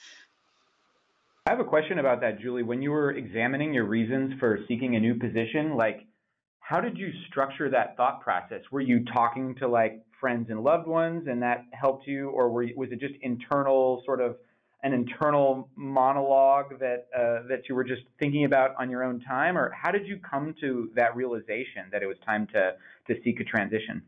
I 1.46 1.50
have 1.50 1.60
a 1.60 1.64
question 1.64 1.98
about 1.98 2.20
that, 2.20 2.38
Julie. 2.40 2.62
When 2.62 2.82
you 2.82 2.90
were 2.90 3.12
examining 3.12 3.72
your 3.72 3.86
reasons 3.86 4.34
for 4.38 4.58
seeking 4.68 4.96
a 4.96 5.00
new 5.00 5.14
position, 5.14 5.74
like 5.76 6.06
how 6.60 6.80
did 6.80 6.98
you 6.98 7.10
structure 7.28 7.70
that 7.70 7.96
thought 7.96 8.20
process? 8.20 8.60
Were 8.70 8.80
you 8.80 9.04
talking 9.06 9.54
to 9.56 9.66
like 9.66 10.04
friends 10.20 10.50
and 10.50 10.62
loved 10.62 10.86
ones 10.86 11.26
and 11.28 11.42
that 11.42 11.64
helped 11.72 12.06
you 12.06 12.28
or 12.30 12.50
were 12.50 12.62
you, 12.64 12.74
was 12.76 12.90
it 12.92 13.00
just 13.00 13.14
internal 13.22 14.02
sort 14.04 14.20
of 14.20 14.36
an 14.82 14.92
internal 14.92 15.68
monologue 15.76 16.78
that 16.78 17.08
uh, 17.16 17.46
that 17.48 17.68
you 17.68 17.74
were 17.74 17.84
just 17.84 18.02
thinking 18.18 18.44
about 18.44 18.74
on 18.78 18.90
your 18.90 19.02
own 19.02 19.20
time 19.20 19.56
or 19.56 19.70
how 19.70 19.90
did 19.90 20.06
you 20.06 20.18
come 20.18 20.54
to 20.60 20.90
that 20.94 21.16
realization 21.16 21.86
that 21.90 22.02
it 22.02 22.06
was 22.06 22.16
time 22.24 22.46
to 22.48 22.74
to 23.06 23.20
seek 23.24 23.40
a 23.40 23.44
transition? 23.44 24.02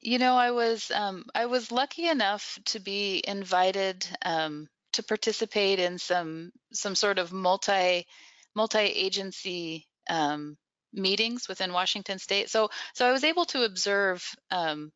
You 0.00 0.18
know, 0.18 0.36
I 0.36 0.52
was 0.52 0.90
um, 0.94 1.26
I 1.34 1.46
was 1.46 1.70
lucky 1.70 2.06
enough 2.06 2.58
to 2.66 2.80
be 2.80 3.22
invited 3.26 4.06
um, 4.24 4.68
to 4.92 5.02
participate 5.02 5.78
in 5.78 5.98
some 5.98 6.52
some 6.72 6.94
sort 6.94 7.18
of 7.18 7.32
multi 7.32 8.06
multi 8.54 8.78
agency 8.78 9.86
um, 10.08 10.56
meetings 10.92 11.48
within 11.48 11.72
Washington 11.72 12.18
State. 12.18 12.50
So 12.50 12.70
so 12.94 13.06
I 13.06 13.12
was 13.12 13.24
able 13.24 13.44
to 13.46 13.64
observe 13.64 14.24
um, 14.50 14.92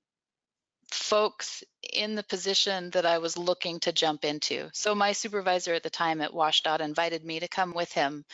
folks 0.91 1.65
in 1.93 2.15
the 2.15 2.23
position 2.23 2.91
that 2.91 3.07
I 3.07 3.19
was 3.19 3.37
looking 3.39 3.81
to 3.81 3.93
jump 3.93 4.25
into. 4.25 4.69
So 4.73 4.95
my 4.95 5.13
supervisor 5.13 5.75
at 5.75 5.83
the 5.83 5.91
time 5.91 6.21
at 6.21 6.33
WashDOT 6.33 6.81
invited 6.81 7.25
me 7.25 7.41
to 7.41 7.49
come 7.49 7.73
with 7.73 7.93
him 7.93 8.25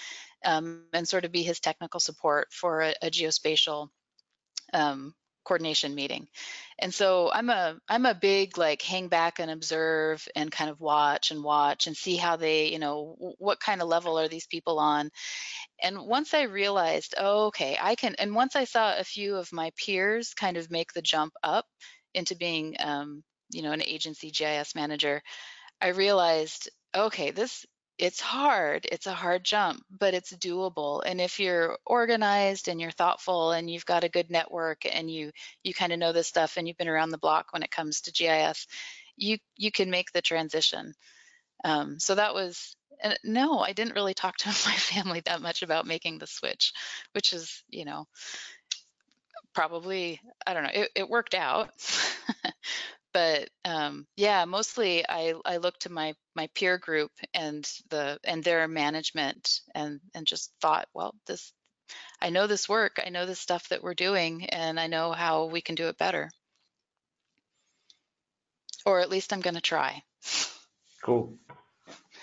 um, 0.44 0.84
and 0.92 1.06
sort 1.06 1.24
of 1.24 1.32
be 1.32 1.42
his 1.42 1.60
technical 1.60 2.00
support 2.00 2.48
for 2.52 2.82
a, 2.82 2.94
a 3.02 3.10
geospatial 3.10 3.88
um, 4.72 5.14
coordination 5.44 5.94
meeting. 5.94 6.28
And 6.78 6.92
so 6.94 7.30
I'm 7.32 7.50
a 7.50 7.76
I'm 7.88 8.06
a 8.06 8.14
big 8.14 8.58
like 8.58 8.82
hang 8.82 9.08
back 9.08 9.38
and 9.38 9.50
observe 9.50 10.26
and 10.34 10.50
kind 10.50 10.70
of 10.70 10.80
watch 10.80 11.30
and 11.30 11.42
watch 11.42 11.86
and 11.86 11.96
see 11.96 12.16
how 12.16 12.36
they, 12.36 12.68
you 12.68 12.78
know, 12.78 13.16
what 13.38 13.60
kind 13.60 13.82
of 13.82 13.88
level 13.88 14.18
are 14.18 14.28
these 14.28 14.46
people 14.46 14.78
on. 14.78 15.10
And 15.82 16.06
once 16.06 16.34
I 16.34 16.42
realized, 16.42 17.14
oh, 17.18 17.46
okay, 17.46 17.78
I 17.80 17.94
can 17.94 18.14
and 18.18 18.34
once 18.34 18.56
I 18.56 18.64
saw 18.64 18.96
a 18.96 19.04
few 19.04 19.36
of 19.36 19.52
my 19.52 19.72
peers 19.76 20.34
kind 20.34 20.56
of 20.56 20.70
make 20.70 20.92
the 20.92 21.02
jump 21.02 21.32
up 21.42 21.66
into 22.14 22.36
being 22.36 22.76
um, 22.80 23.22
you 23.52 23.62
know, 23.62 23.72
an 23.72 23.82
agency 23.82 24.30
GIS 24.30 24.74
manager, 24.74 25.22
I 25.80 25.88
realized, 25.88 26.70
okay, 26.94 27.30
this 27.30 27.64
it's 28.00 28.20
hard. 28.20 28.86
It's 28.90 29.06
a 29.06 29.12
hard 29.12 29.44
jump, 29.44 29.84
but 29.90 30.14
it's 30.14 30.32
doable. 30.32 31.02
And 31.04 31.20
if 31.20 31.38
you're 31.38 31.76
organized 31.84 32.68
and 32.68 32.80
you're 32.80 32.90
thoughtful 32.90 33.52
and 33.52 33.70
you've 33.70 33.84
got 33.84 34.04
a 34.04 34.08
good 34.08 34.30
network 34.30 34.86
and 34.90 35.10
you 35.10 35.32
you 35.62 35.74
kind 35.74 35.92
of 35.92 35.98
know 35.98 36.14
this 36.14 36.26
stuff 36.26 36.56
and 36.56 36.66
you've 36.66 36.78
been 36.78 36.88
around 36.88 37.10
the 37.10 37.18
block 37.18 37.52
when 37.52 37.62
it 37.62 37.70
comes 37.70 38.00
to 38.02 38.12
GIS, 38.12 38.66
you 39.16 39.36
you 39.54 39.70
can 39.70 39.90
make 39.90 40.12
the 40.12 40.22
transition. 40.22 40.94
Um, 41.62 41.98
so 41.98 42.14
that 42.14 42.32
was 42.32 42.74
and 43.02 43.18
no, 43.22 43.58
I 43.58 43.74
didn't 43.74 43.94
really 43.94 44.14
talk 44.14 44.38
to 44.38 44.48
my 44.66 44.74
family 44.76 45.20
that 45.26 45.42
much 45.42 45.62
about 45.62 45.86
making 45.86 46.18
the 46.18 46.26
switch, 46.26 46.72
which 47.12 47.34
is 47.34 47.62
you 47.68 47.84
know 47.84 48.06
probably 49.52 50.22
I 50.46 50.54
don't 50.54 50.62
know. 50.62 50.70
It, 50.72 50.88
it 50.94 51.08
worked 51.10 51.34
out. 51.34 51.68
but 53.12 53.48
um, 53.64 54.06
yeah, 54.16 54.44
mostly 54.44 55.04
I, 55.08 55.34
I 55.44 55.58
look 55.58 55.78
to 55.80 55.92
my 55.92 56.14
my 56.34 56.48
peer 56.54 56.78
group 56.78 57.10
and 57.34 57.68
the 57.90 58.18
and 58.24 58.42
their 58.42 58.68
management 58.68 59.60
and 59.74 60.00
and 60.14 60.26
just 60.26 60.52
thought, 60.60 60.88
well, 60.94 61.14
this 61.26 61.52
I 62.20 62.30
know 62.30 62.46
this 62.46 62.68
work, 62.68 63.00
I 63.04 63.10
know 63.10 63.26
this 63.26 63.40
stuff 63.40 63.68
that 63.70 63.82
we're 63.82 63.94
doing, 63.94 64.46
and 64.46 64.78
I 64.78 64.86
know 64.86 65.12
how 65.12 65.46
we 65.46 65.60
can 65.60 65.74
do 65.74 65.88
it 65.88 65.98
better. 65.98 66.30
Or 68.86 69.00
at 69.00 69.10
least 69.10 69.32
I'm 69.32 69.40
going 69.40 69.54
to 69.54 69.60
try. 69.60 70.02
Cool. 71.02 71.36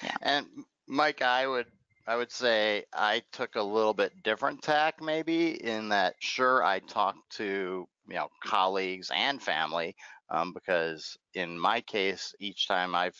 Yeah. 0.04 0.16
And 0.22 0.46
Mike, 0.88 1.22
I 1.22 1.48
would 1.48 1.68
I 2.08 2.16
would 2.16 2.32
say 2.32 2.86
I 2.94 3.24
took 3.34 3.56
a 3.56 3.62
little 3.62 3.94
bit 3.94 4.24
different 4.24 4.62
tack 4.62 5.02
maybe 5.02 5.62
in 5.62 5.90
that 5.90 6.16
sure 6.20 6.64
I 6.64 6.80
talked 6.80 7.36
to 7.38 7.88
you 8.08 8.16
know 8.16 8.30
colleagues 8.44 9.12
and 9.14 9.42
family 9.42 9.96
um, 10.30 10.54
because 10.54 11.18
in 11.34 11.60
my 11.60 11.82
case, 11.82 12.34
each 12.40 12.68
time 12.68 12.96
I've 12.96 13.18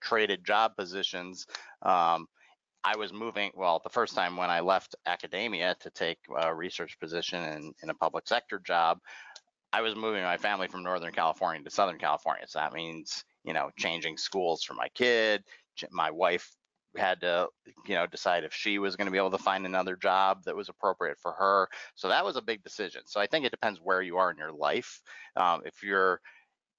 traded 0.00 0.44
job 0.44 0.76
positions, 0.76 1.46
um, 1.82 2.26
I 2.84 2.96
was 2.96 3.12
moving, 3.12 3.50
well, 3.54 3.80
the 3.82 3.90
first 3.90 4.14
time 4.14 4.36
when 4.36 4.48
I 4.48 4.60
left 4.60 4.94
academia 5.06 5.74
to 5.80 5.90
take 5.90 6.18
a 6.38 6.54
research 6.54 6.98
position 7.00 7.42
in, 7.42 7.74
in 7.82 7.90
a 7.90 7.94
public 7.94 8.28
sector 8.28 8.60
job, 8.60 9.00
I 9.72 9.82
was 9.82 9.96
moving 9.96 10.22
my 10.22 10.36
family 10.36 10.68
from 10.68 10.84
Northern 10.84 11.12
California 11.12 11.62
to 11.64 11.70
Southern 11.70 11.98
California. 11.98 12.44
So 12.46 12.60
that 12.60 12.72
means, 12.72 13.24
you 13.44 13.52
know, 13.52 13.70
changing 13.76 14.16
schools 14.16 14.62
for 14.62 14.74
my 14.74 14.88
kid. 14.94 15.42
My 15.90 16.12
wife 16.12 16.52
had 16.96 17.20
to, 17.20 17.48
you 17.86 17.94
know, 17.94 18.06
decide 18.06 18.44
if 18.44 18.54
she 18.54 18.78
was 18.78 18.96
going 18.96 19.06
to 19.06 19.12
be 19.12 19.18
able 19.18 19.32
to 19.32 19.38
find 19.38 19.66
another 19.66 19.96
job 19.96 20.44
that 20.44 20.56
was 20.56 20.68
appropriate 20.68 21.18
for 21.18 21.32
her. 21.32 21.68
So 21.94 22.08
that 22.08 22.24
was 22.24 22.36
a 22.36 22.42
big 22.42 22.62
decision. 22.62 23.02
So 23.06 23.20
I 23.20 23.26
think 23.26 23.44
it 23.44 23.50
depends 23.50 23.80
where 23.82 24.00
you 24.00 24.16
are 24.16 24.30
in 24.30 24.38
your 24.38 24.52
life. 24.52 25.02
Um, 25.34 25.62
if 25.64 25.82
you're 25.82 26.20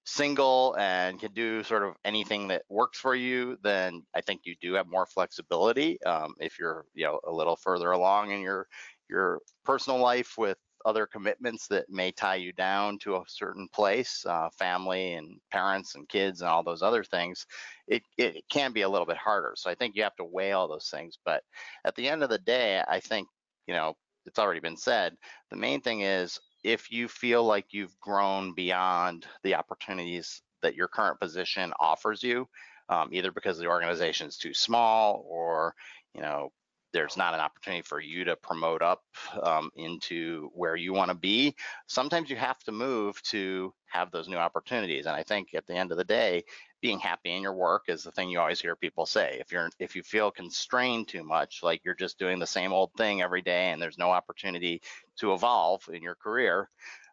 single 0.07 0.73
and 0.79 1.19
can 1.19 1.33
do 1.33 1.61
sort 1.63 1.83
of 1.83 1.93
anything 2.05 2.47
that 2.47 2.63
works 2.69 2.97
for 2.97 3.13
you, 3.13 3.57
then 3.61 4.01
I 4.15 4.21
think 4.21 4.41
you 4.45 4.55
do 4.61 4.73
have 4.75 4.87
more 4.87 5.05
flexibility. 5.05 6.01
Um, 6.03 6.33
if 6.39 6.57
you're, 6.57 6.85
you 6.93 7.03
know, 7.05 7.19
a 7.27 7.31
little 7.31 7.57
further 7.57 7.91
along 7.91 8.31
in 8.31 8.39
your 8.39 8.67
your 9.09 9.41
personal 9.65 9.99
life 9.99 10.35
with 10.37 10.57
other 10.85 11.05
commitments 11.05 11.67
that 11.67 11.89
may 11.89 12.11
tie 12.11 12.35
you 12.35 12.53
down 12.53 12.97
to 12.99 13.15
a 13.15 13.23
certain 13.27 13.67
place, 13.73 14.25
uh, 14.25 14.49
family 14.57 15.13
and 15.13 15.39
parents 15.51 15.95
and 15.95 16.07
kids 16.07 16.39
and 16.39 16.49
all 16.49 16.63
those 16.63 16.81
other 16.81 17.03
things, 17.03 17.45
it, 17.87 18.01
it 18.17 18.43
can 18.49 18.71
be 18.71 18.83
a 18.83 18.89
little 18.89 19.05
bit 19.05 19.17
harder. 19.17 19.53
So 19.57 19.69
I 19.69 19.75
think 19.75 19.95
you 19.95 20.03
have 20.03 20.15
to 20.15 20.23
weigh 20.23 20.53
all 20.53 20.69
those 20.69 20.89
things. 20.89 21.17
But 21.25 21.43
at 21.83 21.95
the 21.95 22.07
end 22.07 22.23
of 22.23 22.29
the 22.29 22.37
day, 22.37 22.81
I 22.87 23.01
think, 23.01 23.27
you 23.67 23.73
know, 23.73 23.95
it's 24.25 24.39
already 24.39 24.61
been 24.61 24.77
said. 24.77 25.15
The 25.51 25.57
main 25.57 25.81
thing 25.81 26.01
is 26.01 26.39
if 26.63 26.91
you 26.91 27.07
feel 27.07 27.43
like 27.43 27.73
you've 27.73 27.99
grown 27.99 28.53
beyond 28.53 29.25
the 29.43 29.55
opportunities 29.55 30.41
that 30.61 30.75
your 30.75 30.87
current 30.87 31.19
position 31.19 31.73
offers 31.79 32.23
you, 32.23 32.47
um, 32.89 33.09
either 33.11 33.31
because 33.31 33.57
the 33.57 33.67
organization 33.67 34.27
is 34.27 34.37
too 34.37 34.53
small 34.53 35.25
or 35.27 35.75
you 36.13 36.21
know 36.21 36.51
there's 36.93 37.17
not 37.17 37.33
an 37.33 37.39
opportunity 37.39 37.81
for 37.81 37.99
you 37.99 38.23
to 38.23 38.35
promote 38.37 38.81
up 38.81 39.03
um, 39.43 39.69
into 39.75 40.49
where 40.53 40.75
you 40.75 40.93
want 40.93 41.09
to 41.09 41.15
be 41.15 41.55
sometimes 41.87 42.29
you 42.29 42.35
have 42.35 42.59
to 42.63 42.71
move 42.71 43.21
to 43.23 43.73
have 43.87 44.09
those 44.11 44.27
new 44.27 44.37
opportunities. 44.37 45.05
And 45.05 45.15
i 45.15 45.23
think 45.23 45.53
at 45.53 45.67
the 45.67 45.75
end 45.75 45.91
of 45.91 45.97
the 45.97 46.05
day 46.05 46.43
being 46.81 46.99
happy 46.99 47.31
in 47.35 47.41
your 47.43 47.53
work 47.53 47.85
is 47.87 48.03
the 48.03 48.11
thing 48.11 48.29
you 48.29 48.39
always 48.39 48.61
hear 48.61 48.75
people 48.75 49.05
say. 49.05 49.37
If 49.41 49.51
you're 49.51 49.69
if 49.79 49.95
you 49.95 50.03
feel 50.03 50.31
constrained 50.31 51.07
too 51.07 51.23
much 51.23 51.61
like 51.63 51.83
you're 51.85 51.95
just 51.95 52.19
doing 52.19 52.39
the 52.39 52.47
same 52.47 52.73
old 52.73 52.93
thing 52.97 53.21
every 53.21 53.41
day 53.41 53.71
and 53.71 53.81
there's 53.81 53.97
no 53.97 54.11
opportunity 54.11 54.81
to 55.17 55.33
evolve 55.33 55.83
in 55.93 56.03
your 56.03 56.15
career 56.15 56.69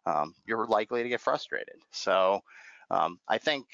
um, 0.07 0.35
you're 0.47 0.67
likely 0.67 1.03
to 1.03 1.09
get 1.09 1.21
frustrated. 1.21 1.75
So 1.91 2.41
um, 2.91 3.19
i 3.29 3.39
think 3.39 3.67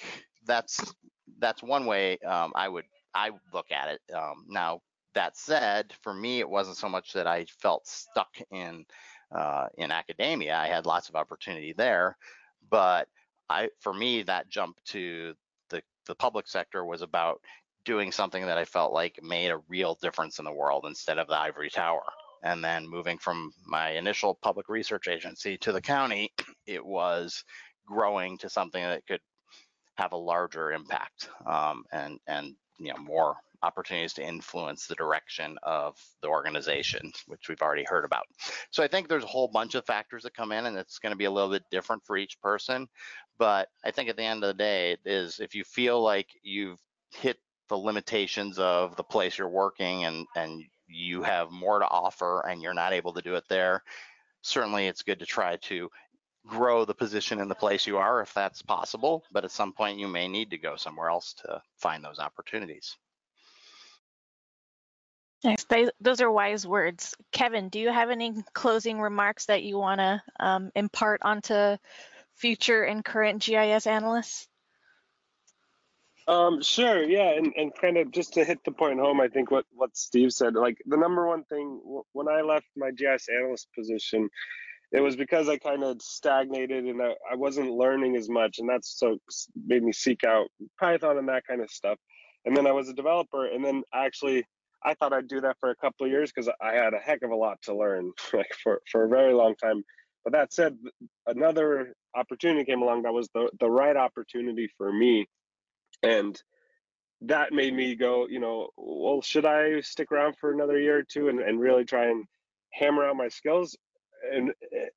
that's 0.46 0.96
that's 1.40 1.64
one 1.64 1.86
way 1.88 2.20
um, 2.20 2.54
i 2.56 2.70
would 2.70 2.86
i 3.16 3.32
look 3.54 3.72
at 3.72 3.90
it. 3.90 4.16
Um, 4.16 4.46
now 4.50 4.82
that 5.16 5.38
said 5.38 5.94
for 6.02 6.14
me 6.14 6.40
it 6.40 6.50
wasn't 6.50 6.78
so 6.78 6.90
much 6.90 7.14
that 7.14 7.28
i 7.28 7.46
felt 7.46 7.88
stuck 7.88 8.30
in 8.52 8.86
uh, 9.36 9.68
in 9.78 9.92
academia. 9.92 10.58
I 10.58 10.68
had 10.68 10.88
lots 10.88 11.10
of 11.10 11.16
opportunity 11.16 11.74
there 11.74 12.18
but 12.72 13.10
I, 13.50 13.70
for 13.82 13.94
me, 13.94 14.24
that 14.24 14.50
jump 14.50 14.78
to 14.88 15.36
the 15.72 15.82
the 16.08 16.16
public 16.16 16.48
sector 16.48 16.86
was 16.86 17.02
about 17.02 17.42
doing 17.86 18.12
something 18.12 18.46
that 18.46 18.58
I 18.58 18.66
felt 18.66 18.94
like 18.94 19.20
made 19.24 19.50
a 19.50 19.62
real 19.68 19.98
difference 20.02 20.40
in 20.40 20.46
the 20.46 20.54
world 20.54 20.86
instead 20.88 21.18
of 21.18 21.28
the 21.28 21.38
ivory 21.38 21.70
tower. 21.70 22.04
And 22.44 22.64
then 22.64 22.88
moving 22.88 23.18
from 23.18 23.52
my 23.66 23.92
initial 23.92 24.38
public 24.42 24.68
research 24.70 25.08
agency 25.08 25.58
to 25.60 25.72
the 25.72 25.82
county, 25.82 26.32
it 26.66 26.86
was 26.86 27.44
growing 27.88 28.38
to 28.40 28.50
something 28.50 28.82
that 28.84 29.06
could 29.08 29.22
have 29.96 30.14
a 30.14 30.18
larger 30.18 30.72
impact 30.72 31.30
um, 31.46 31.84
and 31.92 32.20
and 32.28 32.56
you 32.80 32.92
know 32.92 33.00
more 33.00 33.36
opportunities 33.64 34.14
to 34.14 34.28
influence 34.28 34.88
the 34.88 34.96
direction 34.96 35.58
of 35.64 35.98
the 36.22 36.28
organization, 36.28 37.12
which 37.28 37.50
we've 37.50 37.62
already 37.62 37.84
heard 37.84 38.06
about. 38.06 38.26
So 38.72 38.84
I 38.84 38.88
think 38.88 39.08
there's 39.08 39.24
a 39.24 39.28
whole 39.28 39.48
bunch 39.48 39.76
of 39.76 39.86
factors 39.86 40.24
that 40.24 40.34
come 40.34 40.52
in, 40.52 40.66
and 40.66 40.78
it's 40.78 41.00
going 41.00 41.12
to 41.12 41.18
be 41.18 41.26
a 41.26 41.32
little 41.32 41.52
bit 41.52 41.64
different 41.72 42.04
for 42.06 42.18
each 42.18 42.40
person. 42.42 42.88
But 43.38 43.70
I 43.84 43.92
think 43.92 44.10
at 44.10 44.18
the 44.18 44.24
end 44.24 44.44
of 44.44 44.50
the 44.50 44.54
day, 44.54 44.98
is 45.06 45.40
if 45.40 45.56
you 45.56 45.64
feel 45.64 46.02
like 46.02 46.28
you've 46.44 46.80
hit 47.12 47.38
the 47.70 47.78
limitations 47.78 48.60
of 48.60 48.96
the 48.96 49.04
place 49.04 49.38
you're 49.38 49.50
working 49.50 50.04
and 50.04 50.28
and 50.36 50.62
you 50.88 51.24
have 51.24 51.52
more 51.52 51.80
to 51.80 51.88
offer 51.88 52.46
and 52.46 52.62
you're 52.62 52.74
not 52.74 52.92
able 52.92 53.14
to 53.14 53.22
do 53.22 53.36
it 53.36 53.46
there, 53.48 53.82
certainly 54.42 54.88
it's 54.88 55.04
good 55.04 55.20
to 55.20 55.26
try 55.26 55.56
to 55.56 55.90
grow 56.46 56.86
the 56.86 56.94
position 56.94 57.40
in 57.40 57.48
the 57.48 57.56
place 57.56 57.88
you 57.88 57.98
are 57.98 58.22
if 58.22 58.34
that's 58.34 58.62
possible. 58.62 59.24
But 59.32 59.46
at 59.46 59.52
some 59.52 59.74
point, 59.74 60.00
you 60.00 60.08
may 60.08 60.28
need 60.28 60.50
to 60.52 60.58
go 60.58 60.76
somewhere 60.76 61.10
else 61.10 61.34
to 61.46 61.62
find 61.78 62.04
those 62.04 62.20
opportunities. 62.20 62.98
Nice. 65.44 65.66
Those 66.00 66.22
are 66.22 66.32
wise 66.32 66.68
words. 66.68 67.16
Kevin, 67.32 67.70
do 67.70 67.80
you 67.80 67.92
have 67.92 68.12
any 68.12 68.44
closing 68.54 69.02
remarks 69.02 69.46
that 69.46 69.64
you 69.64 69.78
want 69.78 70.00
to 70.00 70.22
um, 70.40 70.72
impart 70.76 71.22
onto 71.24 71.78
future 72.36 72.84
and 72.84 73.04
current 73.04 73.42
GIS 73.42 73.88
analysts? 73.88 74.48
Um, 76.28 76.62
sure, 76.62 77.04
yeah, 77.04 77.32
and, 77.32 77.52
and 77.58 77.72
kind 77.74 77.98
of 77.98 78.12
just 78.12 78.34
to 78.34 78.46
hit 78.46 78.64
the 78.64 78.72
point 78.72 79.00
home, 79.00 79.20
I 79.20 79.28
think 79.28 79.50
what, 79.50 79.66
what 79.74 79.98
Steve 79.98 80.32
said, 80.32 80.54
like 80.54 80.78
the 80.86 80.96
number 80.98 81.28
one 81.28 81.44
thing 81.46 81.82
when 82.14 82.28
I 82.28 82.42
left 82.42 82.68
my 82.78 82.92
GIS 82.92 83.28
analyst 83.36 83.68
position, 83.76 84.30
it 84.92 85.00
was 85.00 85.16
because 85.16 85.50
I 85.50 85.58
kind 85.58 85.84
of 85.84 86.02
stagnated 86.02 86.86
and 86.86 87.02
I, 87.02 87.14
I 87.32 87.36
wasn't 87.36 87.72
learning 87.72 88.16
as 88.16 88.30
much, 88.30 88.60
and 88.60 88.70
that's 88.70 89.00
so 89.00 89.18
made 89.66 89.84
me 89.84 89.92
seek 89.92 90.24
out 90.24 90.48
Python 90.80 91.18
and 91.18 91.28
that 91.30 91.46
kind 91.48 91.62
of 91.62 91.72
stuff. 91.72 91.98
And 92.46 92.56
then 92.56 92.68
I 92.68 92.72
was 92.72 92.88
a 92.88 92.94
developer, 92.94 93.48
and 93.48 93.66
then 93.66 93.84
actually 93.94 94.46
I 94.84 94.94
thought 94.96 95.14
I'd 95.14 95.28
do 95.28 95.42
that 95.42 95.58
for 95.60 95.70
a 95.70 95.76
couple 95.76 96.06
of 96.06 96.12
years 96.12 96.32
because 96.32 96.50
I 96.62 96.74
had 96.74 96.94
a 96.94 97.00
heck 97.00 97.22
of 97.24 97.32
a 97.32 97.36
lot 97.36 97.62
to 97.64 97.76
learn, 97.76 98.12
like 98.34 98.52
for 98.64 98.82
for 98.92 99.06
a 99.06 99.10
very 99.10 99.34
long 99.34 99.56
time. 99.56 99.84
But 100.24 100.34
that 100.34 100.54
said, 100.54 100.78
another 101.26 101.94
opportunity 102.16 102.66
came 102.66 102.82
along 102.82 103.04
that 103.04 103.14
was 103.14 103.30
the 103.34 103.50
the 103.60 103.70
right 103.70 103.96
opportunity 103.96 104.70
for 104.78 104.92
me, 104.92 105.28
and 106.04 106.40
that 107.22 107.54
made 107.54 107.74
me 107.76 107.96
go, 107.96 108.28
you 108.28 108.40
know, 108.40 108.70
well, 108.78 109.22
should 109.22 109.46
I 109.46 109.82
stick 109.82 110.12
around 110.12 110.36
for 110.40 110.52
another 110.52 110.80
year 110.80 110.98
or 110.98 111.04
two 111.04 111.30
and, 111.30 111.40
and 111.40 111.60
really 111.60 111.86
try 111.86 112.06
and 112.06 112.26
hammer 112.74 113.06
out 113.06 113.16
my 113.16 113.28
skills? 113.28 113.78
and 114.30 114.52
eh, 114.74 114.88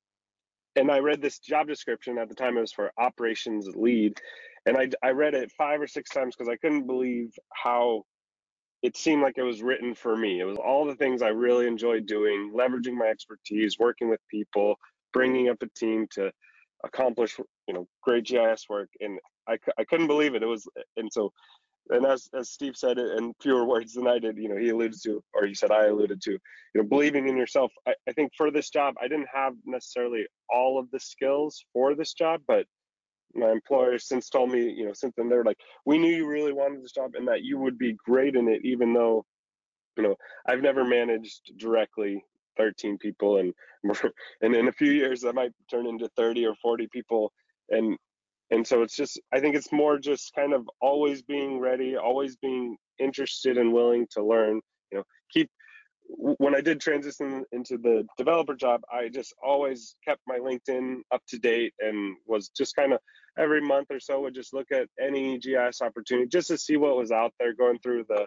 and 0.77 0.91
I 0.91 0.99
read 0.99 1.21
this 1.21 1.39
job 1.39 1.67
description 1.67 2.17
at 2.17 2.27
the 2.27 2.35
time. 2.35 2.57
It 2.57 2.61
was 2.61 2.73
for 2.73 2.91
operations 2.97 3.67
lead, 3.75 4.19
and 4.65 4.77
I 4.77 4.89
I 5.03 5.11
read 5.11 5.33
it 5.33 5.51
five 5.57 5.81
or 5.81 5.87
six 5.87 6.09
times 6.09 6.35
because 6.35 6.49
I 6.51 6.57
couldn't 6.57 6.87
believe 6.87 7.31
how 7.53 8.03
it 8.85 8.95
seemed 8.95 9.23
like 9.23 9.39
it 9.39 9.43
was 9.43 9.63
written 9.63 9.95
for 9.95 10.15
me. 10.15 10.39
It 10.39 10.43
was 10.43 10.57
all 10.57 10.85
the 10.85 10.95
things 10.95 11.23
I 11.23 11.29
really 11.29 11.65
enjoyed 11.65 12.05
doing, 12.05 12.53
leveraging 12.55 12.93
my 12.93 13.07
expertise, 13.07 13.79
working 13.79 14.09
with 14.09 14.19
people, 14.29 14.75
bringing 15.11 15.49
up 15.49 15.57
a 15.63 15.69
team 15.75 16.05
to 16.11 16.31
accomplish 16.83 17.35
you 17.67 17.73
know 17.73 17.87
great 18.03 18.25
GIS 18.25 18.65
work, 18.69 18.89
and 18.99 19.17
I 19.47 19.57
I 19.79 19.85
couldn't 19.85 20.05
believe 20.05 20.35
it. 20.35 20.43
It 20.43 20.47
was 20.47 20.67
and 20.97 21.11
so 21.11 21.33
and 21.89 22.05
as 22.05 22.29
as 22.37 22.51
Steve 22.51 22.77
said 22.77 22.99
it 22.99 23.17
in 23.17 23.33
fewer 23.41 23.65
words 23.65 23.93
than 23.93 24.07
I 24.07 24.19
did, 24.19 24.37
you 24.37 24.49
know, 24.49 24.57
he 24.57 24.69
alluded 24.69 25.01
to, 25.03 25.23
or 25.33 25.47
he 25.47 25.55
said 25.55 25.71
I 25.71 25.85
alluded 25.85 26.21
to, 26.21 26.31
you 26.31 26.39
know, 26.75 26.83
believing 26.83 27.27
in 27.27 27.37
yourself. 27.37 27.71
I, 27.87 27.95
I 28.07 28.11
think 28.11 28.33
for 28.37 28.51
this 28.51 28.69
job, 28.69 28.93
I 29.01 29.07
didn't 29.07 29.29
have 29.33 29.53
necessarily 29.65 30.27
all 30.47 30.77
of 30.77 30.91
the 30.91 30.99
skills 30.99 31.65
for 31.73 31.95
this 31.95 32.13
job, 32.13 32.41
but 32.47 32.67
my 33.35 33.51
employers 33.51 34.07
since 34.07 34.29
told 34.29 34.51
me, 34.51 34.69
you 34.69 34.85
know, 34.85 34.93
since 34.93 35.13
then 35.15 35.29
they're 35.29 35.43
like, 35.43 35.59
we 35.85 35.97
knew 35.97 36.13
you 36.13 36.27
really 36.27 36.53
wanted 36.53 36.83
this 36.83 36.91
job 36.91 37.11
and 37.15 37.27
that 37.27 37.43
you 37.43 37.57
would 37.57 37.77
be 37.77 37.97
great 38.05 38.35
in 38.35 38.47
it, 38.47 38.61
even 38.63 38.93
though, 38.93 39.25
you 39.97 40.03
know, 40.03 40.15
I've 40.47 40.61
never 40.61 40.83
managed 40.83 41.51
directly 41.57 42.23
13 42.57 42.97
people 42.97 43.37
and 43.37 43.53
and 44.41 44.55
in 44.55 44.67
a 44.67 44.73
few 44.73 44.91
years 44.91 45.21
that 45.21 45.35
might 45.35 45.51
turn 45.69 45.87
into 45.87 46.09
30 46.15 46.45
or 46.45 46.55
40 46.61 46.87
people. 46.87 47.31
And 47.69 47.97
and 48.51 48.65
so 48.65 48.81
it's 48.81 48.95
just 48.95 49.19
i 49.33 49.39
think 49.39 49.55
it's 49.55 49.71
more 49.71 49.97
just 49.97 50.33
kind 50.35 50.53
of 50.53 50.69
always 50.81 51.21
being 51.21 51.59
ready 51.59 51.95
always 51.95 52.35
being 52.37 52.77
interested 52.99 53.57
and 53.57 53.73
willing 53.73 54.07
to 54.11 54.23
learn 54.23 54.61
you 54.91 54.97
know 54.97 55.03
keep 55.31 55.49
when 56.07 56.55
i 56.55 56.61
did 56.61 56.79
transition 56.79 57.43
into 57.51 57.77
the 57.77 58.05
developer 58.17 58.55
job 58.55 58.81
i 58.93 59.09
just 59.09 59.33
always 59.43 59.95
kept 60.05 60.21
my 60.27 60.37
linkedin 60.37 60.97
up 61.11 61.21
to 61.27 61.39
date 61.39 61.73
and 61.79 62.15
was 62.25 62.49
just 62.49 62.75
kind 62.75 62.93
of 62.93 62.99
every 63.37 63.61
month 63.61 63.87
or 63.91 63.99
so 63.99 64.21
would 64.21 64.35
just 64.35 64.53
look 64.53 64.71
at 64.71 64.87
any 64.99 65.37
gis 65.37 65.81
opportunity 65.81 66.27
just 66.27 66.47
to 66.47 66.57
see 66.57 66.77
what 66.77 66.97
was 66.97 67.11
out 67.11 67.33
there 67.39 67.53
going 67.53 67.79
through 67.79 68.05
the 68.07 68.25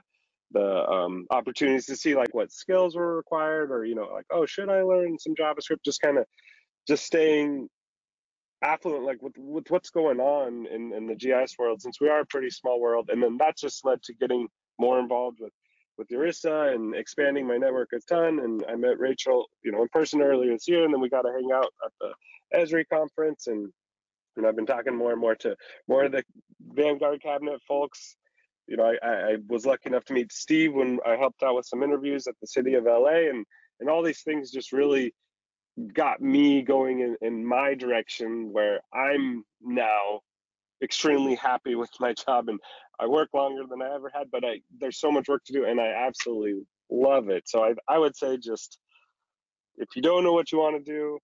the 0.52 0.88
um, 0.88 1.26
opportunities 1.30 1.86
to 1.86 1.96
see 1.96 2.14
like 2.14 2.34
what 2.34 2.50
skills 2.50 2.96
were 2.96 3.16
required 3.16 3.70
or 3.70 3.84
you 3.84 3.94
know 3.94 4.08
like 4.12 4.24
oh 4.30 4.46
should 4.46 4.70
i 4.70 4.82
learn 4.82 5.18
some 5.18 5.34
javascript? 5.34 5.84
Just 5.84 6.00
kind 6.00 6.18
of 6.18 6.24
just 6.86 7.04
staying 7.04 7.68
affluent 8.62 9.04
like 9.04 9.22
with, 9.22 9.34
with 9.36 9.70
what's 9.70 9.90
going 9.90 10.18
on 10.20 10.66
in, 10.66 10.92
in 10.92 11.06
the 11.06 11.14
gis 11.14 11.54
world 11.58 11.80
since 11.80 12.00
we 12.00 12.08
are 12.08 12.20
a 12.20 12.26
pretty 12.26 12.50
small 12.50 12.80
world 12.80 13.08
and 13.12 13.22
then 13.22 13.36
that 13.38 13.56
just 13.56 13.84
led 13.84 14.02
to 14.02 14.14
getting 14.14 14.48
more 14.78 14.98
involved 14.98 15.38
with 15.40 15.52
with 15.96 16.08
URISA 16.08 16.74
and 16.74 16.94
expanding 16.94 17.46
my 17.46 17.56
network 17.56 17.90
a 17.92 18.00
ton 18.12 18.40
and 18.40 18.64
i 18.68 18.74
met 18.74 18.98
rachel 18.98 19.46
you 19.62 19.70
know 19.70 19.82
in 19.82 19.88
person 19.92 20.20
earlier 20.20 20.52
this 20.52 20.66
year 20.66 20.84
and 20.84 20.92
then 20.92 21.00
we 21.00 21.08
got 21.08 21.22
to 21.22 21.32
hang 21.32 21.50
out 21.54 21.68
at 21.84 21.92
the 22.00 22.58
esri 22.58 22.84
conference 22.92 23.46
and 23.46 23.68
and 24.38 24.46
i've 24.46 24.56
been 24.56 24.66
talking 24.66 24.96
more 24.96 25.12
and 25.12 25.20
more 25.20 25.34
to 25.34 25.54
more 25.88 26.04
of 26.04 26.12
the 26.12 26.24
vanguard 26.72 27.20
cabinet 27.22 27.60
folks 27.66 28.16
you 28.66 28.76
know 28.76 28.92
I, 29.02 29.06
I 29.06 29.36
was 29.48 29.66
lucky 29.66 29.88
enough 29.90 30.04
to 30.06 30.14
meet 30.14 30.32
steve 30.32 30.72
when 30.72 30.98
i 31.06 31.16
helped 31.16 31.42
out 31.42 31.56
with 31.56 31.66
some 31.66 31.82
interviews 31.82 32.26
at 32.26 32.34
the 32.40 32.46
city 32.46 32.74
of 32.74 32.84
la 32.84 33.08
and 33.08 33.44
and 33.80 33.88
all 33.88 34.02
these 34.02 34.22
things 34.22 34.50
just 34.50 34.72
really 34.72 35.12
got 35.94 36.20
me 36.20 36.62
going 36.62 37.00
in, 37.00 37.16
in 37.20 37.46
my 37.46 37.74
direction 37.74 38.52
where 38.52 38.80
I'm 38.92 39.44
now 39.62 40.20
extremely 40.82 41.34
happy 41.34 41.74
with 41.74 41.90
my 42.00 42.12
job 42.12 42.48
and 42.48 42.58
I 43.00 43.06
work 43.06 43.28
longer 43.32 43.62
than 43.68 43.82
I 43.82 43.94
ever 43.94 44.10
had, 44.12 44.30
but 44.30 44.44
I 44.44 44.60
there's 44.78 44.98
so 44.98 45.10
much 45.10 45.28
work 45.28 45.44
to 45.46 45.52
do 45.52 45.64
and 45.64 45.80
I 45.80 46.06
absolutely 46.06 46.62
love 46.90 47.28
it. 47.28 47.44
So 47.46 47.64
I 47.64 47.74
I 47.88 47.98
would 47.98 48.16
say 48.16 48.38
just 48.38 48.78
if 49.76 49.88
you 49.94 50.02
don't 50.02 50.24
know 50.24 50.32
what 50.32 50.50
you 50.50 50.58
want 50.58 50.84
to 50.84 50.92
do, 50.92 51.18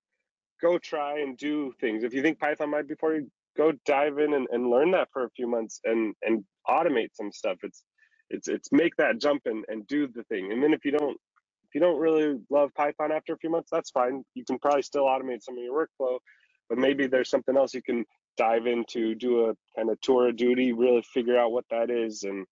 go 0.64 0.78
try 0.78 1.20
and 1.20 1.36
do 1.36 1.72
things. 1.80 2.04
If 2.04 2.14
you 2.14 2.22
think 2.22 2.38
Python 2.38 2.70
might 2.70 2.88
be 2.88 2.94
for 2.94 3.14
you, 3.14 3.30
go 3.56 3.72
dive 3.84 4.18
in 4.18 4.34
and, 4.34 4.46
and 4.50 4.70
learn 4.70 4.90
that 4.92 5.08
for 5.12 5.24
a 5.24 5.30
few 5.30 5.46
months 5.46 5.80
and 5.84 6.14
and 6.22 6.44
automate 6.68 7.10
some 7.12 7.30
stuff. 7.30 7.58
It's 7.62 7.84
it's 8.30 8.48
it's 8.48 8.72
make 8.72 8.96
that 8.96 9.20
jump 9.20 9.42
and, 9.44 9.64
and 9.68 9.86
do 9.86 10.08
the 10.08 10.24
thing. 10.24 10.52
And 10.52 10.62
then 10.62 10.72
if 10.72 10.84
you 10.84 10.92
don't 10.92 11.16
if 11.66 11.74
you 11.74 11.80
don't 11.80 12.00
really 12.00 12.38
love 12.50 12.70
Python 12.74 13.12
after 13.12 13.34
a 13.34 13.38
few 13.38 13.50
months, 13.50 13.68
that's 13.70 13.90
fine. 13.90 14.24
You 14.34 14.44
can 14.44 14.58
probably 14.58 14.82
still 14.82 15.04
automate 15.04 15.42
some 15.42 15.58
of 15.58 15.64
your 15.64 15.86
workflow, 15.86 16.18
but 16.68 16.78
maybe 16.78 17.06
there's 17.06 17.30
something 17.30 17.56
else 17.56 17.74
you 17.74 17.82
can 17.82 18.04
dive 18.36 18.66
into, 18.66 19.14
do 19.14 19.50
a 19.50 19.54
kind 19.76 19.90
of 19.90 20.00
tour 20.00 20.28
of 20.28 20.36
duty, 20.36 20.72
really 20.72 21.02
figure 21.12 21.38
out 21.38 21.52
what 21.52 21.64
that 21.70 21.90
is. 21.90 22.22
And 22.22 22.46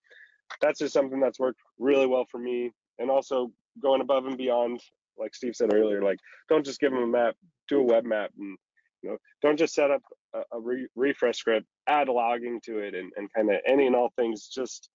that's 0.60 0.80
just 0.80 0.92
something 0.92 1.20
that's 1.20 1.40
worked 1.40 1.60
really 1.78 2.06
well 2.06 2.26
for 2.30 2.38
me. 2.38 2.72
And 2.98 3.10
also 3.10 3.50
going 3.82 4.00
above 4.00 4.26
and 4.26 4.36
beyond, 4.36 4.80
like 5.18 5.34
Steve 5.34 5.56
said 5.56 5.72
earlier, 5.72 6.02
like 6.02 6.18
don't 6.48 6.64
just 6.64 6.80
give 6.80 6.92
them 6.92 7.02
a 7.02 7.06
map, 7.06 7.34
do 7.68 7.80
a 7.80 7.84
web 7.84 8.04
map 8.04 8.30
and 8.38 8.56
you 9.02 9.10
know, 9.10 9.16
don't 9.42 9.58
just 9.58 9.74
set 9.74 9.90
up 9.90 10.02
a, 10.34 10.42
a 10.52 10.60
re- 10.60 10.88
refresh 10.94 11.38
script, 11.38 11.66
add 11.88 12.08
logging 12.08 12.60
to 12.64 12.78
it 12.78 12.94
and, 12.94 13.12
and 13.16 13.32
kind 13.32 13.50
of 13.50 13.56
any 13.66 13.86
and 13.86 13.96
all 13.96 14.12
things. 14.16 14.48
Just 14.48 14.88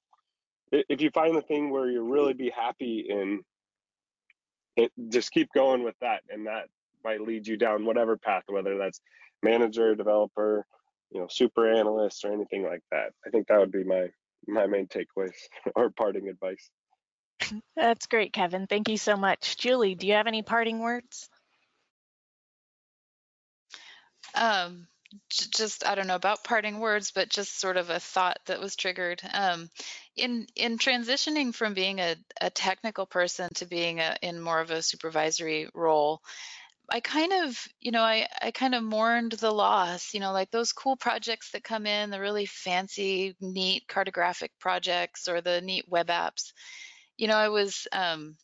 if 0.71 1.01
you 1.01 1.09
find 1.11 1.35
the 1.35 1.41
thing 1.41 1.69
where 1.69 1.89
you 1.89 2.01
really 2.01 2.33
be 2.33 2.49
happy 2.49 3.05
in 3.09 3.41
it, 4.75 4.91
just 5.09 5.31
keep 5.31 5.49
going 5.53 5.83
with 5.83 5.95
that 6.01 6.21
and 6.29 6.47
that 6.47 6.65
might 7.03 7.21
lead 7.21 7.47
you 7.47 7.57
down 7.57 7.85
whatever 7.85 8.17
path 8.17 8.43
whether 8.47 8.77
that's 8.77 9.01
manager 9.43 9.95
developer 9.95 10.65
you 11.11 11.19
know 11.19 11.27
super 11.29 11.71
analyst 11.71 12.23
or 12.25 12.33
anything 12.33 12.63
like 12.63 12.81
that 12.91 13.11
i 13.25 13.29
think 13.29 13.47
that 13.47 13.59
would 13.59 13.71
be 13.71 13.83
my 13.83 14.07
my 14.47 14.67
main 14.67 14.87
takeaways 14.87 15.33
or 15.75 15.89
parting 15.89 16.27
advice 16.27 16.69
that's 17.75 18.07
great 18.07 18.33
kevin 18.33 18.67
thank 18.67 18.89
you 18.89 18.97
so 18.97 19.15
much 19.15 19.57
julie 19.57 19.95
do 19.95 20.07
you 20.07 20.13
have 20.13 20.27
any 20.27 20.41
parting 20.41 20.79
words 20.79 21.29
um 24.35 24.87
just 25.29 25.85
I 25.85 25.95
don't 25.95 26.07
know 26.07 26.15
about 26.15 26.43
parting 26.43 26.79
words, 26.79 27.11
but 27.11 27.29
just 27.29 27.59
sort 27.59 27.77
of 27.77 27.89
a 27.89 27.99
thought 27.99 28.37
that 28.47 28.59
was 28.59 28.75
triggered. 28.75 29.21
Um, 29.33 29.69
in 30.15 30.47
in 30.55 30.77
transitioning 30.77 31.53
from 31.53 31.73
being 31.73 31.99
a, 31.99 32.15
a 32.41 32.49
technical 32.49 33.05
person 33.05 33.49
to 33.55 33.65
being 33.65 33.99
a, 33.99 34.17
in 34.21 34.41
more 34.41 34.59
of 34.59 34.71
a 34.71 34.81
supervisory 34.81 35.69
role, 35.73 36.21
I 36.89 36.99
kind 37.01 37.33
of, 37.33 37.67
you 37.79 37.91
know, 37.91 38.01
I, 38.01 38.27
I 38.41 38.51
kind 38.51 38.75
of 38.75 38.83
mourned 38.83 39.33
the 39.33 39.51
loss, 39.51 40.13
you 40.13 40.19
know, 40.19 40.31
like 40.31 40.51
those 40.51 40.73
cool 40.73 40.95
projects 40.95 41.51
that 41.51 41.63
come 41.63 41.85
in, 41.85 42.09
the 42.09 42.19
really 42.19 42.45
fancy, 42.45 43.35
neat 43.41 43.87
cartographic 43.87 44.49
projects 44.59 45.27
or 45.27 45.41
the 45.41 45.61
neat 45.61 45.85
web 45.87 46.07
apps. 46.07 46.53
You 47.17 47.27
know, 47.27 47.35
I 47.35 47.49
was 47.49 47.87
um, 47.91 48.37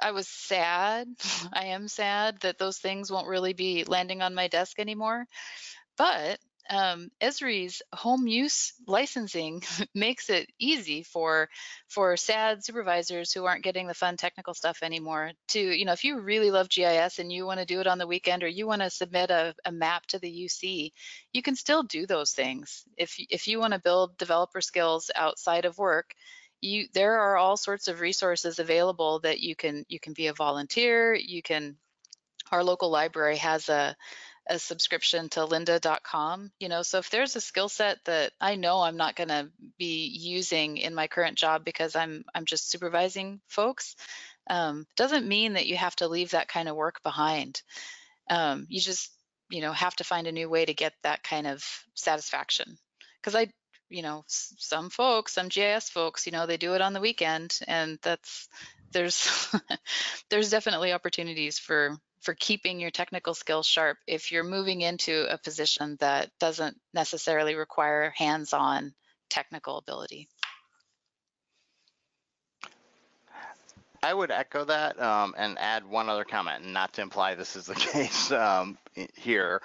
I 0.00 0.12
was 0.12 0.28
sad. 0.28 1.08
I 1.52 1.66
am 1.66 1.88
sad 1.88 2.40
that 2.40 2.58
those 2.58 2.78
things 2.78 3.10
won't 3.10 3.28
really 3.28 3.52
be 3.52 3.84
landing 3.84 4.22
on 4.22 4.34
my 4.34 4.48
desk 4.48 4.78
anymore. 4.78 5.26
But 5.96 6.40
um, 6.70 7.10
Esri's 7.20 7.82
home 7.94 8.26
use 8.28 8.74
licensing 8.86 9.62
makes 9.94 10.30
it 10.30 10.50
easy 10.58 11.02
for 11.02 11.48
for 11.88 12.16
sad 12.16 12.64
supervisors 12.64 13.32
who 13.32 13.44
aren't 13.46 13.64
getting 13.64 13.86
the 13.86 13.94
fun 13.94 14.16
technical 14.18 14.54
stuff 14.54 14.80
anymore 14.82 15.32
to 15.48 15.60
you 15.60 15.84
know 15.86 15.92
if 15.92 16.04
you 16.04 16.20
really 16.20 16.50
love 16.50 16.68
GIS 16.68 17.18
and 17.18 17.32
you 17.32 17.46
want 17.46 17.60
to 17.60 17.66
do 17.66 17.80
it 17.80 17.86
on 17.86 17.98
the 17.98 18.06
weekend 18.06 18.42
or 18.42 18.48
you 18.48 18.66
want 18.66 18.82
to 18.82 18.90
submit 18.90 19.30
a, 19.30 19.54
a 19.64 19.72
map 19.72 20.06
to 20.08 20.18
the 20.18 20.30
UC, 20.30 20.92
you 21.32 21.42
can 21.42 21.56
still 21.56 21.82
do 21.84 22.06
those 22.06 22.32
things. 22.32 22.84
If 22.96 23.16
if 23.30 23.48
you 23.48 23.60
want 23.60 23.74
to 23.74 23.80
build 23.80 24.18
developer 24.18 24.60
skills 24.60 25.10
outside 25.16 25.64
of 25.64 25.78
work, 25.78 26.14
you 26.60 26.86
there 26.94 27.20
are 27.20 27.36
all 27.36 27.56
sorts 27.56 27.88
of 27.88 28.00
resources 28.00 28.58
available 28.58 29.20
that 29.20 29.40
you 29.40 29.54
can 29.54 29.84
you 29.88 30.00
can 30.00 30.12
be 30.12 30.26
a 30.26 30.34
volunteer. 30.34 31.14
You 31.14 31.42
can 31.42 31.76
our 32.50 32.64
local 32.64 32.90
library 32.90 33.36
has 33.38 33.68
a 33.68 33.96
a 34.50 34.58
subscription 34.58 35.28
to 35.28 35.40
lynda.com 35.40 36.50
you 36.58 36.70
know 36.70 36.80
so 36.80 36.96
if 36.96 37.10
there's 37.10 37.36
a 37.36 37.40
skill 37.40 37.68
set 37.68 37.98
that 38.06 38.32
i 38.40 38.54
know 38.54 38.80
i'm 38.80 38.96
not 38.96 39.14
going 39.14 39.28
to 39.28 39.50
be 39.76 40.06
using 40.06 40.78
in 40.78 40.94
my 40.94 41.06
current 41.06 41.36
job 41.36 41.66
because 41.66 41.94
i'm 41.94 42.24
i'm 42.34 42.46
just 42.46 42.70
supervising 42.70 43.42
folks 43.46 43.94
um, 44.48 44.86
doesn't 44.96 45.28
mean 45.28 45.54
that 45.54 45.66
you 45.66 45.76
have 45.76 45.96
to 45.96 46.08
leave 46.08 46.30
that 46.30 46.48
kind 46.48 46.68
of 46.68 46.76
work 46.76 47.02
behind. 47.02 47.62
Um, 48.30 48.66
you 48.68 48.80
just 48.80 49.10
you 49.50 49.60
know 49.60 49.72
have 49.72 49.96
to 49.96 50.04
find 50.04 50.26
a 50.26 50.32
new 50.32 50.48
way 50.48 50.64
to 50.64 50.74
get 50.74 50.92
that 51.02 51.22
kind 51.22 51.46
of 51.46 51.64
satisfaction. 51.94 52.78
Because 53.20 53.34
i 53.34 53.48
you 53.90 54.02
know, 54.02 54.24
some 54.26 54.90
folks, 54.90 55.34
some 55.34 55.48
GIS 55.48 55.88
folks, 55.90 56.26
you 56.26 56.32
know, 56.32 56.46
they 56.46 56.56
do 56.56 56.74
it 56.74 56.80
on 56.80 56.92
the 56.92 57.00
weekend, 57.00 57.58
and 57.66 57.98
that's 58.02 58.48
there's 58.92 59.54
there's 60.30 60.50
definitely 60.50 60.92
opportunities 60.92 61.58
for 61.58 61.96
for 62.20 62.34
keeping 62.34 62.80
your 62.80 62.90
technical 62.90 63.34
skills 63.34 63.66
sharp 63.66 63.98
if 64.06 64.32
you're 64.32 64.44
moving 64.44 64.80
into 64.80 65.26
a 65.32 65.38
position 65.38 65.96
that 66.00 66.30
doesn't 66.40 66.76
necessarily 66.92 67.54
require 67.54 68.12
hands-on 68.16 68.92
technical 69.30 69.78
ability. 69.78 70.28
I 74.02 74.14
would 74.14 74.30
echo 74.30 74.64
that 74.64 75.00
um, 75.00 75.34
and 75.36 75.58
add 75.58 75.84
one 75.84 76.08
other 76.08 76.24
comment, 76.24 76.64
not 76.64 76.92
to 76.94 77.02
imply 77.02 77.34
this 77.34 77.56
is 77.56 77.66
the 77.66 77.74
case 77.74 78.30
um, 78.30 78.78
here, 79.16 79.60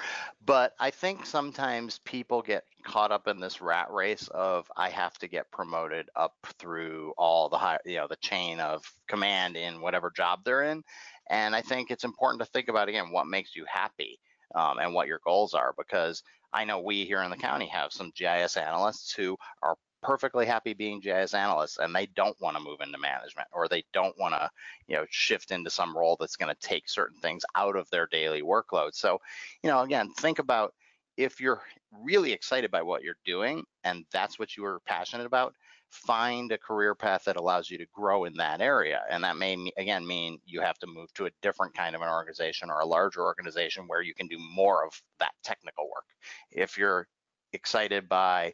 but 0.46 0.74
I 0.80 0.90
think 0.90 1.26
sometimes 1.26 2.00
people 2.00 2.42
get 2.42 2.64
caught 2.84 3.12
up 3.12 3.28
in 3.28 3.40
this 3.40 3.62
rat 3.62 3.92
race 3.92 4.28
of 4.30 4.70
I 4.76 4.90
have 4.90 5.14
to 5.20 5.28
get 5.28 5.52
promoted 5.52 6.10
up 6.16 6.34
through 6.60 7.14
all 7.18 7.50
the 7.50 7.58
high, 7.58 7.80
you 7.86 7.98
know, 7.98 8.08
the 8.08 8.18
chain 8.18 8.60
of 8.60 8.84
command 9.08 9.56
in 9.56 9.82
whatever 9.82 10.12
job 10.16 10.40
they're 10.44 10.64
in, 10.64 10.84
and 11.30 11.56
I 11.56 11.62
think 11.62 11.92
it's 11.92 12.04
important 12.04 12.42
to 12.42 12.50
think 12.50 12.70
about 12.70 12.90
again 12.90 13.12
what 13.12 13.28
makes 13.28 13.56
you 13.56 13.66
happy 13.72 14.20
um, 14.56 14.80
and 14.80 14.94
what 14.94 15.08
your 15.08 15.20
goals 15.24 15.54
are 15.54 15.74
because 15.78 16.24
I 16.52 16.66
know 16.66 16.80
we 16.80 17.06
here 17.06 17.22
in 17.24 17.32
the 17.32 17.38
county 17.38 17.68
have 17.68 17.92
some 17.92 18.12
GIS 18.16 18.58
analysts 18.58 19.14
who 19.14 19.38
are 19.62 19.76
perfectly 20.04 20.46
happy 20.46 20.74
being 20.74 21.00
GIS 21.00 21.34
analysts 21.34 21.78
and 21.80 21.96
they 21.96 22.06
don't 22.08 22.40
want 22.42 22.56
to 22.58 22.64
move 22.64 22.82
into 22.82 22.98
management 22.98 23.48
or 23.52 23.68
they 23.68 23.84
don't 23.94 24.18
want 24.20 24.34
to, 24.34 24.50
you 24.88 24.96
know, 24.96 25.06
shift 25.10 25.52
into 25.52 25.70
some 25.70 25.98
role 25.98 26.18
that's 26.20 26.36
going 26.36 26.54
to 26.54 26.68
take 26.68 26.90
certain 26.90 27.20
things 27.20 27.44
out 27.56 27.76
of 27.76 27.90
their 27.90 28.08
daily 28.08 28.42
workload. 28.42 28.94
So, 28.94 29.20
you 29.64 29.70
know, 29.70 29.82
again, 29.82 30.12
think 30.20 30.40
about 30.40 30.74
if 31.18 31.40
you're 31.40 31.62
really 32.04 32.32
excited 32.32 32.72
by 32.72 32.82
what 32.82 33.04
you're 33.04 33.16
doing 33.26 33.64
and 33.84 34.06
that's 34.12 34.38
what 34.38 34.58
you 34.58 34.66
are 34.66 34.82
passionate 34.86 35.26
about, 35.26 35.54
find 35.90 36.52
a 36.52 36.58
career 36.58 36.96
path 36.96 37.24
that 37.24 37.36
allows 37.36 37.70
you 37.70 37.78
to 37.78 37.86
grow 37.94 38.26
in 38.26 38.34
that 38.34 38.62
area. 38.62 39.02
And 39.12 39.24
that 39.24 39.38
may, 39.38 39.72
again, 39.78 40.06
mean 40.06 40.40
you 40.44 40.60
have 40.60 40.80
to 40.80 40.88
move 40.88 41.14
to 41.14 41.28
a 41.28 41.32
different 41.44 41.76
kind 41.76 41.96
of 41.96 42.02
an 42.02 42.10
organization 42.10 42.72
or 42.72 42.80
a 42.80 42.86
larger 42.86 43.22
organization 43.22 43.88
where 43.88 44.02
you 44.02 44.16
can 44.16 44.28
do 44.28 44.40
more 44.40 44.86
of 44.86 44.92
that 45.20 45.34
technical 45.44 45.86
work. 45.86 46.06
If 46.52 46.80
you're 46.80 47.08
excited 47.54 48.10
by 48.10 48.54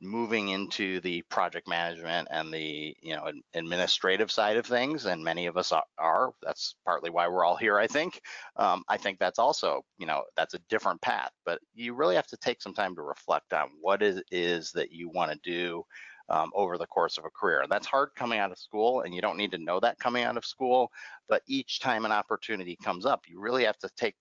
moving 0.00 0.48
into 0.48 1.00
the 1.00 1.22
project 1.22 1.68
management 1.68 2.26
and 2.30 2.52
the 2.52 2.96
you 3.02 3.14
know 3.14 3.30
administrative 3.54 4.30
side 4.30 4.56
of 4.56 4.64
things 4.64 5.04
and 5.06 5.22
many 5.22 5.46
of 5.46 5.56
us 5.56 5.72
are 5.98 6.32
that's 6.42 6.74
partly 6.84 7.10
why 7.10 7.28
we're 7.28 7.44
all 7.44 7.56
here 7.56 7.78
i 7.78 7.86
think 7.86 8.20
um, 8.56 8.82
i 8.88 8.96
think 8.96 9.18
that's 9.18 9.38
also 9.38 9.82
you 9.98 10.06
know 10.06 10.22
that's 10.36 10.54
a 10.54 10.60
different 10.70 11.00
path 11.02 11.30
but 11.44 11.60
you 11.74 11.94
really 11.94 12.14
have 12.14 12.26
to 12.26 12.36
take 12.38 12.62
some 12.62 12.74
time 12.74 12.94
to 12.94 13.02
reflect 13.02 13.52
on 13.52 13.68
what 13.80 14.02
it 14.02 14.24
is 14.30 14.72
that 14.72 14.90
you 14.90 15.08
want 15.10 15.30
to 15.30 15.38
do 15.42 15.84
um, 16.30 16.50
over 16.54 16.78
the 16.78 16.86
course 16.86 17.18
of 17.18 17.24
a 17.24 17.30
career. 17.30 17.62
And 17.62 17.70
that's 17.70 17.88
hard 17.88 18.10
coming 18.14 18.38
out 18.38 18.52
of 18.52 18.58
school 18.58 19.00
and 19.00 19.12
you 19.12 19.20
don't 19.20 19.36
need 19.36 19.50
to 19.50 19.58
know 19.58 19.80
that 19.80 19.98
coming 19.98 20.22
out 20.22 20.36
of 20.36 20.44
school 20.44 20.90
but 21.28 21.42
each 21.46 21.80
time 21.80 22.04
an 22.04 22.12
opportunity 22.12 22.78
comes 22.82 23.04
up 23.04 23.24
you 23.28 23.40
really 23.40 23.64
have 23.64 23.78
to 23.78 23.90
take 23.96 24.14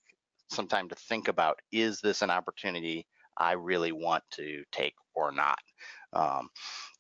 some 0.50 0.68
time 0.68 0.90
to 0.90 0.96
think 0.96 1.28
about 1.28 1.60
is 1.72 2.02
this 2.02 2.22
an 2.22 2.32
opportunity 2.32 3.06
I 3.40 3.54
really 3.54 3.92
want 3.92 4.24
to 4.32 4.64
take 4.72 4.96
or 5.16 5.32
not. 5.32 5.60
Um, 6.14 6.50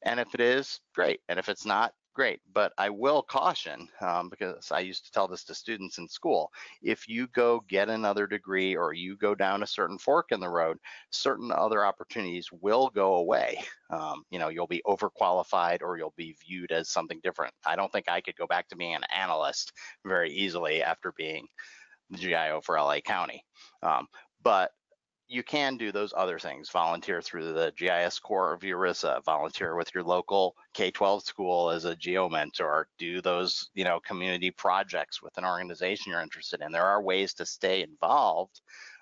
and 0.03 0.19
if 0.19 0.33
it 0.33 0.41
is, 0.41 0.79
great. 0.93 1.19
And 1.29 1.39
if 1.39 1.49
it's 1.49 1.65
not, 1.65 1.93
great. 2.13 2.41
But 2.53 2.73
I 2.77 2.89
will 2.89 3.21
caution, 3.21 3.87
um, 4.01 4.29
because 4.29 4.71
I 4.71 4.79
used 4.79 5.05
to 5.05 5.11
tell 5.11 5.27
this 5.27 5.45
to 5.45 5.55
students 5.55 5.97
in 5.99 6.07
school, 6.07 6.51
if 6.81 7.07
you 7.07 7.27
go 7.27 7.63
get 7.69 7.89
another 7.89 8.27
degree 8.27 8.75
or 8.75 8.93
you 8.93 9.15
go 9.15 9.35
down 9.35 9.63
a 9.63 9.67
certain 9.67 9.97
fork 9.97 10.27
in 10.31 10.39
the 10.39 10.49
road, 10.49 10.77
certain 11.11 11.51
other 11.51 11.85
opportunities 11.85 12.49
will 12.51 12.89
go 12.93 13.15
away. 13.15 13.63
Um, 13.89 14.23
you 14.29 14.39
know, 14.39 14.49
you'll 14.49 14.67
be 14.67 14.83
overqualified 14.85 15.81
or 15.81 15.97
you'll 15.97 16.13
be 16.17 16.35
viewed 16.45 16.71
as 16.71 16.89
something 16.89 17.19
different. 17.23 17.53
I 17.65 17.75
don't 17.75 17.91
think 17.91 18.09
I 18.09 18.21
could 18.21 18.35
go 18.35 18.47
back 18.47 18.67
to 18.69 18.75
being 18.75 18.95
an 18.95 19.03
analyst 19.15 19.71
very 20.05 20.31
easily 20.31 20.83
after 20.83 21.13
being 21.17 21.47
the 22.09 22.17
GIO 22.17 22.61
for 22.61 22.75
LA 22.75 22.99
County. 22.99 23.43
Um, 23.81 24.07
but 24.43 24.71
you 25.30 25.43
can 25.43 25.77
do 25.77 25.91
those 25.91 26.11
other 26.17 26.39
things. 26.39 26.71
Volunteer 26.71 27.21
through 27.21 27.53
the 27.53 27.71
GIS 27.77 28.17
Corps 28.17 28.51
of 28.51 28.61
URISA, 28.61 29.23
volunteer 29.23 29.75
with 29.75 29.93
your 29.93 30.03
local 30.03 30.55
K-12 30.73 31.21
school 31.21 31.69
as 31.69 31.86
a 31.86 31.95
geo 31.95 32.27
mentor, 32.27 32.88
do 32.97 33.21
those, 33.21 33.69
you 33.75 33.84
know, 33.84 33.99
community 33.99 34.49
projects 34.49 35.21
with 35.21 35.38
an 35.38 35.45
organization 35.45 36.11
you're 36.11 36.21
interested 36.21 36.61
in. 36.61 36.71
There 36.71 36.84
are 36.84 37.01
ways 37.01 37.36
to 37.36 37.45
stay 37.45 37.84
involved. 37.84 38.59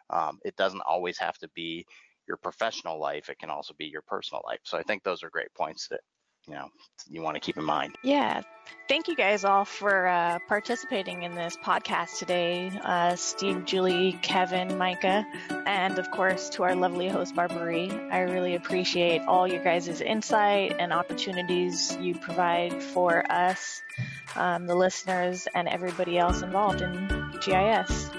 Um, 0.09 0.39
it 0.43 0.57
doesn't 0.57 0.81
always 0.81 1.17
have 1.17 1.37
to 1.39 1.47
be 1.55 1.85
your 2.27 2.37
professional 2.37 2.99
life. 2.99 3.29
It 3.29 3.39
can 3.39 3.49
also 3.49 3.73
be 3.77 3.85
your 3.85 4.01
personal 4.01 4.43
life. 4.45 4.59
So 4.63 4.77
I 4.77 4.83
think 4.83 5.03
those 5.03 5.23
are 5.23 5.29
great 5.29 5.53
points 5.55 5.87
that 5.87 6.01
you 6.47 6.53
know 6.53 6.69
you 7.09 7.21
want 7.21 7.35
to 7.35 7.39
keep 7.39 7.57
in 7.57 7.63
mind. 7.63 7.95
Yeah, 8.03 8.41
thank 8.87 9.07
you 9.07 9.15
guys 9.15 9.45
all 9.45 9.65
for 9.65 10.07
uh, 10.07 10.39
participating 10.47 11.23
in 11.23 11.35
this 11.35 11.57
podcast 11.57 12.17
today. 12.17 12.71
Uh, 12.83 13.15
Steve, 13.15 13.65
Julie, 13.65 14.17
Kevin, 14.21 14.77
Micah, 14.77 15.25
and 15.65 15.99
of 15.99 16.09
course 16.11 16.49
to 16.49 16.63
our 16.63 16.75
lovely 16.75 17.07
host 17.07 17.35
Barbary. 17.35 17.91
I 18.11 18.21
really 18.21 18.55
appreciate 18.55 19.21
all 19.21 19.47
your 19.47 19.63
guys' 19.63 20.01
insight 20.01 20.75
and 20.79 20.91
opportunities 20.91 21.95
you 22.01 22.15
provide 22.15 22.81
for 22.81 23.29
us, 23.31 23.81
um, 24.35 24.67
the 24.67 24.75
listeners, 24.75 25.47
and 25.53 25.67
everybody 25.67 26.17
else 26.17 26.41
involved 26.41 26.81
in 26.81 27.31
GIS. 27.41 28.09